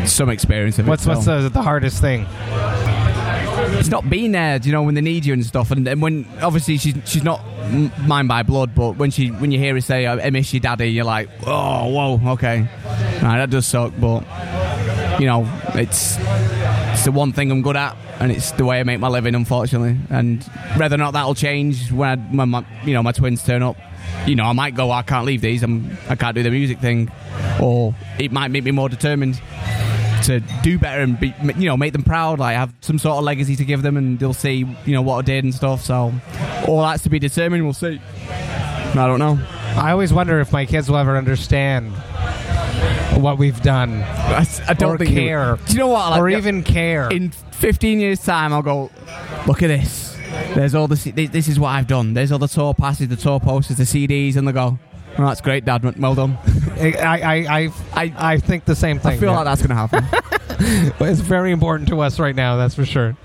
some 0.09 0.29
experience 0.29 0.79
of 0.79 0.87
it. 0.87 0.91
What's 0.91 1.07
what's 1.07 1.25
so- 1.25 1.43
the, 1.43 1.49
the 1.49 1.63
hardest 1.63 2.01
thing? 2.01 2.27
It's 3.85 3.91
not 3.91 4.09
being 4.09 4.33
there, 4.33 4.59
you 4.63 4.73
know, 4.73 4.83
when 4.83 4.95
they 4.95 5.03
need 5.03 5.27
you 5.27 5.35
and 5.35 5.45
stuff. 5.45 5.71
And, 5.71 5.87
and 5.87 6.01
when 6.01 6.27
obviously 6.41 6.79
she's 6.79 6.95
she's 7.05 7.23
not 7.23 7.45
mine 8.07 8.27
by 8.27 8.43
blood, 8.43 8.75
but 8.75 8.93
when 8.93 9.11
she 9.11 9.29
when 9.29 9.53
you 9.53 9.59
hear 9.59 9.75
her 9.75 9.81
say 9.83 10.07
"I 10.07 10.31
miss 10.31 10.55
your 10.55 10.61
daddy," 10.61 10.87
you're 10.87 11.05
like, 11.05 11.29
oh, 11.47 11.91
whoa, 11.91 12.33
okay, 12.33 12.61
right, 12.61 13.37
that 13.37 13.51
does 13.51 13.67
suck. 13.67 13.93
But 14.01 14.21
you 15.21 15.27
know, 15.27 15.47
it's 15.75 16.17
it's 16.19 17.05
the 17.05 17.13
one 17.13 17.35
thing 17.35 17.51
I'm 17.51 17.61
good 17.61 17.77
at, 17.77 17.95
and 18.21 18.33
it's 18.33 18.53
the 18.53 18.65
way 18.65 18.81
I 18.81 18.85
make 18.85 19.01
my 19.01 19.09
living, 19.09 19.35
unfortunately. 19.35 19.99
And 20.09 20.43
whether 20.79 20.95
or 20.95 20.99
not 20.99 21.11
that'll 21.11 21.35
change 21.35 21.93
when, 21.93 22.09
I, 22.09 22.17
when 22.35 22.49
my, 22.49 22.65
you 22.87 22.95
know 22.95 23.03
my 23.03 23.13
twins 23.13 23.45
turn 23.45 23.63
up, 23.63 23.77
you 24.27 24.35
know, 24.35 24.45
I 24.45 24.55
might 24.55 24.75
go, 24.75 24.89
oh, 24.89 24.93
I 24.93 25.03
can't 25.03 25.27
leave 25.27 25.43
these, 25.43 25.63
I'm, 25.63 25.99
I 26.09 26.17
can't 26.17 26.35
do 26.35 26.43
the 26.43 26.51
music 26.51 26.79
thing, 26.79 27.13
or 27.61 27.95
it 28.19 28.33
might 28.33 28.51
make 28.51 28.65
me 28.65 28.71
more 28.71 28.89
determined 28.89 29.39
to 30.25 30.41
do 30.63 30.79
better 30.79 31.03
and 31.03 31.19
be, 31.19 31.35
you 31.57 31.67
know, 31.67 31.77
make 31.77 31.93
them 31.93 32.03
proud. 32.03 32.39
Like 32.39 32.57
have 32.57 32.73
some 32.81 32.99
sort 32.99 33.19
of 33.19 33.25
legacy 33.25 33.57
to 33.57 33.65
give 33.65 33.83
them, 33.83 33.97
and 33.97 34.19
they'll 34.19 34.35
see, 34.35 34.67
you 34.85 34.95
know, 34.95 35.03
what 35.03 35.19
I 35.19 35.23
did 35.23 35.45
and 35.45 35.55
stuff. 35.55 35.83
So 35.83 36.13
all 36.67 36.83
that's 36.83 37.03
to 37.05 37.11
be 37.11 37.19
determined. 37.19 37.65
We'll 37.65 37.73
see. 37.73 38.01
I 38.27 39.07
don't 39.07 39.19
know. 39.19 39.39
I 39.77 39.91
always 39.91 40.13
wonder 40.13 40.39
if 40.41 40.53
my 40.53 40.67
kids 40.67 40.89
will 40.89 40.99
ever 40.99 41.17
understand 41.17 41.93
what 43.21 43.39
we've 43.39 43.61
done, 43.63 44.03
I, 44.03 44.47
I 44.69 44.75
don't 44.75 44.95
or 44.95 44.99
think 44.99 45.11
care. 45.11 45.59
Do 45.67 45.73
you 45.73 45.79
know 45.79 45.89
what? 45.89 46.11
Like, 46.11 46.21
or 46.21 46.29
even 46.29 46.63
care. 46.63 47.11
in 47.11 47.31
15 47.31 48.01
years' 48.01 48.25
time, 48.25 48.53
I'll 48.53 48.63
go, 48.63 48.91
look 49.47 49.63
at 49.63 49.69
this. 49.69 50.17
There's 50.55 50.75
all 50.75 50.89
This 50.89 51.05
this 51.05 51.49
is 51.49 51.61
what 51.61 51.69
I've 51.69 51.87
done. 51.87 52.15
There's 52.15 52.33
all 52.33 52.41
the 52.41 52.49
tour 52.49 52.75
passes, 52.75 53.09
the 53.09 53.17
tour 53.17 53.39
posters, 53.39 53.77
the 53.77 53.85
CDs, 53.85 54.37
and 54.37 54.49
they 54.49 54.53
go, 54.53 54.79
oh, 55.19 55.27
that's 55.27 55.41
great, 55.41 55.65
Dad. 55.65 55.83
Well 55.99 56.15
done. 56.15 56.39
I, 56.79 56.93
I, 56.99 57.35
I, 57.61 57.71
I, 57.95 58.15
I 58.17 58.37
think 58.39 58.65
the 58.65 58.77
same 58.77 58.99
thing. 58.99 59.13
I 59.13 59.17
feel 59.17 59.31
yeah. 59.31 59.37
like 59.37 59.45
that's 59.45 59.67
going 59.67 59.71
to 59.71 59.75
happen. 59.75 60.05
But 60.99 61.09
it's 61.09 61.21
very 61.21 61.51
important 61.51 61.89
to 61.89 62.01
us 62.01 62.21
right 62.21 62.35
now. 62.35 62.57
That's 62.57 62.75
for 62.77 62.87
sure. 62.87 63.17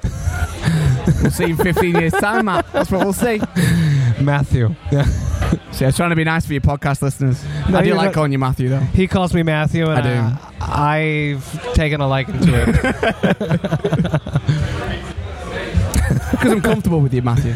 we'll 1.22 1.32
see 1.32 1.52
in 1.52 1.58
15 1.58 1.96
years' 1.96 2.12
time, 2.14 2.46
Matt. 2.46 2.66
That's 2.74 2.92
what 2.92 3.04
we'll 3.04 3.14
see. 3.14 3.40
Matthew. 4.20 4.76
Yeah. 4.92 5.04
See, 5.72 5.86
I 5.86 5.90
was 5.90 5.96
trying 5.96 6.10
to 6.10 6.16
be 6.16 6.24
nice 6.24 6.46
for 6.48 6.54
your 6.54 6.62
podcast 6.62 7.02
listeners. 7.04 7.42
No, 7.70 7.78
I 7.78 7.84
do 7.84 7.94
like 7.94 8.06
not- 8.06 8.14
calling 8.16 8.32
you 8.32 8.40
Matthew, 8.40 8.70
though. 8.70 8.80
He 8.80 9.08
calls 9.08 9.34
me 9.34 9.44
Matthew, 9.44 9.88
and 9.90 10.00
I 10.00 10.02
do. 10.02 10.10
uh, 10.10 10.66
I've 10.66 11.74
taken 11.76 12.02
a 12.02 12.08
liking 12.08 12.40
to 12.40 12.64
it. 12.68 14.22
Because 16.32 16.54
I'm 16.54 16.62
comfortable 16.62 17.02
with 17.02 17.14
you, 17.14 17.22
Matthew. 17.22 17.54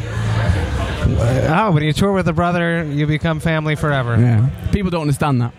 Uh, 1.03 1.67
oh, 1.67 1.71
when 1.71 1.83
you 1.83 1.93
tour 1.93 2.11
with 2.13 2.27
a 2.27 2.33
brother, 2.33 2.83
you 2.85 3.05
become 3.07 3.39
family 3.39 3.75
forever. 3.75 4.17
Yeah. 4.19 4.49
People 4.71 4.89
don't 4.91 5.01
understand 5.01 5.41
that. 5.41 5.53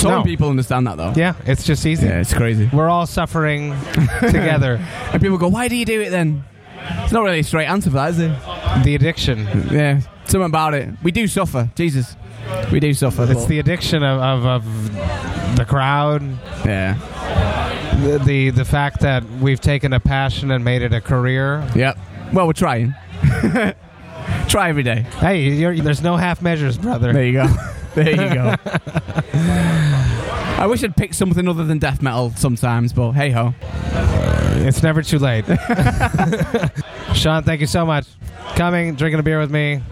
Some 0.00 0.10
No. 0.10 0.22
people 0.22 0.48
understand 0.50 0.86
that, 0.86 0.96
though. 0.96 1.12
Yeah, 1.16 1.34
it's 1.46 1.64
just 1.64 1.86
easy. 1.86 2.06
Yeah, 2.06 2.20
it's 2.20 2.34
crazy. 2.34 2.68
We're 2.72 2.88
all 2.88 3.06
suffering 3.06 3.74
together. 4.20 4.80
And 5.12 5.22
people 5.22 5.38
go, 5.38 5.48
why 5.48 5.68
do 5.68 5.76
you 5.76 5.84
do 5.84 6.00
it 6.00 6.10
then? 6.10 6.44
It's 7.02 7.12
not 7.12 7.22
really 7.22 7.38
a 7.40 7.44
straight 7.44 7.66
answer 7.66 7.90
for 7.90 7.96
that, 7.96 8.10
is 8.10 8.18
it? 8.18 8.32
The 8.84 8.94
addiction. 8.94 9.38
Yeah. 9.70 10.00
Something 10.26 10.42
about 10.46 10.74
it. 10.74 10.88
We 11.02 11.12
do 11.12 11.26
suffer. 11.26 11.70
Jesus. 11.74 12.16
We 12.70 12.78
do 12.80 12.92
suffer. 12.92 13.26
It's 13.30 13.46
the 13.46 13.58
addiction 13.58 14.02
of, 14.02 14.20
of, 14.20 14.46
of 14.46 15.56
the 15.56 15.64
crowd. 15.64 16.22
Yeah. 16.66 16.98
The, 18.02 18.18
the 18.18 18.50
the 18.50 18.64
fact 18.64 19.00
that 19.00 19.24
we've 19.40 19.60
taken 19.60 19.92
a 19.94 20.00
passion 20.00 20.50
and 20.50 20.64
made 20.64 20.82
it 20.82 20.92
a 20.92 21.00
career. 21.00 21.66
Yep. 21.74 21.96
Well, 22.34 22.46
we're 22.46 22.52
trying. 22.52 22.94
Try 24.48 24.68
every 24.68 24.82
day. 24.82 25.02
Hey, 25.18 25.50
you're, 25.50 25.76
there's 25.76 26.02
no 26.02 26.16
half 26.16 26.40
measures, 26.42 26.78
brother. 26.78 27.12
There 27.12 27.24
you 27.24 27.32
go. 27.32 27.46
there 27.94 28.10
you 28.10 28.34
go. 28.34 28.54
I 30.56 30.66
wish 30.66 30.84
I'd 30.84 30.96
picked 30.96 31.16
something 31.16 31.48
other 31.48 31.64
than 31.64 31.78
death 31.78 32.00
metal 32.00 32.30
sometimes, 32.36 32.92
but 32.92 33.12
hey 33.12 33.30
ho. 33.30 33.54
It's 34.66 34.82
never 34.82 35.02
too 35.02 35.18
late. 35.18 35.44
Sean, 37.14 37.42
thank 37.42 37.60
you 37.60 37.66
so 37.66 37.84
much. 37.84 38.06
Coming, 38.54 38.94
drinking 38.94 39.20
a 39.20 39.22
beer 39.22 39.40
with 39.40 39.50
me. 39.50 39.82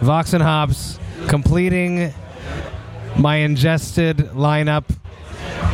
Vox 0.00 0.34
and 0.34 0.42
Hops, 0.42 0.98
completing 1.28 2.12
my 3.18 3.36
ingested 3.36 4.18
lineup. 4.34 4.84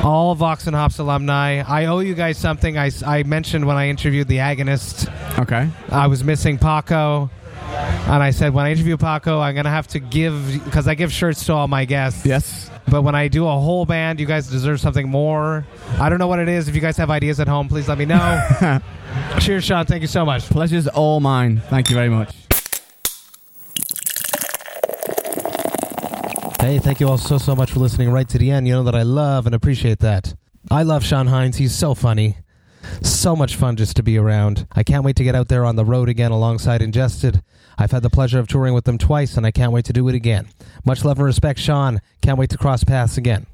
All 0.03 0.35
Vox 0.35 0.67
and 0.67 0.77
Hops 0.77 0.99
alumni. 0.99 1.63
I 1.67 1.87
owe 1.87 1.99
you 1.99 2.15
guys 2.15 2.39
something. 2.39 2.79
I, 2.79 2.91
I 3.05 3.25
mentioned 3.25 3.67
when 3.67 3.77
I 3.77 3.89
interviewed 3.89 4.29
the 4.29 4.39
agonist. 4.39 5.11
Okay. 5.39 5.69
I 5.91 6.07
was 6.07 6.23
missing 6.25 6.57
Paco. 6.57 7.31
And 8.07 8.23
I 8.23 8.31
said, 8.31 8.53
when 8.53 8.67
I 8.67 8.73
interview 8.73 8.97
Paco, 8.97 9.41
I'm 9.41 9.55
going 9.55 9.65
to 9.65 9.71
have 9.71 9.87
to 9.89 9.99
give, 9.99 10.63
because 10.65 10.87
I 10.87 10.95
give 10.95 11.13
shirts 11.13 11.47
to 11.47 11.55
all 11.55 11.69
my 11.69 11.85
guests. 11.85 12.25
Yes. 12.27 12.71
But 12.89 13.03
when 13.03 13.15
I 13.15 13.29
do 13.29 13.47
a 13.47 13.53
whole 13.53 13.87
band, 13.87 14.21
you 14.21 14.27
guys 14.27 14.49
deserve 14.49 14.81
something 14.81 15.09
more. 15.09 15.67
I 15.99 16.09
don't 16.09 16.19
know 16.19 16.27
what 16.27 16.39
it 16.39 16.49
is. 16.49 16.69
If 16.69 16.75
you 16.75 16.81
guys 16.81 16.97
have 16.99 17.11
ideas 17.11 17.41
at 17.41 17.49
home, 17.49 17.69
please 17.69 17.89
let 17.89 17.97
me 17.99 18.05
know. 18.05 18.45
Cheers, 19.41 19.65
Sean. 19.65 19.87
Thank 19.87 20.03
you 20.03 20.09
so 20.09 20.25
much. 20.25 20.43
Pleasure's 20.43 20.87
all 20.89 21.21
mine. 21.21 21.63
Thank 21.71 21.89
you 21.89 21.97
very 21.97 22.11
much. 22.11 22.35
Hey, 26.61 26.79
thank 26.79 27.01
you 27.01 27.09
all 27.09 27.19
so, 27.19 27.37
so 27.39 27.55
much 27.55 27.73
for 27.73 27.81
listening 27.81 28.11
right 28.11 28.29
to 28.29 28.39
the 28.39 28.51
end. 28.51 28.67
You 28.67 28.75
know 28.75 28.85
that 28.85 28.95
I 28.95 29.03
love 29.03 29.47
and 29.47 29.55
appreciate 29.55 29.99
that. 30.01 30.35
I 30.71 30.83
love 30.83 31.05
Sean 31.05 31.27
Hynes. 31.27 31.57
He's 31.57 31.75
so 31.75 31.95
funny. 31.95 32.37
So 33.03 33.35
much 33.35 33.57
fun 33.57 33.77
just 33.77 33.97
to 33.97 34.03
be 34.03 34.19
around. 34.19 34.67
I 34.73 34.83
can't 34.83 35.05
wait 35.05 35.17
to 35.17 35.25
get 35.25 35.35
out 35.35 35.49
there 35.49 35.65
on 35.65 35.77
the 35.77 35.85
road 35.85 36.09
again 36.09 36.31
alongside 36.31 36.83
Ingested. 36.83 37.43
I've 37.77 37.91
had 37.91 38.03
the 38.03 38.11
pleasure 38.11 38.39
of 38.39 38.49
touring 38.49 38.75
with 38.75 38.85
them 38.85 38.99
twice, 38.99 39.37
and 39.37 39.45
I 39.47 39.51
can't 39.51 39.73
wait 39.73 39.85
to 39.87 39.93
do 39.93 40.09
it 40.09 40.15
again. 40.15 40.49
Much 40.85 41.05
love 41.05 41.19
and 41.19 41.27
respect, 41.27 41.59
Sean. 41.59 42.01
Can't 42.23 42.39
wait 42.39 42.51
to 42.51 42.59
cross 42.59 42.85
paths 42.85 43.17
again. 43.17 43.47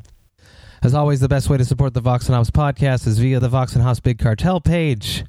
As 0.82 0.94
always, 0.94 1.20
the 1.20 1.28
best 1.28 1.50
way 1.50 1.58
to 1.58 1.64
support 1.64 1.94
the 1.94 2.00
Vox 2.00 2.26
and 2.26 2.34
Hops 2.34 2.50
podcast 2.50 3.06
is 3.06 3.18
via 3.18 3.38
the 3.38 3.48
Vox 3.48 3.74
and 3.74 3.82
Hops 3.82 4.00
Big 4.00 4.18
Cartel 4.18 4.60
page. 4.60 5.24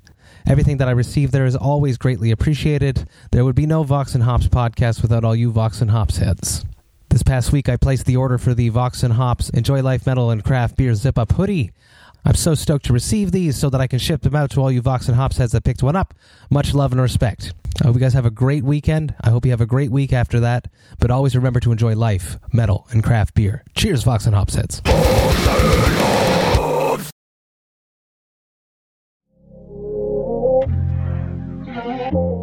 Everything 0.48 0.78
that 0.78 0.88
I 0.88 0.92
receive 0.92 1.32
there 1.32 1.46
is 1.46 1.56
always 1.56 1.98
greatly 1.98 2.32
appreciated. 2.32 3.08
There 3.32 3.46
would 3.46 3.56
be 3.56 3.66
no 3.66 3.84
Vox 3.84 4.16
and 4.16 4.24
Hops 4.24 4.48
podcast 4.48 5.02
without 5.02 5.24
all 5.24 5.36
you 5.36 5.52
Vox 5.52 5.82
and 5.82 5.92
Hops 5.92 6.18
heads. 6.18 6.66
This 7.10 7.24
past 7.24 7.52
week, 7.52 7.68
I 7.68 7.76
placed 7.76 8.06
the 8.06 8.16
order 8.16 8.38
for 8.38 8.54
the 8.54 8.70
Vox 8.70 9.04
and 9.04 9.14
Hops 9.14 9.50
Enjoy 9.50 9.82
Life 9.82 10.08
Metal 10.08 10.32
and 10.32 10.44
Craft 10.44 10.78
Beer 10.78 10.96
Zip 10.96 11.20
Up 11.20 11.34
hoodie. 11.34 11.72
I'm 12.24 12.36
so 12.36 12.54
stoked 12.54 12.86
to 12.86 12.94
receive 12.94 13.32
these 13.32 13.58
so 13.58 13.70
that 13.70 13.82
I 13.82 13.88
can 13.88 14.00
ship 14.00 14.22
them 14.22 14.36
out 14.36 14.52
to 14.52 14.62
all 14.62 14.72
you 14.72 14.82
Vox 14.82 15.08
and 15.08 15.16
Hops 15.16 15.38
heads 15.38 15.54
that 15.54 15.64
picked 15.64 15.82
one 15.82 15.96
up. 15.96 16.14
Much 16.50 16.74
love 16.74 16.92
and 16.92 17.02
respect. 17.02 17.54
I 17.82 17.88
hope 17.88 17.96
you 17.96 18.02
guys 18.02 18.14
have 18.14 18.26
a 18.26 18.32
great 18.32 18.64
weekend. 18.64 19.16
I 19.22 19.30
hope 19.30 19.46
you 19.46 19.52
have 19.52 19.62
a 19.62 19.66
great 19.66 19.92
week 19.92 20.14
after 20.14 20.40
that. 20.42 20.68
But 21.00 21.10
always 21.10 21.36
remember 21.36 21.60
to 21.62 21.72
enjoy 21.72 21.96
life, 21.96 22.38
metal, 22.54 22.88
and 22.92 23.04
craft 23.04 23.34
beer. 23.34 23.64
Cheers, 23.76 24.04
Vox 24.04 24.26
and 24.26 24.36
Hops 24.36 24.56
heads. 24.56 24.82